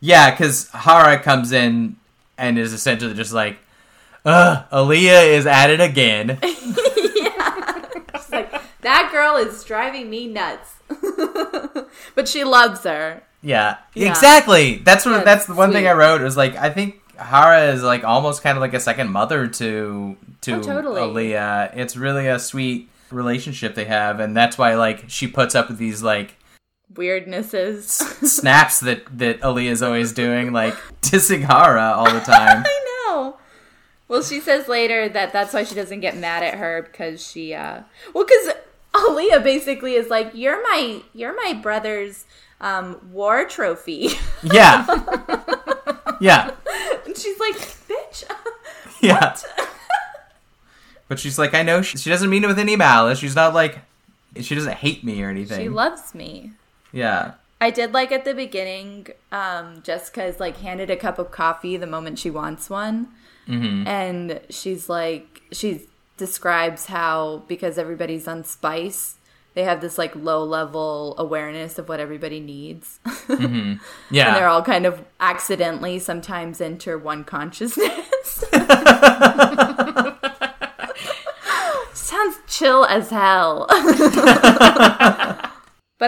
Yeah, 0.00 0.32
because 0.32 0.68
Harah 0.70 1.22
comes 1.22 1.52
in 1.52 1.96
and 2.36 2.58
is 2.58 2.72
essentially 2.72 3.14
just 3.14 3.32
like, 3.32 3.58
Ugh, 4.24 4.64
Alia 4.72 5.20
is 5.20 5.46
at 5.46 5.70
it 5.70 5.80
again. 5.80 6.38
She's 6.44 8.30
like, 8.30 8.52
that 8.82 9.08
girl 9.12 9.36
is 9.36 9.64
driving 9.64 10.10
me 10.10 10.26
nuts. 10.26 10.74
but 12.14 12.28
she 12.28 12.44
loves 12.44 12.82
her. 12.84 13.22
Yeah, 13.42 13.78
Yeah. 13.94 14.08
exactly. 14.10 14.76
That's 14.76 15.06
what. 15.06 15.18
Yeah, 15.18 15.24
that's 15.24 15.46
the 15.46 15.54
one 15.54 15.72
thing 15.72 15.86
I 15.86 15.92
wrote. 15.92 16.20
It 16.20 16.24
Was 16.24 16.36
like 16.36 16.56
I 16.56 16.68
think 16.70 17.00
Harah 17.16 17.72
is 17.72 17.82
like 17.82 18.04
almost 18.04 18.42
kind 18.42 18.56
of 18.58 18.60
like 18.60 18.74
a 18.74 18.80
second 18.80 19.10
mother 19.10 19.46
to 19.46 20.16
to 20.42 20.52
Oh, 20.56 20.62
totally. 20.62 21.00
Alia. 21.00 21.70
It's 21.74 21.96
really 21.96 22.28
a 22.28 22.38
sweet 22.38 22.90
relationship 23.10 23.74
they 23.74 23.86
have, 23.86 24.20
and 24.20 24.36
that's 24.36 24.58
why 24.58 24.74
like 24.74 25.04
she 25.08 25.26
puts 25.26 25.54
up 25.54 25.68
with 25.68 25.78
these 25.78 26.02
like 26.02 26.34
Weirdnesses. 26.92 27.82
snaps 28.26 28.80
that 28.80 29.02
that 29.18 29.42
Alia's 29.42 29.82
always 29.82 30.12
doing, 30.12 30.52
like 30.52 30.74
dissing 31.02 31.44
Harah 31.46 31.96
all 31.96 32.12
the 32.12 32.20
time. 32.20 32.64
Well, 34.10 34.24
she 34.24 34.40
says 34.40 34.66
later 34.66 35.08
that 35.08 35.32
that's 35.32 35.54
why 35.54 35.62
she 35.62 35.76
doesn't 35.76 36.00
get 36.00 36.16
mad 36.16 36.42
at 36.42 36.54
her 36.54 36.82
because 36.82 37.24
she, 37.24 37.54
uh, 37.54 37.82
well, 38.12 38.26
because 38.26 38.56
Alia 38.92 39.38
basically 39.38 39.94
is 39.94 40.10
like, 40.10 40.32
"You're 40.34 40.60
my, 40.64 41.00
you're 41.14 41.32
my 41.36 41.52
brother's 41.52 42.24
um, 42.60 43.00
war 43.12 43.44
trophy," 43.44 44.08
yeah, 44.42 44.84
yeah, 46.20 46.50
and 47.06 47.16
she's 47.16 47.38
like, 47.38 47.54
"Bitch." 47.54 48.24
yeah. 49.00 49.36
But 51.06 51.20
she's 51.20 51.38
like, 51.38 51.54
I 51.54 51.62
know 51.62 51.80
she, 51.80 51.96
she 51.96 52.10
doesn't 52.10 52.30
mean 52.30 52.42
it 52.42 52.48
with 52.48 52.58
any 52.58 52.74
malice. 52.74 53.20
She's 53.20 53.36
not 53.36 53.54
like 53.54 53.78
she 54.40 54.56
doesn't 54.56 54.74
hate 54.74 55.04
me 55.04 55.22
or 55.22 55.30
anything. 55.30 55.60
She 55.60 55.68
loves 55.68 56.16
me. 56.16 56.50
yeah. 56.90 57.34
I 57.60 57.70
did 57.70 57.92
like 57.92 58.10
at 58.10 58.24
the 58.24 58.34
beginning, 58.34 59.06
um, 59.30 59.82
Jessica 59.84 60.24
is 60.24 60.40
like 60.40 60.56
handed 60.56 60.90
a 60.90 60.96
cup 60.96 61.20
of 61.20 61.30
coffee 61.30 61.76
the 61.76 61.86
moment 61.86 62.18
she 62.18 62.30
wants 62.30 62.68
one. 62.68 63.08
Mm-hmm. 63.50 63.86
And 63.86 64.40
she's 64.50 64.88
like, 64.88 65.42
she 65.52 65.86
describes 66.16 66.86
how 66.86 67.44
because 67.48 67.78
everybody's 67.78 68.28
on 68.28 68.44
spice, 68.44 69.16
they 69.54 69.64
have 69.64 69.80
this 69.80 69.98
like 69.98 70.14
low 70.14 70.44
level 70.44 71.16
awareness 71.18 71.78
of 71.78 71.88
what 71.88 71.98
everybody 72.00 72.40
needs. 72.40 72.98
Mm-hmm. 73.30 73.74
Yeah. 74.10 74.26
And 74.26 74.36
they're 74.36 74.48
all 74.48 74.62
kind 74.62 74.86
of 74.86 75.04
accidentally 75.20 76.00
sometimes 76.00 76.60
enter 76.60 76.98
one 76.98 77.22
consciousness. 77.22 78.44
Sounds 81.94 82.38
chill 82.48 82.84
as 82.86 83.10
hell. 83.10 83.66
but 83.68 83.80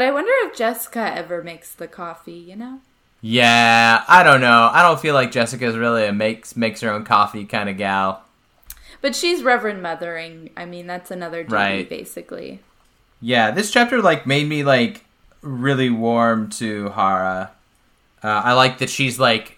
I 0.03 0.11
wonder 0.11 0.32
if 0.49 0.57
Jessica 0.57 1.16
ever 1.16 1.45
makes 1.45 1.76
the 1.76 1.86
coffee, 1.86 2.32
you 2.32 2.57
know? 2.57 2.80
Yeah, 3.25 4.03
I 4.09 4.25
don't 4.25 4.41
know. 4.41 4.68
I 4.73 4.83
don't 4.83 5.01
feel 5.01 5.14
like 5.14 5.31
Jessica's 5.31 5.77
really 5.77 6.05
a 6.07 6.12
makes 6.12 6.57
makes 6.57 6.81
her 6.81 6.91
own 6.91 7.05
coffee 7.05 7.45
kind 7.45 7.68
of 7.68 7.77
gal. 7.77 8.23
But 9.01 9.14
she's 9.16 9.43
Reverend 9.45 9.81
Mothering. 9.83 10.51
I 10.57 10.64
mean, 10.64 10.87
that's 10.89 11.11
another 11.11 11.43
duty, 11.45 11.55
Right. 11.55 11.89
basically. 11.89 12.61
Yeah, 13.20 13.53
this 13.53 13.70
chapter 13.70 14.03
like 14.03 14.27
made 14.27 14.49
me 14.49 14.64
like 14.64 15.05
really 15.41 15.89
warm 15.89 16.51
to 16.51 16.91
Harah. 16.91 17.51
Uh, 18.25 18.29
I 18.45 18.53
like 18.55 18.79
that 18.79 18.91
she's 18.91 19.18
like 19.20 19.57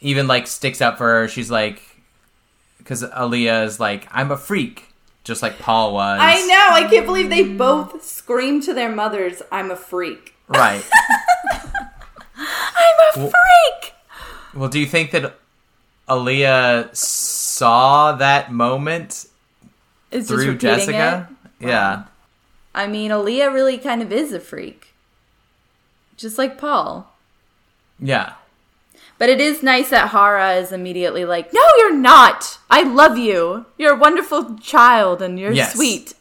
even 0.00 0.26
like 0.26 0.48
sticks 0.48 0.80
up 0.80 0.98
for 0.98 1.06
her. 1.08 1.28
She's 1.28 1.50
like 1.52 1.80
because 2.78 3.04
Alia 3.04 3.62
is 3.62 3.78
like 3.78 4.08
I'm 4.10 4.32
a 4.32 4.36
freak, 4.36 4.88
just 5.22 5.42
like 5.42 5.60
Paul 5.60 5.94
was. 5.94 6.18
I 6.20 6.44
know. 6.46 6.66
I 6.70 6.88
can't 6.90 7.06
believe 7.06 7.30
they 7.30 7.44
both 7.44 8.04
scream 8.04 8.60
to 8.62 8.74
their 8.74 8.90
mothers, 8.90 9.42
"I'm 9.52 9.70
a 9.70 9.76
freak." 9.76 10.34
Right. 10.48 10.82
I'm 12.76 12.96
a 13.14 13.18
Well- 13.18 13.30
freak. 13.30 13.94
well, 14.54 14.68
do 14.68 14.78
you 14.78 14.86
think 14.86 15.10
that 15.12 15.34
Alia 16.10 16.90
saw 16.92 18.12
that 18.12 18.52
moment 18.52 19.26
It's 20.10 20.28
through 20.28 20.56
Jessica? 20.58 21.28
it. 21.60 21.66
Yeah. 21.66 22.02
I 22.74 22.86
mean, 22.86 23.10
Alia 23.12 23.50
really 23.50 23.78
kind 23.78 24.02
of 24.02 24.12
is 24.12 24.32
a 24.32 24.40
freak, 24.40 24.92
just 26.16 26.38
like 26.38 26.58
Paul. 26.58 27.12
Yeah. 28.00 28.32
But 29.16 29.28
it 29.28 29.40
is 29.40 29.62
nice 29.62 29.90
that 29.90 30.10
Harah 30.10 30.60
is 30.60 30.72
immediately 30.72 31.24
like, 31.24 31.52
"No, 31.54 31.62
you're 31.78 31.94
not. 31.94 32.58
I 32.68 32.82
love 32.82 33.16
you. 33.16 33.64
You're 33.78 33.92
a 33.94 33.98
wonderful 33.98 34.58
child, 34.58 35.22
and 35.22 35.38
you're 35.38 35.52
Yes. 35.52 35.72
sweet." 35.74 36.14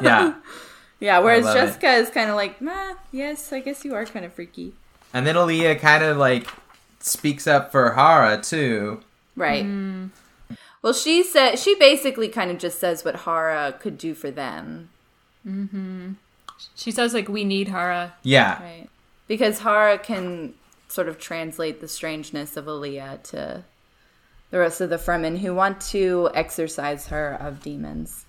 Yeah. 0.00 0.32
yeah. 1.00 1.18
Whereas. 1.18 1.44
Jessica 1.52 1.92
is 1.92 2.08
kind 2.08 2.30
of 2.30 2.36
like, 2.36 2.62
"Nah, 2.62 2.94
yes, 3.12 3.52
I 3.52 3.60
guess 3.60 3.84
you 3.84 3.94
are 3.94 4.06
kind 4.06 4.24
of 4.24 4.32
freaky." 4.32 4.72
And 5.14 5.26
then 5.26 5.36
Alia 5.36 5.76
kind 5.76 6.04
of 6.04 6.18
like 6.18 6.48
speaks 6.98 7.46
up 7.46 7.72
for 7.72 7.92
Harah 7.92 8.46
too. 8.46 9.00
Right. 9.36 9.64
Hmm. 9.64 10.08
Well, 10.82 10.92
she 10.92 11.22
said 11.22 11.56
she 11.58 11.74
basically 11.76 12.28
kind 12.28 12.50
of 12.50 12.58
just 12.58 12.78
says 12.78 13.04
what 13.04 13.14
Harah 13.14 13.80
could 13.80 13.96
do 13.96 14.14
for 14.14 14.30
them, 14.30 14.90
mm-hmm. 15.46 16.12
She 16.74 16.90
says 16.90 17.14
like 17.14 17.28
we 17.28 17.44
need 17.44 17.68
Harah. 17.68 18.12
Yeah. 18.22 18.62
right? 18.62 18.88
Because 19.26 19.60
Harah 19.60 20.02
can 20.02 20.54
sort 20.88 21.08
of 21.08 21.18
translate 21.18 21.80
the 21.80 21.88
strangeness 21.88 22.56
of 22.56 22.68
Alia 22.68 23.18
to 23.24 23.64
the 24.50 24.58
rest 24.58 24.80
of 24.80 24.90
the 24.90 24.96
Fremen 24.96 25.38
who 25.38 25.54
want 25.54 25.80
to 25.80 26.30
exorcise 26.34 27.08
her 27.08 27.34
of 27.34 27.62
demons. 27.62 28.24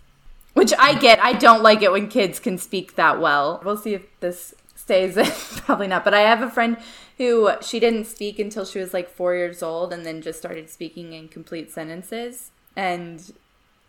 Which 0.53 0.73
I 0.79 0.97
get. 0.97 1.19
I 1.21 1.33
don't 1.33 1.63
like 1.63 1.81
it 1.81 1.91
when 1.91 2.07
kids 2.07 2.39
can 2.39 2.57
speak 2.57 2.95
that 2.95 3.19
well. 3.19 3.61
We'll 3.65 3.77
see 3.77 3.93
if 3.93 4.05
this 4.21 4.55
stays 4.85 5.17
in. 5.17 5.25
Probably 5.65 5.87
not. 5.87 6.03
But 6.03 6.13
I 6.13 6.21
have 6.21 6.41
a 6.41 6.49
friend 6.49 6.77
who 7.17 7.51
she 7.61 7.79
didn't 7.79 8.05
speak 8.05 8.39
until 8.39 8.65
she 8.65 8.79
was 8.79 8.93
like 8.93 9.09
four 9.09 9.33
years 9.33 9.63
old 9.63 9.91
and 9.91 10.05
then 10.05 10.21
just 10.21 10.37
started 10.37 10.69
speaking 10.69 11.13
in 11.13 11.27
complete 11.27 11.71
sentences. 11.71 12.51
And 12.75 13.33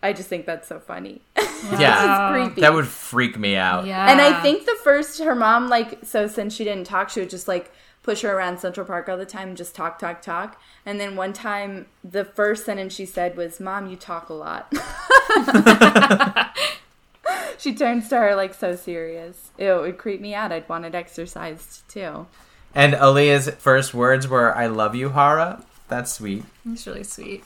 I 0.03 0.13
just 0.13 0.29
think 0.29 0.47
that's 0.47 0.69
so 0.69 0.81
funny. 0.81 1.23
Yeah. 1.79 2.31
creepy. 2.33 2.61
That 2.61 2.75
would 2.75 2.87
freak 2.87 3.39
me 3.39 3.57
out. 3.57 3.87
Yeah. 3.87 4.11
And 4.11 4.21
I 4.21 4.43
think 4.43 4.67
the 4.67 4.77
first 4.85 5.21
her 5.21 5.35
mom 5.35 5.69
like 5.71 6.01
so 6.05 6.27
since 6.27 6.55
she 6.55 6.65
didn't 6.65 6.87
talk, 6.87 7.09
she 7.09 7.21
would 7.21 7.31
just 7.31 7.49
like 7.49 7.73
push 8.03 8.21
her 8.21 8.37
around 8.37 8.59
Central 8.61 8.85
Park 8.87 9.09
all 9.09 9.17
the 9.17 9.25
time, 9.27 9.49
and 9.49 9.57
just 9.57 9.75
talk, 9.75 9.99
talk, 9.99 10.21
talk. 10.21 10.61
And 10.85 11.01
then 11.01 11.17
one 11.17 11.33
time, 11.33 11.87
the 12.05 12.27
first 12.27 12.67
sentence 12.67 12.95
she 12.95 13.07
said 13.07 13.39
was, 13.39 13.59
"Mom, 13.59 13.89
you 13.89 13.97
talk 13.97 14.29
a 14.29 14.35
lot." 14.35 14.71
she 17.59 17.75
turns 17.75 18.09
to 18.09 18.19
her 18.19 18.35
like 18.35 18.55
so 18.55 18.77
serious. 18.77 19.51
Ew, 19.59 19.79
it 19.79 19.81
would 19.81 19.99
creep 19.99 20.21
me 20.21 20.35
out. 20.35 20.53
I'd 20.53 20.69
want 20.69 20.85
it 20.85 20.95
exercised 20.95 21.89
too. 21.89 22.27
And 22.75 22.95
Alia's 22.95 23.49
first 23.59 23.95
words 23.95 24.29
were 24.29 24.55
"I 24.55 24.67
love 24.67 24.95
you, 24.95 25.11
Harah." 25.11 25.65
That's 25.89 26.13
sweet. 26.13 26.45
It's 26.71 26.87
really 26.87 27.05
sweet. 27.05 27.45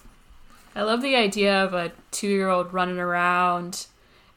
I 0.75 0.83
love 0.83 1.03
the 1.03 1.17
idea 1.17 1.65
of 1.65 1.75
a 1.75 1.93
two 2.11 2.29
year 2.29 2.49
old 2.49 2.73
running 2.73 2.99
around 2.99 3.87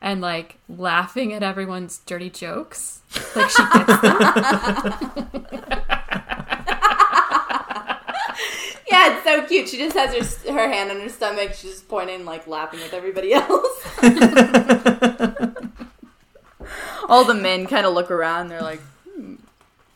and 0.01 0.19
like 0.21 0.57
laughing 0.67 1.34
at 1.34 1.43
everyone's 1.43 1.99
dirty 1.99 2.30
jokes. 2.30 3.01
Like 3.36 3.49
she 3.49 3.63
gets 3.74 4.01
them. 4.01 5.30
Yeah, 8.94 9.16
it's 9.16 9.24
so 9.24 9.44
cute. 9.48 9.70
She 9.70 9.78
just 9.78 9.98
has 9.98 10.44
her 10.46 10.54
her 10.54 10.72
hand 10.72 10.91
on 10.91 11.02
her 11.02 11.10
stomach. 11.10 11.54
She's 11.54 11.72
just 11.72 11.89
pointing, 11.89 12.26
like 12.26 12.46
laughing 12.46 12.80
with 12.80 12.94
everybody 12.94 13.34
else. 13.34 13.88
All 17.10 17.26
the 17.26 17.34
men 17.34 17.66
kind 17.66 17.88
of 17.88 17.96
look 17.96 18.12
around. 18.12 18.50
They're 18.50 18.62
like, 18.62 18.82
hmm, 19.12 19.34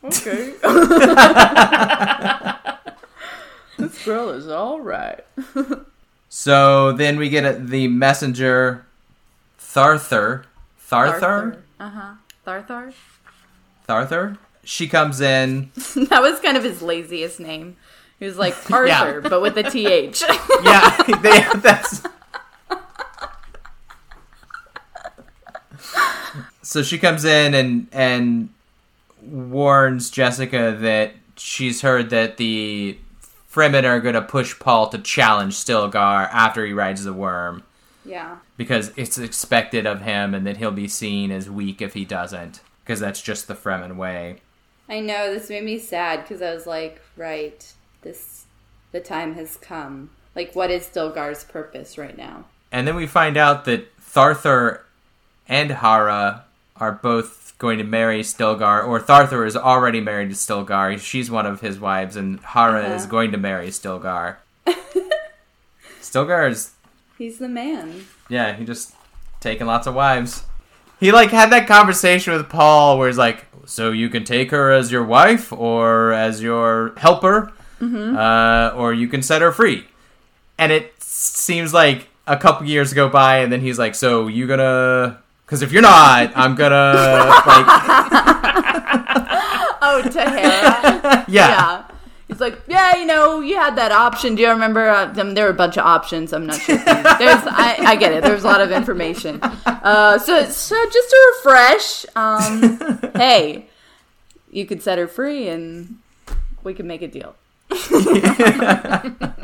okay. 0.02 0.54
this 3.78 4.04
girl 4.04 4.30
is 4.30 4.48
all 4.48 4.80
right. 4.80 5.24
So 6.28 6.90
then 6.92 7.18
we 7.18 7.28
get 7.30 7.44
a, 7.44 7.52
the 7.58 7.88
messenger, 7.88 8.84
Tharthar. 9.60 10.44
Tharthar. 10.90 11.58
Uh 11.78 11.88
huh. 11.88 12.14
Tharthar. 12.46 12.92
Tharthar. 13.88 14.38
She 14.64 14.88
comes 14.88 15.20
in. 15.20 15.70
that 15.76 16.20
was 16.20 16.40
kind 16.40 16.56
of 16.56 16.64
his 16.64 16.82
laziest 16.82 17.38
name. 17.40 17.76
He 18.18 18.24
was 18.24 18.36
like 18.36 18.54
Arthur, 18.70 19.20
but 19.20 19.40
with 19.40 19.56
a 19.56 19.62
th. 19.62 20.22
Yeah, 20.62 20.96
they, 21.22 21.60
that's. 21.60 22.02
So 26.62 26.82
she 26.82 26.98
comes 26.98 27.24
in 27.24 27.54
and 27.54 27.88
and 27.92 28.48
warns 29.22 30.10
Jessica 30.10 30.76
that 30.80 31.12
she's 31.36 31.82
heard 31.82 32.10
that 32.10 32.36
the 32.36 32.98
Fremen 33.50 33.84
are 33.84 34.00
going 34.00 34.14
to 34.14 34.22
push 34.22 34.58
Paul 34.58 34.88
to 34.90 34.98
challenge 34.98 35.54
Stilgar 35.54 36.28
after 36.30 36.66
he 36.66 36.72
rides 36.72 37.04
the 37.04 37.12
worm 37.12 37.62
yeah. 38.04 38.36
because 38.56 38.92
it's 38.96 39.18
expected 39.18 39.86
of 39.86 40.02
him 40.02 40.34
and 40.34 40.46
that 40.46 40.58
he'll 40.58 40.70
be 40.70 40.88
seen 40.88 41.30
as 41.30 41.48
weak 41.48 41.80
if 41.80 41.94
he 41.94 42.04
doesn't 42.04 42.60
because 42.82 43.00
that's 43.00 43.22
just 43.22 43.48
the 43.48 43.54
Fremen 43.54 43.96
way. 43.96 44.40
I 44.88 45.00
know 45.00 45.32
this 45.32 45.50
made 45.50 45.64
me 45.64 45.78
sad 45.78 46.22
because 46.22 46.40
I 46.40 46.54
was 46.54 46.66
like, 46.66 47.02
right, 47.16 47.72
this 48.02 48.44
the 48.92 49.00
time 49.00 49.34
has 49.34 49.56
come. 49.56 50.10
Like, 50.34 50.54
what 50.54 50.70
is 50.70 50.86
Stilgar's 50.86 51.44
purpose 51.44 51.98
right 51.98 52.16
now? 52.16 52.44
And 52.72 52.86
then 52.86 52.96
we 52.96 53.06
find 53.06 53.36
out 53.36 53.64
that 53.64 53.94
Tharthar 54.00 54.80
and 55.48 55.70
Harah 55.70 56.42
are 56.76 56.92
both 56.92 57.54
going 57.58 57.78
to 57.78 57.84
marry 57.84 58.20
Stilgar, 58.22 58.86
or 58.86 59.00
Tharthar 59.00 59.44
is 59.46 59.56
already 59.56 60.00
married 60.00 60.28
to 60.28 60.34
Stilgar. 60.36 60.98
She's 61.00 61.30
one 61.30 61.44
of 61.46 61.60
his 61.60 61.80
wives, 61.80 62.14
and 62.14 62.40
Harah 62.42 62.94
is 62.94 63.02
Uh-huh. 63.02 63.10
going 63.10 63.32
to 63.32 63.38
marry 63.38 63.68
Stilgar. 63.68 64.36
Stilgar 66.00 66.48
is, 66.50 66.72
He's 67.16 67.38
the 67.38 67.48
man. 67.48 68.06
yeah, 68.28 68.54
he 68.54 68.64
just 68.64 68.94
taking 69.40 69.66
lots 69.66 69.86
of 69.86 69.94
wives. 69.94 70.44
He 71.00 71.12
like 71.12 71.30
had 71.30 71.50
that 71.50 71.66
conversation 71.68 72.32
with 72.32 72.48
Paul 72.48 72.98
where 72.98 73.08
he's 73.08 73.18
like, 73.18 73.46
"So 73.66 73.90
you 73.92 74.08
can 74.08 74.24
take 74.24 74.50
her 74.50 74.72
as 74.72 74.90
your 74.90 75.04
wife 75.04 75.52
or 75.52 76.12
as 76.12 76.42
your 76.42 76.92
helper, 76.96 77.52
uh, 77.80 78.72
or 78.74 78.92
you 78.92 79.08
can 79.08 79.22
set 79.22 79.42
her 79.42 79.52
free." 79.52 79.86
And 80.58 80.72
it 80.72 80.92
seems 81.02 81.72
like 81.72 82.08
a 82.26 82.36
couple 82.36 82.66
years 82.66 82.92
go 82.92 83.08
by, 83.08 83.38
and 83.38 83.52
then 83.52 83.60
he's 83.60 83.78
like, 83.78 83.94
"So 83.94 84.26
you 84.28 84.46
gonna?" 84.46 85.18
Because 85.46 85.62
if 85.62 85.72
you're 85.72 85.82
not, 85.82 86.32
I'm 86.36 86.54
gonna 86.54 87.32
like, 87.46 87.66
Oh, 89.80 90.02
Tahara. 90.02 91.24
yeah, 91.28 91.48
yeah. 91.48 91.84
He's 92.26 92.40
like, 92.40 92.60
yeah, 92.68 92.96
you 92.96 93.06
know, 93.06 93.40
you 93.40 93.56
had 93.56 93.76
that 93.76 93.90
option. 93.90 94.34
Do 94.34 94.42
you 94.42 94.50
remember? 94.50 94.86
Uh, 94.88 95.06
them, 95.06 95.32
there 95.34 95.44
were 95.44 95.50
a 95.50 95.54
bunch 95.54 95.78
of 95.78 95.86
options. 95.86 96.34
I'm 96.34 96.46
not 96.46 96.60
sure. 96.60 96.76
There's, 96.76 96.84
I, 97.46 97.76
I 97.78 97.96
get 97.96 98.12
it. 98.12 98.22
There's 98.22 98.44
a 98.44 98.46
lot 98.46 98.60
of 98.60 98.70
information. 98.70 99.40
Uh, 99.42 100.18
so, 100.18 100.44
so 100.44 100.76
just 100.90 101.10
to 101.10 101.34
refresh, 101.36 102.06
um, 102.14 103.10
hey, 103.16 103.66
you 104.50 104.66
could 104.66 104.82
set 104.82 104.98
her 104.98 105.08
free, 105.08 105.48
and 105.48 105.98
we 106.62 106.74
could 106.74 106.84
make 106.84 107.00
a 107.00 107.08
deal. 107.08 107.34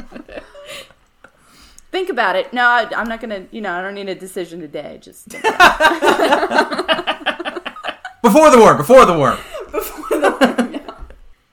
Think 1.91 2.09
about 2.09 2.37
it. 2.37 2.53
No, 2.53 2.67
I, 2.67 2.89
I'm 2.97 3.09
not 3.09 3.21
gonna. 3.21 3.47
You 3.53 3.61
know, 3.61 3.73
I 3.73 3.81
don't 3.81 3.95
need 3.95 4.09
a 4.09 4.17
decision 4.17 4.61
today. 4.61 4.99
Just 5.01 5.27
think 5.27 5.45
about 5.45 5.79
before 8.23 8.51
the 8.51 8.59
war, 8.59 8.75
before 8.75 9.07
the 9.07 9.17
war. 9.17 9.39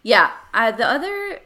Yeah. 0.03 0.31
Uh, 0.53 0.71
the 0.71 0.85
other, 0.85 1.39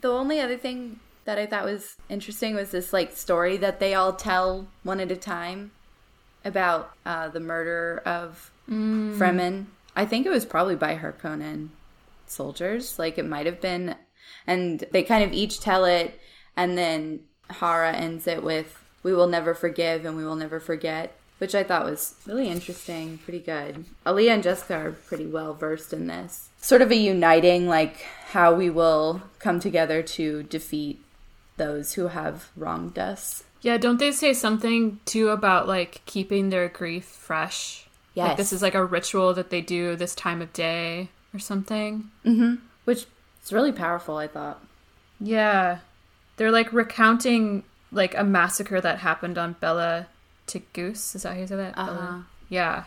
the 0.00 0.10
only 0.10 0.40
other 0.40 0.56
thing 0.56 1.00
that 1.24 1.38
I 1.38 1.46
thought 1.46 1.64
was 1.64 1.96
interesting 2.08 2.54
was 2.54 2.70
this 2.70 2.92
like 2.92 3.16
story 3.16 3.56
that 3.58 3.80
they 3.80 3.94
all 3.94 4.12
tell 4.12 4.68
one 4.82 5.00
at 5.00 5.10
a 5.10 5.16
time 5.16 5.72
about 6.44 6.92
uh, 7.06 7.28
the 7.28 7.40
murder 7.40 8.02
of 8.04 8.50
Fremen. 8.68 9.66
I 9.94 10.06
think 10.06 10.26
it 10.26 10.30
was 10.30 10.44
probably 10.44 10.76
by 10.76 10.96
Harkonnen 10.96 11.68
soldiers. 12.26 12.98
Like 12.98 13.18
it 13.18 13.26
might 13.26 13.46
have 13.46 13.60
been, 13.60 13.94
and 14.46 14.84
they 14.90 15.02
kind 15.02 15.24
of 15.24 15.32
each 15.32 15.60
tell 15.60 15.84
it, 15.84 16.18
and 16.56 16.76
then 16.76 17.20
Harah 17.50 17.94
ends 17.94 18.26
it 18.26 18.42
with 18.42 18.84
"We 19.02 19.12
will 19.14 19.26
never 19.26 19.54
forgive 19.54 20.04
and 20.04 20.16
we 20.16 20.24
will 20.24 20.36
never 20.36 20.60
forget." 20.60 21.16
Which 21.38 21.56
I 21.56 21.64
thought 21.64 21.84
was 21.84 22.14
really 22.24 22.48
interesting, 22.48 23.18
pretty 23.18 23.40
good. 23.40 23.84
Alia 24.06 24.34
and 24.34 24.44
Jessica 24.44 24.76
are 24.76 24.92
pretty 24.92 25.26
well 25.26 25.54
versed 25.54 25.92
in 25.92 26.06
this. 26.06 26.50
Sort 26.60 26.82
of 26.82 26.92
a 26.92 26.96
uniting, 26.96 27.68
like 27.68 28.06
how 28.28 28.54
we 28.54 28.70
will 28.70 29.22
come 29.40 29.58
together 29.58 30.02
to 30.02 30.44
defeat 30.44 31.00
those 31.56 31.94
who 31.94 32.08
have 32.08 32.50
wronged 32.56 32.96
us. 32.96 33.42
Yeah, 33.60 33.76
don't 33.76 33.98
they 33.98 34.12
say 34.12 34.34
something 34.34 35.00
too 35.04 35.30
about 35.30 35.66
like 35.66 36.02
keeping 36.06 36.50
their 36.50 36.68
grief 36.68 37.04
fresh? 37.04 37.86
Yes. 38.14 38.28
Like 38.28 38.36
this 38.36 38.52
is 38.52 38.62
like 38.62 38.74
a 38.74 38.84
ritual 38.84 39.34
that 39.34 39.50
they 39.50 39.60
do 39.60 39.96
this 39.96 40.14
time 40.14 40.42
of 40.42 40.52
day 40.52 41.08
or 41.34 41.38
something. 41.38 42.10
Mm-hmm. 42.24 42.54
Which 42.84 43.06
is 43.44 43.52
really 43.52 43.72
powerful, 43.72 44.16
I 44.16 44.26
thought. 44.28 44.62
Yeah. 45.20 45.78
They're 46.36 46.50
like 46.50 46.72
recounting 46.72 47.64
like 47.90 48.16
a 48.16 48.24
massacre 48.24 48.80
that 48.80 48.98
happened 48.98 49.38
on 49.38 49.56
Bella 49.60 50.06
Goose. 50.72 51.14
Is 51.14 51.22
that 51.22 51.34
how 51.34 51.40
you 51.40 51.46
say 51.46 51.56
that? 51.56 51.78
Uh-huh. 51.78 51.86
Bella- 51.92 52.26
Yeah. 52.48 52.84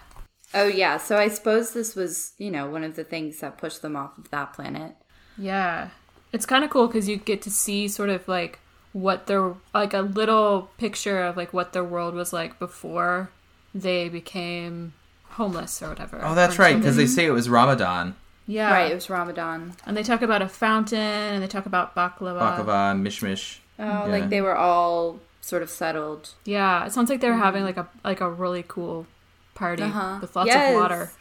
Oh, 0.54 0.68
yeah. 0.68 0.98
So 0.98 1.18
I 1.18 1.28
suppose 1.28 1.74
this 1.74 1.96
was, 1.96 2.34
you 2.38 2.52
know, 2.52 2.70
one 2.70 2.84
of 2.84 2.96
the 2.96 3.04
things 3.04 3.40
that 3.40 3.58
pushed 3.58 3.82
them 3.82 3.96
off 3.96 4.18
of 4.18 4.30
that 4.32 4.54
planet. 4.54 4.96
Yeah. 5.38 5.90
It's 6.32 6.46
kind 6.46 6.64
of 6.64 6.70
cool 6.70 6.88
because 6.88 7.08
you 7.10 7.18
get 7.18 7.42
to 7.44 7.52
see 7.52 7.88
sort 7.88 8.10
of 8.10 8.28
like 8.28 8.60
what 8.94 9.28
their, 9.28 9.54
like 9.74 9.94
a 9.94 10.02
little 10.02 10.70
picture 10.78 11.22
of 11.24 11.36
like 11.38 11.54
what 11.54 11.74
their 11.74 11.84
world 11.84 12.14
was 12.14 12.32
like 12.34 12.60
before 12.60 13.30
they 13.74 14.08
became 14.10 14.94
homeless 15.32 15.82
or 15.82 15.90
whatever. 15.90 16.22
Oh, 16.24 16.36
that's 16.36 16.58
right, 16.60 16.78
because 16.78 16.96
they 16.96 17.08
say 17.08 17.26
it 17.26 17.32
was 17.32 17.50
Ramadan. 17.50 18.16
Yeah. 18.48 18.72
Right. 18.72 18.92
It 18.92 18.96
was 18.96 19.10
Ramadan. 19.10 19.74
And 19.86 19.96
they 19.98 20.04
talk 20.04 20.22
about 20.22 20.42
a 20.42 20.48
fountain 20.48 21.00
and 21.00 21.42
they 21.44 21.48
talk 21.48 21.66
about 21.66 21.96
baklava. 21.96 22.40
Baklava, 22.40 22.92
and 22.92 23.06
mishmish. 23.06 23.60
Oh, 23.80 23.84
Yeah. 23.84 24.04
like 24.06 24.30
they 24.30 24.42
were 24.42 24.56
all 24.56 25.20
sort 25.42 25.64
of 25.64 25.70
settled. 25.70 26.30
Yeah. 26.46 26.86
It 26.86 26.92
sounds 26.94 27.10
like 27.10 27.22
they 27.22 27.30
were 27.30 27.36
having 27.38 27.64
like 27.64 27.78
a, 27.78 27.88
like 28.04 28.22
a 28.22 28.30
really 28.30 28.64
cool 28.68 29.08
party 29.56 29.84
Uh-huh. 29.84 30.20
with 30.22 30.36
lots 30.36 30.48
Yes. 30.48 30.74
of 30.76 30.82
water. 30.82 31.12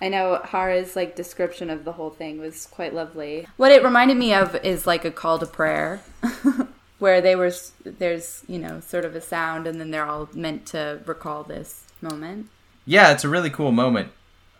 I 0.00 0.08
know 0.08 0.40
Harah's 0.44 0.94
like 0.94 1.16
description 1.16 1.70
of 1.70 1.84
the 1.84 1.92
whole 1.92 2.10
thing 2.10 2.38
was 2.38 2.66
quite 2.66 2.94
lovely. 2.94 3.48
What 3.56 3.72
it 3.72 3.82
reminded 3.82 4.16
me 4.16 4.32
of 4.32 4.54
is 4.64 4.86
like 4.86 5.04
a 5.04 5.10
call 5.10 5.40
to 5.40 5.46
prayer, 5.46 6.00
where 7.00 7.20
they 7.20 7.34
were 7.34 7.50
there's 7.84 8.44
you 8.46 8.60
know 8.60 8.78
sort 8.78 9.04
of 9.04 9.16
a 9.16 9.20
sound, 9.20 9.66
and 9.66 9.80
then 9.80 9.90
they're 9.90 10.06
all 10.06 10.28
meant 10.34 10.66
to 10.66 11.00
recall 11.04 11.42
this 11.42 11.84
moment. 12.00 12.46
Yeah, 12.86 13.10
it's 13.10 13.24
a 13.24 13.28
really 13.28 13.50
cool 13.50 13.72
moment. 13.72 14.12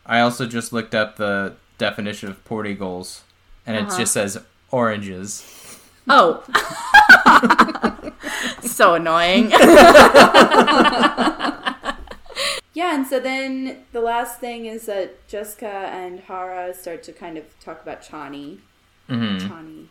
I 0.04 0.18
also 0.20 0.44
just 0.46 0.72
looked 0.72 0.92
up 0.94 1.16
the 1.16 1.54
definition 1.78 2.28
of 2.28 2.44
portyguls, 2.44 3.20
and 3.66 3.76
it 3.76 3.84
uh-huh. 3.84 3.98
just 3.98 4.12
says 4.12 4.38
oranges. 4.70 5.78
Oh, 6.08 6.42
so 8.62 8.94
annoying. 8.94 9.50
yeah, 12.72 12.94
and 12.94 13.06
so 13.06 13.20
then 13.20 13.84
the 13.92 14.00
last 14.00 14.40
thing 14.40 14.66
is 14.66 14.86
that 14.86 15.26
Jessica 15.28 15.66
and 15.66 16.26
Harah 16.26 16.74
start 16.74 17.02
to 17.04 17.12
kind 17.12 17.36
of 17.36 17.44
talk 17.60 17.82
about 17.82 18.02
Chani, 18.02 18.58
mm-hmm. 19.08 19.46
Chani 19.46 19.86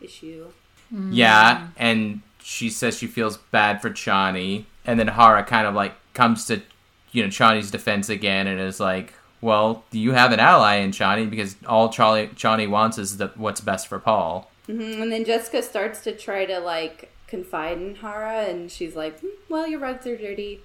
issue. 0.00 0.48
Mm. 0.94 1.10
Yeah, 1.12 1.68
and 1.76 2.22
she 2.40 2.70
says 2.70 2.96
she 2.96 3.08
feels 3.08 3.38
bad 3.38 3.82
for 3.82 3.90
Chani, 3.90 4.66
and 4.84 5.00
then 5.00 5.08
Hara 5.08 5.42
kind 5.42 5.66
of 5.66 5.74
like 5.74 5.94
comes 6.14 6.46
to 6.46 6.62
you 7.10 7.22
know 7.22 7.28
Chani's 7.28 7.70
defense 7.70 8.08
again, 8.08 8.46
and 8.46 8.60
is 8.60 8.78
like, 8.78 9.14
"Well, 9.46 9.84
you 9.92 10.12
have 10.12 10.32
an 10.32 10.40
ally 10.40 10.74
in 10.76 10.90
Chani 10.90 11.28
because 11.30 11.56
all 11.66 11.88
Charlie 11.96 12.26
Chani 12.42 12.68
wants 12.68 12.98
is 12.98 13.16
the, 13.16 13.28
what's 13.36 13.60
best 13.60 13.86
for 13.86 13.98
Paul." 13.98 14.50
Mhm, 14.68 15.00
And 15.02 15.12
then 15.12 15.24
Jessica 15.24 15.62
starts 15.62 16.00
to 16.04 16.12
try 16.26 16.44
to 16.46 16.58
like 16.58 17.10
confide 17.28 17.78
in 17.78 17.94
Harah, 18.02 18.48
and 18.50 18.70
she's 18.70 18.94
like, 18.96 19.20
"Hmm, 19.20 19.28
"Well, 19.48 19.66
your 19.66 19.80
rugs 19.80 20.06
are 20.06 20.16
dirty. 20.16 20.60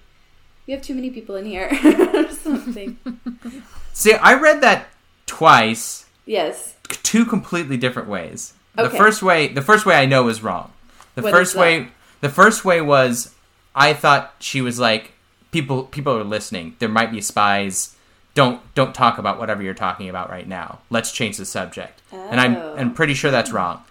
You 0.66 0.74
have 0.76 0.84
too 0.84 0.94
many 0.94 1.10
people 1.10 1.36
in 1.36 1.46
here, 1.46 1.68
or 2.14 2.28
something." 2.30 2.98
See, 3.92 4.14
I 4.14 4.34
read 4.34 4.60
that 4.62 4.88
twice, 5.26 6.06
yes. 6.26 6.74
two 7.02 7.24
completely 7.24 7.76
different 7.76 8.08
ways. 8.08 8.54
The 8.74 8.90
first 8.90 9.22
way, 9.22 9.48
the 9.48 9.62
first 9.62 9.84
way 9.86 9.96
I 9.96 10.06
know 10.06 10.22
was 10.24 10.42
wrong. 10.42 10.72
The 11.14 11.22
What 11.22 11.32
first 11.32 11.54
way, 11.54 11.88
the 12.22 12.30
first 12.30 12.64
way 12.64 12.80
was 12.80 13.34
I 13.74 13.92
thought 13.92 14.34
she 14.38 14.60
was 14.62 14.78
like 14.78 15.12
people 15.50 15.84
people 15.84 16.16
are 16.16 16.24
listening. 16.24 16.74
There 16.78 16.88
might 16.88 17.12
be 17.12 17.20
spies. 17.20 17.94
Don't 18.34 18.60
don't 18.74 18.94
talk 18.94 19.18
about 19.18 19.38
whatever 19.38 19.62
you're 19.62 19.74
talking 19.74 20.08
about 20.08 20.30
right 20.30 20.48
now. 20.48 20.78
Let's 20.90 21.12
change 21.12 21.36
the 21.36 21.44
subject. 21.44 22.00
And 22.12 22.40
I'm 22.40 22.56
Oh. 22.56 22.76
I'm 22.76 22.94
pretty 22.94 23.14
sure 23.14 23.30
that's 23.30 23.52
wrong. 23.52 23.82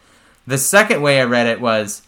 The 0.48 0.58
second 0.58 1.02
way 1.02 1.20
I 1.22 1.26
read 1.26 1.46
it 1.48 1.62
was, 1.62 2.02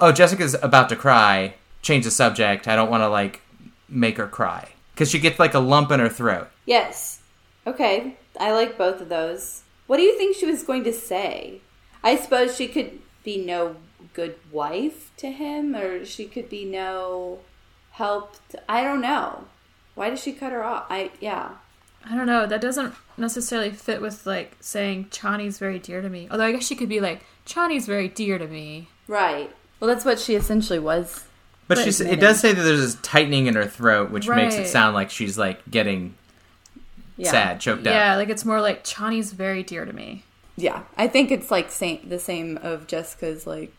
oh, 0.00 0.12
Jessica's 0.12 0.54
about 0.62 0.88
to 0.90 0.96
cry. 0.96 1.54
Change 1.82 2.04
the 2.04 2.10
subject. 2.10 2.68
I 2.68 2.76
don't 2.76 2.90
want 2.90 3.02
to 3.02 3.08
like 3.08 3.42
make 3.88 4.16
her 4.16 4.26
cry 4.28 4.68
because 4.94 5.10
she 5.10 5.18
gets 5.18 5.38
like 5.38 5.54
a 5.54 5.58
lump 5.58 5.90
in 5.90 6.00
her 6.00 6.08
throat. 6.08 6.48
Yes. 6.64 7.20
Okay. 7.66 8.16
I 8.38 8.52
like 8.52 8.78
both 8.78 9.00
of 9.00 9.08
those. 9.08 9.62
What 9.86 9.96
do 9.98 10.02
you 10.02 10.16
think 10.16 10.36
she 10.36 10.46
was 10.46 10.62
going 10.62 10.84
to 10.84 10.92
say? 10.92 11.60
I 12.02 12.16
suppose 12.16 12.56
she 12.56 12.68
could 12.68 13.00
be 13.22 13.44
no 13.44 13.76
good 14.12 14.36
wife 14.52 15.10
to 15.18 15.30
him, 15.30 15.74
or 15.74 16.04
she 16.04 16.26
could 16.26 16.48
be 16.48 16.64
no 16.64 17.40
help. 17.92 18.36
To, 18.50 18.62
I 18.70 18.82
don't 18.82 19.00
know. 19.00 19.44
Why 19.94 20.10
did 20.10 20.18
she 20.18 20.32
cut 20.32 20.52
her 20.52 20.64
off? 20.64 20.86
I 20.88 21.10
yeah. 21.20 21.56
I 22.08 22.14
don't 22.14 22.26
know. 22.26 22.46
That 22.46 22.60
doesn't 22.60 22.94
necessarily 23.16 23.70
fit 23.70 24.00
with 24.02 24.26
like 24.26 24.56
saying 24.60 25.06
Chani's 25.06 25.58
very 25.58 25.78
dear 25.78 26.02
to 26.02 26.08
me. 26.10 26.28
Although 26.30 26.44
I 26.44 26.52
guess 26.52 26.66
she 26.66 26.76
could 26.76 26.88
be 26.88 27.00
like 27.00 27.24
Chani's 27.46 27.86
very 27.86 28.08
dear 28.08 28.38
to 28.38 28.46
me. 28.46 28.88
Right. 29.08 29.50
Well, 29.80 29.88
that's 29.88 30.04
what 30.04 30.18
she 30.18 30.34
essentially 30.34 30.78
was. 30.78 31.24
But 31.66 31.76
But 31.76 31.84
she's, 31.84 32.00
it 32.00 32.20
does 32.20 32.40
say 32.40 32.52
that 32.52 32.62
there's 32.62 32.80
this 32.80 32.96
tightening 33.02 33.46
in 33.46 33.54
her 33.54 33.66
throat, 33.66 34.10
which 34.10 34.28
makes 34.28 34.54
it 34.56 34.66
sound 34.66 34.94
like 34.94 35.10
she's 35.10 35.38
like 35.38 35.68
getting 35.70 36.14
Yeah. 37.16 37.30
sad, 37.30 37.60
choked 37.60 37.86
up. 37.86 37.94
Yeah, 37.94 38.16
like 38.16 38.28
it's 38.28 38.44
more 38.44 38.60
like 38.60 38.84
Chani's 38.84 39.32
very 39.32 39.62
dear 39.62 39.84
to 39.86 39.92
me. 39.92 40.24
Yeah, 40.56 40.82
I 40.96 41.08
think 41.08 41.30
it's 41.30 41.50
like 41.50 41.70
same, 41.70 42.06
the 42.08 42.18
same 42.18 42.58
of 42.62 42.86
Jessica's 42.86 43.46
like 43.46 43.72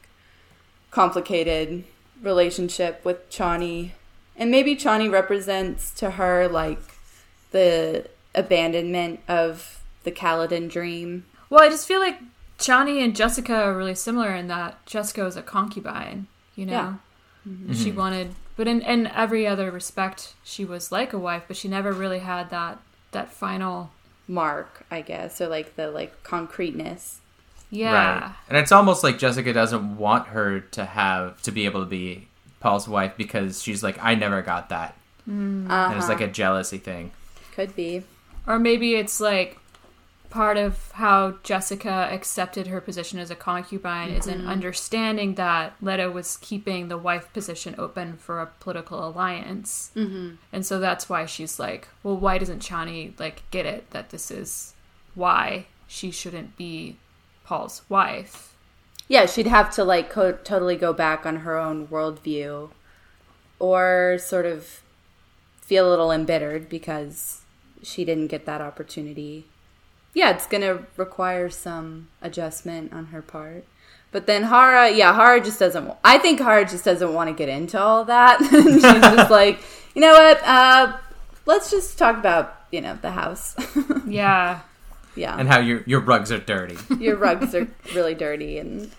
complicated 0.92 1.84
relationship 2.22 3.04
with 3.06 3.30
Chani, 3.30 3.92
and 4.36 4.50
maybe 4.52 4.76
Chani 4.76 5.12
represents 5.12 5.92
to 5.92 6.12
her 6.12 6.48
like 6.48 6.80
the 7.52 8.08
abandonment 8.36 9.20
of 9.28 9.82
the 10.04 10.12
Caladan 10.12 10.70
dream. 10.70 11.26
Well, 11.50 11.64
I 11.64 11.70
just 11.70 11.88
feel 11.88 12.00
like 12.00 12.20
Chani 12.60 13.04
and 13.04 13.16
Jessica 13.16 13.56
are 13.56 13.76
really 13.76 13.96
similar 13.96 14.34
in 14.34 14.48
that 14.48 14.86
Jessica 14.86 15.24
was 15.24 15.36
a 15.36 15.42
concubine, 15.42 16.28
you 16.56 16.66
know? 16.66 16.72
Yeah. 16.72 16.94
Mm-hmm. 17.48 17.72
Mm-hmm. 17.72 17.84
She 17.84 17.92
wanted 17.92 18.36
but 18.56 18.68
in, 18.68 18.82
in 18.82 19.08
every 19.08 19.46
other 19.46 19.70
respect 19.70 20.34
she 20.44 20.64
was 20.64 20.92
like 20.92 21.14
a 21.14 21.20
wife, 21.20 21.44
but 21.48 21.58
she 21.58 21.68
never 21.68 21.92
really 21.92 22.20
had 22.20 22.50
that 22.50 22.80
that 23.12 23.32
final 23.32 23.92
Mark, 24.28 24.86
I 24.90 25.02
guess, 25.02 25.40
or 25.40 25.48
like 25.48 25.76
the 25.76 25.92
like 25.92 26.24
concreteness. 26.24 27.20
Yeah. 27.70 28.20
Right. 28.20 28.32
And 28.50 28.58
it's 28.58 28.72
almost 28.72 29.04
like 29.04 29.18
Jessica 29.18 29.54
doesn't 29.54 29.98
want 29.98 30.28
her 30.28 30.62
to 30.62 30.86
have 30.86 31.42
to 31.44 31.52
be 31.52 31.66
able 31.66 31.82
to 31.82 31.86
be 31.86 32.28
Paul's 32.60 32.88
wife 32.88 33.14
because 33.18 33.62
she's 33.62 33.84
like, 33.84 33.98
I 34.02 34.16
never 34.16 34.42
got 34.42 34.70
that. 34.70 34.96
Mm. 35.30 35.66
Uh-huh. 35.66 35.90
And 35.92 35.98
it's 35.98 36.10
like 36.10 36.22
a 36.22 36.28
jealousy 36.28 36.78
thing. 36.78 37.12
Could 37.54 37.76
be. 37.76 38.04
Or 38.48 38.60
maybe 38.60 38.96
it's 38.96 39.20
like 39.20 39.60
part 40.30 40.58
of 40.58 40.92
how 40.92 41.36
Jessica 41.44 42.10
accepted 42.12 42.68
her 42.68 42.82
position 42.82 43.20
as 43.20 43.32
a 43.32 43.36
concubine 43.36 44.10
is 44.10 44.28
an 44.28 44.46
understanding 44.46 45.36
that 45.36 45.74
Leto 45.82 46.12
was 46.12 46.38
keeping 46.38 46.90
the 46.90 46.98
wife 46.98 47.32
position 47.32 47.74
open 47.78 48.18
for 48.18 48.42
a 48.42 48.48
political 48.60 49.08
alliance. 49.08 49.92
Mm-hmm. 49.96 50.36
And 50.52 50.66
so 50.66 50.80
that's 50.80 51.08
why 51.08 51.26
she's 51.26 51.58
like, 51.58 51.88
well, 52.04 52.18
why 52.18 52.38
doesn't 52.38 52.62
Chani 52.62 53.18
like 53.18 53.44
get 53.50 53.66
it 53.66 53.90
that 53.92 54.10
this 54.10 54.30
is 54.30 54.74
why 55.14 55.68
she 55.88 56.12
shouldn't 56.12 56.58
be 56.58 56.98
Paul's 57.46 57.84
wife? 57.88 58.56
Yeah, 59.08 59.28
she'd 59.28 59.48
have 59.48 59.72
to 59.76 59.84
like 59.84 60.10
co- 60.10 60.34
totally 60.34 60.76
go 60.76 60.92
back 60.92 61.26
on 61.26 61.38
her 61.38 61.58
own 61.58 61.88
worldview, 61.88 62.72
or 63.60 64.18
sort 64.20 64.46
of 64.46 64.82
feel 65.62 65.88
a 65.88 65.92
little 65.92 66.12
embittered 66.12 66.68
because 66.68 67.42
she 67.86 68.04
didn't 68.06 68.28
get 68.28 68.46
that 68.46 68.62
opportunity. 68.62 69.46
Yeah, 70.14 70.32
it's 70.32 70.48
gonna 70.48 70.86
require 70.98 71.50
some 71.50 72.08
adjustment 72.22 72.92
on 72.94 73.08
her 73.08 73.22
part. 73.22 73.66
But 74.12 74.28
then 74.28 74.46
Harah, 74.46 74.96
yeah, 74.96 75.14
Harah 75.14 75.44
just 75.44 75.60
doesn't. 75.60 75.92
I 76.04 76.18
think 76.18 76.40
Harah 76.40 76.70
just 76.70 76.86
doesn't 76.86 77.14
want 77.14 77.28
to 77.30 77.34
get 77.36 77.50
into 77.50 77.78
all 77.80 78.06
that. 78.06 78.40
She's 78.50 78.82
just 78.82 79.30
like, 79.42 79.60
you 79.94 80.02
know 80.02 80.14
what? 80.14 80.42
Uh, 80.46 80.96
let's 81.46 81.70
just 81.70 81.98
talk 81.98 82.18
about 82.18 82.62
you 82.72 82.82
know 82.82 82.98
the 83.02 83.12
house. 83.12 83.56
Yeah. 84.08 84.62
yeah, 85.16 85.36
And 85.38 85.48
how 85.50 85.60
your 85.60 85.82
your 85.86 86.00
rugs 86.00 86.32
are 86.32 86.38
dirty. 86.40 86.78
your 87.00 87.16
rugs 87.18 87.54
are 87.56 87.68
really 87.96 88.14
dirty 88.16 88.60
and 88.60 88.92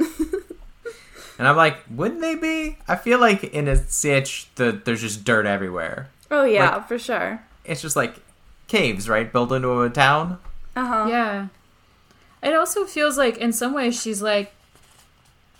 and 1.39 1.47
I'm 1.47 1.57
like, 1.57 1.79
wouldn't 1.91 2.21
they 2.21 2.35
be? 2.35 2.79
I 2.89 2.97
feel 2.97 3.19
like 3.21 3.45
in 3.45 3.69
a 3.69 3.77
sietch, 3.77 4.47
the 4.57 4.81
there's 4.85 5.03
just 5.03 5.25
dirt 5.25 5.47
everywhere. 5.47 6.09
oh 6.31 6.45
yeah, 6.45 6.77
Like- 6.77 6.89
for 6.89 6.99
sure. 6.99 7.43
It's 7.65 7.81
just 7.83 7.97
like 7.97 8.15
caves, 8.69 9.09
right? 9.09 9.33
Built 9.33 9.53
into 9.53 9.81
a 9.83 9.91
town. 9.91 10.39
Uh 10.75 10.87
huh. 10.87 11.07
Yeah. 11.09 11.47
It 12.43 12.55
also 12.55 12.85
feels 12.85 13.17
like 13.19 13.39
in 13.39 13.53
some 13.53 13.73
ways 13.75 14.01
she's 14.01 14.23
like 14.23 14.53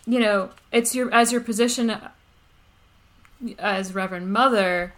you 0.09 0.21
know, 0.21 0.51
it's 0.71 0.95
your 0.95 1.13
as 1.13 1.33
your 1.33 1.41
position 1.41 1.97
as 3.59 3.95
Reverend 3.95 4.33
Mother, 4.33 4.95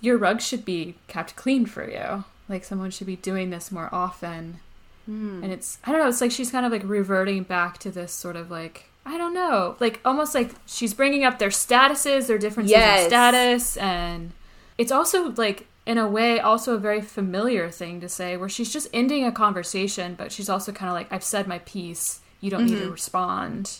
your 0.00 0.16
rug 0.16 0.40
should 0.40 0.64
be 0.64 0.94
kept 1.08 1.36
clean 1.36 1.66
for 1.66 1.88
you. 1.88 2.24
Like 2.48 2.64
someone 2.64 2.90
should 2.90 3.06
be 3.06 3.16
doing 3.16 3.50
this 3.50 3.70
more 3.72 3.88
often. 3.92 4.60
And 5.06 5.44
it's 5.52 5.78
I 5.84 5.90
don't 5.90 6.00
know, 6.00 6.08
it's 6.08 6.20
like 6.20 6.30
she's 6.30 6.52
kind 6.52 6.64
of 6.64 6.70
like 6.70 6.82
reverting 6.84 7.42
back 7.42 7.78
to 7.78 7.90
this 7.90 8.12
sort 8.12 8.36
of 8.36 8.50
like 8.50 8.88
I 9.04 9.18
don't 9.18 9.34
know, 9.34 9.74
like 9.80 9.98
almost 10.04 10.32
like 10.34 10.52
she's 10.64 10.94
bringing 10.94 11.24
up 11.24 11.40
their 11.40 11.48
statuses, 11.48 12.28
their 12.28 12.38
differences 12.38 12.70
Yes. 12.70 13.02
in 13.04 13.08
status, 13.10 13.76
and 13.78 14.30
it's 14.78 14.92
also 14.92 15.30
like 15.32 15.66
in 15.84 15.98
a 15.98 16.08
way 16.08 16.38
also 16.38 16.74
a 16.74 16.78
very 16.78 17.00
familiar 17.00 17.70
thing 17.70 18.00
to 18.00 18.08
say, 18.08 18.36
where 18.36 18.48
she's 18.48 18.72
just 18.72 18.88
ending 18.92 19.24
a 19.24 19.32
conversation, 19.32 20.14
but 20.14 20.32
she's 20.32 20.48
also 20.48 20.72
kind 20.72 20.88
of 20.88 20.94
like, 20.94 21.12
"I've 21.12 21.24
said 21.24 21.46
my 21.46 21.58
piece. 21.60 22.20
You 22.40 22.50
don't 22.50 22.66
need 22.66 22.76
to 22.76 22.82
mm-hmm. 22.82 22.92
respond." 22.92 23.78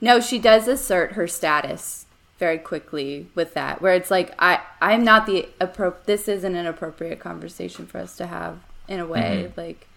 No, 0.00 0.20
she 0.20 0.38
does 0.38 0.68
assert 0.68 1.12
her 1.12 1.26
status 1.26 2.06
very 2.38 2.58
quickly 2.58 3.28
with 3.34 3.54
that, 3.54 3.80
where 3.80 3.94
it's 3.94 4.10
like 4.10 4.34
I 4.38 4.60
I'm 4.80 5.04
not 5.04 5.26
the 5.26 5.48
appro- 5.60 6.02
this 6.04 6.28
isn't 6.28 6.56
an 6.56 6.66
appropriate 6.66 7.20
conversation 7.20 7.86
for 7.86 7.98
us 7.98 8.16
to 8.16 8.26
have 8.26 8.58
in 8.88 9.00
a 9.00 9.06
way. 9.06 9.46
Mm-hmm. 9.46 9.60
Like 9.60 9.88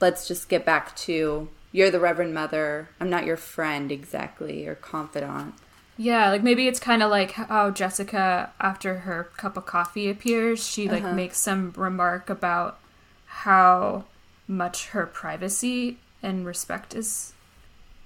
let's 0.00 0.26
just 0.26 0.48
get 0.48 0.64
back 0.64 0.96
to 0.96 1.48
you're 1.72 1.90
the 1.90 2.00
Reverend 2.00 2.34
Mother. 2.34 2.88
I'm 3.00 3.10
not 3.10 3.26
your 3.26 3.36
friend 3.36 3.92
exactly 3.92 4.66
or 4.66 4.74
confidant. 4.74 5.54
Yeah, 6.00 6.30
like 6.30 6.42
maybe 6.42 6.66
it's 6.66 6.80
kind 6.80 7.02
of 7.02 7.10
like 7.10 7.32
how 7.32 7.70
Jessica, 7.70 8.54
after 8.58 9.00
her 9.00 9.24
cup 9.36 9.58
of 9.58 9.66
coffee 9.66 10.08
appears, 10.08 10.66
she 10.66 10.88
like 10.88 11.04
makes 11.04 11.36
some 11.36 11.74
remark 11.76 12.30
about 12.30 12.78
how 13.26 14.04
much 14.48 14.88
her 14.88 15.04
privacy 15.04 15.98
and 16.22 16.46
respect 16.46 16.94
is 16.94 17.34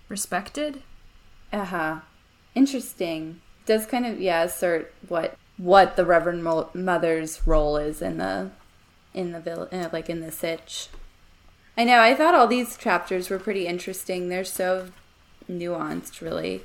respected. 0.08 0.82
Uh 1.52 1.66
huh. 1.66 2.00
Interesting. 2.56 3.40
Does 3.64 3.86
kind 3.86 4.06
of 4.06 4.20
yeah 4.20 4.42
assert 4.42 4.92
what 5.06 5.36
what 5.56 5.94
the 5.94 6.04
Reverend 6.04 6.42
Mo- 6.42 6.70
Mother's 6.74 7.46
role 7.46 7.76
is 7.76 8.02
in 8.02 8.18
the 8.18 8.50
in 9.14 9.30
the 9.30 9.38
vill- 9.38 9.68
uh, 9.70 9.88
like 9.92 10.10
in 10.10 10.18
the 10.18 10.32
sietch. 10.32 10.88
I 11.78 11.84
know. 11.84 12.00
I 12.00 12.16
thought 12.16 12.34
all 12.34 12.48
these 12.48 12.76
chapters 12.76 13.30
were 13.30 13.38
pretty 13.38 13.68
interesting. 13.68 14.30
They're 14.30 14.42
so 14.42 14.88
nuanced, 15.48 16.20
really. 16.20 16.64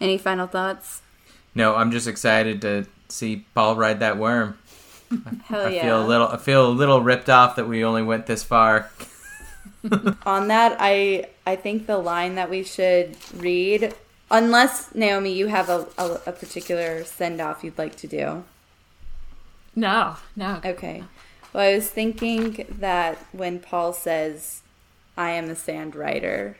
Any 0.00 0.18
final 0.18 0.46
thoughts? 0.46 1.02
No, 1.54 1.74
I'm 1.74 1.90
just 1.90 2.06
excited 2.06 2.60
to 2.62 2.86
see 3.08 3.46
Paul 3.54 3.76
ride 3.76 4.00
that 4.00 4.18
worm. 4.18 4.58
Hell 5.44 5.66
I 5.66 5.70
yeah! 5.70 5.82
feel 5.82 6.04
a 6.04 6.06
little 6.06 6.28
I 6.28 6.36
feel 6.36 6.66
a 6.66 6.70
little 6.70 7.00
ripped 7.00 7.30
off 7.30 7.56
that 7.56 7.68
we 7.68 7.84
only 7.84 8.02
went 8.02 8.26
this 8.26 8.42
far. 8.42 8.90
On 10.26 10.48
that, 10.48 10.76
I 10.80 11.28
I 11.46 11.56
think 11.56 11.86
the 11.86 11.98
line 11.98 12.34
that 12.34 12.50
we 12.50 12.62
should 12.64 13.16
read, 13.34 13.94
unless 14.30 14.94
Naomi, 14.94 15.32
you 15.32 15.46
have 15.46 15.68
a 15.68 15.86
a, 15.96 16.20
a 16.26 16.32
particular 16.32 17.04
send 17.04 17.40
off 17.40 17.62
you'd 17.62 17.78
like 17.78 17.96
to 17.96 18.06
do. 18.06 18.44
No, 19.74 20.16
no. 20.34 20.60
Okay. 20.64 21.04
Well, 21.52 21.70
I 21.70 21.74
was 21.74 21.88
thinking 21.88 22.66
that 22.68 23.18
when 23.32 23.60
Paul 23.60 23.92
says, 23.92 24.62
I 25.16 25.30
am 25.30 25.46
the 25.46 25.56
sand 25.56 25.94
rider, 25.94 26.58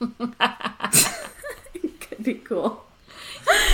could 2.22 2.34
be 2.34 2.40
cool. 2.40 2.84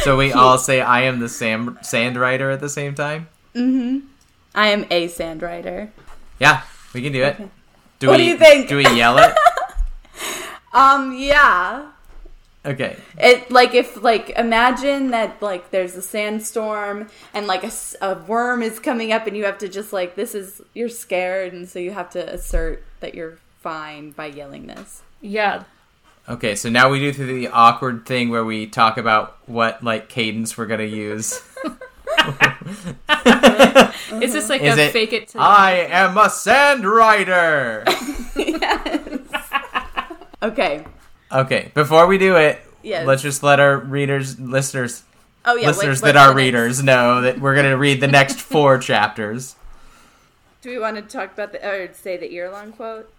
So 0.02 0.16
we 0.16 0.32
all 0.32 0.58
say 0.58 0.80
I 0.80 1.02
am 1.02 1.20
the 1.20 1.28
Sam 1.28 1.78
sand 1.82 2.16
writer 2.16 2.50
at 2.50 2.60
the 2.60 2.68
same 2.68 2.94
time? 2.94 3.28
Mm-hmm. 3.54 4.06
I 4.54 4.68
am 4.68 4.86
a 4.90 5.08
sand 5.08 5.42
writer. 5.42 5.92
Yeah, 6.38 6.62
we 6.94 7.02
can 7.02 7.12
do 7.12 7.22
it. 7.22 7.36
Do 7.98 8.08
What 8.08 8.18
we 8.18 8.24
do 8.24 8.30
you 8.30 8.38
think? 8.38 8.68
Do 8.68 8.76
we 8.76 8.84
yell 8.84 9.18
it? 9.18 9.34
Um, 10.70 11.16
yeah. 11.16 11.90
Okay. 12.64 12.98
It 13.18 13.50
like 13.50 13.74
if 13.74 14.02
like 14.02 14.30
imagine 14.30 15.10
that 15.12 15.40
like 15.40 15.70
there's 15.70 15.96
a 15.96 16.02
sandstorm 16.02 17.08
and 17.32 17.46
like 17.46 17.64
a 18.02 18.14
worm 18.26 18.62
is 18.62 18.78
coming 18.78 19.10
up 19.10 19.26
and 19.26 19.36
you 19.36 19.44
have 19.44 19.58
to 19.58 19.68
just 19.68 19.92
like 19.92 20.14
this 20.14 20.34
is 20.34 20.60
you're 20.74 20.90
scared 20.90 21.54
and 21.54 21.68
so 21.68 21.78
you 21.78 21.92
have 21.92 22.10
to 22.10 22.32
assert 22.32 22.84
that 23.00 23.14
you're 23.14 23.38
fine 23.60 24.10
by 24.10 24.26
yelling 24.26 24.66
this. 24.66 25.02
Yeah. 25.22 25.64
Okay, 26.28 26.54
so 26.56 26.68
now 26.68 26.90
we 26.90 26.98
do 27.00 27.12
through 27.12 27.26
the 27.34 27.48
awkward 27.48 28.04
thing 28.04 28.28
where 28.28 28.44
we 28.44 28.66
talk 28.66 28.98
about 28.98 29.38
what 29.46 29.82
like 29.82 30.08
cadence 30.10 30.58
we're 30.58 30.66
gonna 30.66 30.82
use. 30.84 31.32
Is 34.10 34.32
this 34.32 34.48
like 34.48 34.60
Is 34.62 34.76
a 34.76 34.86
it 34.86 34.92
fake 34.92 35.12
it 35.12 35.28
till 35.28 35.40
I 35.40 35.86
am 35.90 36.16
a 36.18 36.28
sand 36.30 36.84
rider. 36.84 37.84
Yes. 38.36 39.18
okay. 40.42 40.84
Okay, 41.32 41.70
before 41.74 42.06
we 42.06 42.18
do 42.18 42.36
it, 42.36 42.60
Yes. 42.82 43.06
let's 43.06 43.22
just 43.22 43.42
let 43.42 43.58
our 43.60 43.76
readers, 43.78 44.38
listeners, 44.38 45.02
Oh 45.44 45.56
yeah. 45.56 45.66
listeners 45.68 46.00
what- 46.00 46.12
that 46.12 46.16
are 46.16 46.28
the 46.28 46.34
next- 46.34 46.36
readers 46.36 46.82
know 46.82 47.20
that 47.22 47.40
we're 47.40 47.54
gonna 47.56 47.76
read 47.76 48.00
the 48.00 48.06
next 48.08 48.38
four 48.40 48.78
chapters. 48.90 49.56
Do 50.62 50.70
we 50.70 50.78
want 50.78 50.96
to 50.96 51.02
talk 51.02 51.32
about 51.32 51.52
the 51.52 51.66
or 51.66 51.92
say 51.94 52.16
the 52.16 52.28
Irulan 52.28 52.74
quote? 52.76 53.10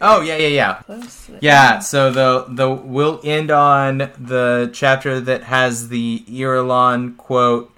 Oh 0.00 0.22
yeah, 0.22 0.36
yeah, 0.36 0.82
yeah. 0.88 1.06
Yeah, 1.40 1.78
so 1.80 2.10
the 2.10 2.46
the 2.48 2.70
we'll 2.70 3.20
end 3.22 3.50
on 3.50 3.98
the 4.18 4.70
chapter 4.72 5.20
that 5.20 5.44
has 5.44 5.88
the 5.88 6.24
Irulan 6.26 7.16
quote 7.16 7.74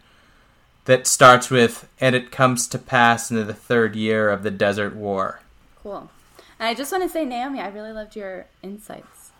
that 0.85 1.07
starts 1.07 1.51
with 1.51 1.89
and 2.01 2.15
it 2.15 2.31
comes 2.31 2.67
to 2.69 2.79
pass 2.79 3.31
in 3.31 3.47
the 3.47 3.55
third 3.55 3.97
year 3.97 4.31
of 4.31 4.43
the 4.43 4.51
desert 4.51 4.95
war. 4.95 5.41
Cool. 5.83 6.11
And 6.59 6.69
I 6.69 6.75
just 6.75 6.93
want 6.93 7.05
to 7.05 7.09
say, 7.09 7.25
Naomi, 7.25 7.61
I 7.61 7.69
really 7.69 7.93
loved 7.93 8.15
your 8.15 8.47
insights. 8.63 9.31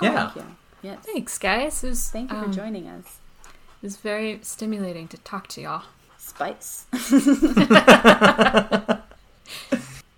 Yeah. 0.00 0.30
Thank 0.30 0.36
you. 0.36 0.56
Yes. 0.82 0.98
Thanks, 1.04 1.38
guys. 1.38 1.82
It 1.82 1.88
was, 1.88 2.08
Thank 2.08 2.30
you 2.30 2.38
for 2.38 2.44
um, 2.44 2.52
joining 2.52 2.86
us. 2.86 3.18
It 3.46 3.82
was 3.82 3.96
very 3.96 4.38
stimulating 4.42 5.08
to 5.08 5.18
talk 5.18 5.48
to 5.48 5.60
y'all. 5.60 5.82
Spice. 6.18 6.86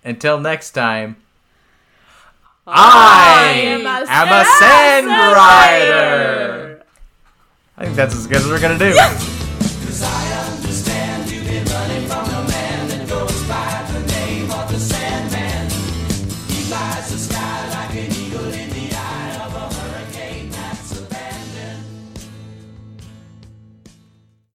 Until 0.03 0.39
next 0.39 0.71
time. 0.71 1.17
I 2.67 3.53
am 3.55 3.85
a 3.87 4.05
am 4.07 4.27
a 4.27 4.45
sand 4.59 5.07
rider. 5.07 6.83
I 7.77 7.83
think 7.85 7.95
that's 7.95 8.15
as 8.15 8.27
good 8.27 8.37
as 8.37 8.47
we're 8.47 8.61
gonna 8.61 8.77
do. 8.77 9.37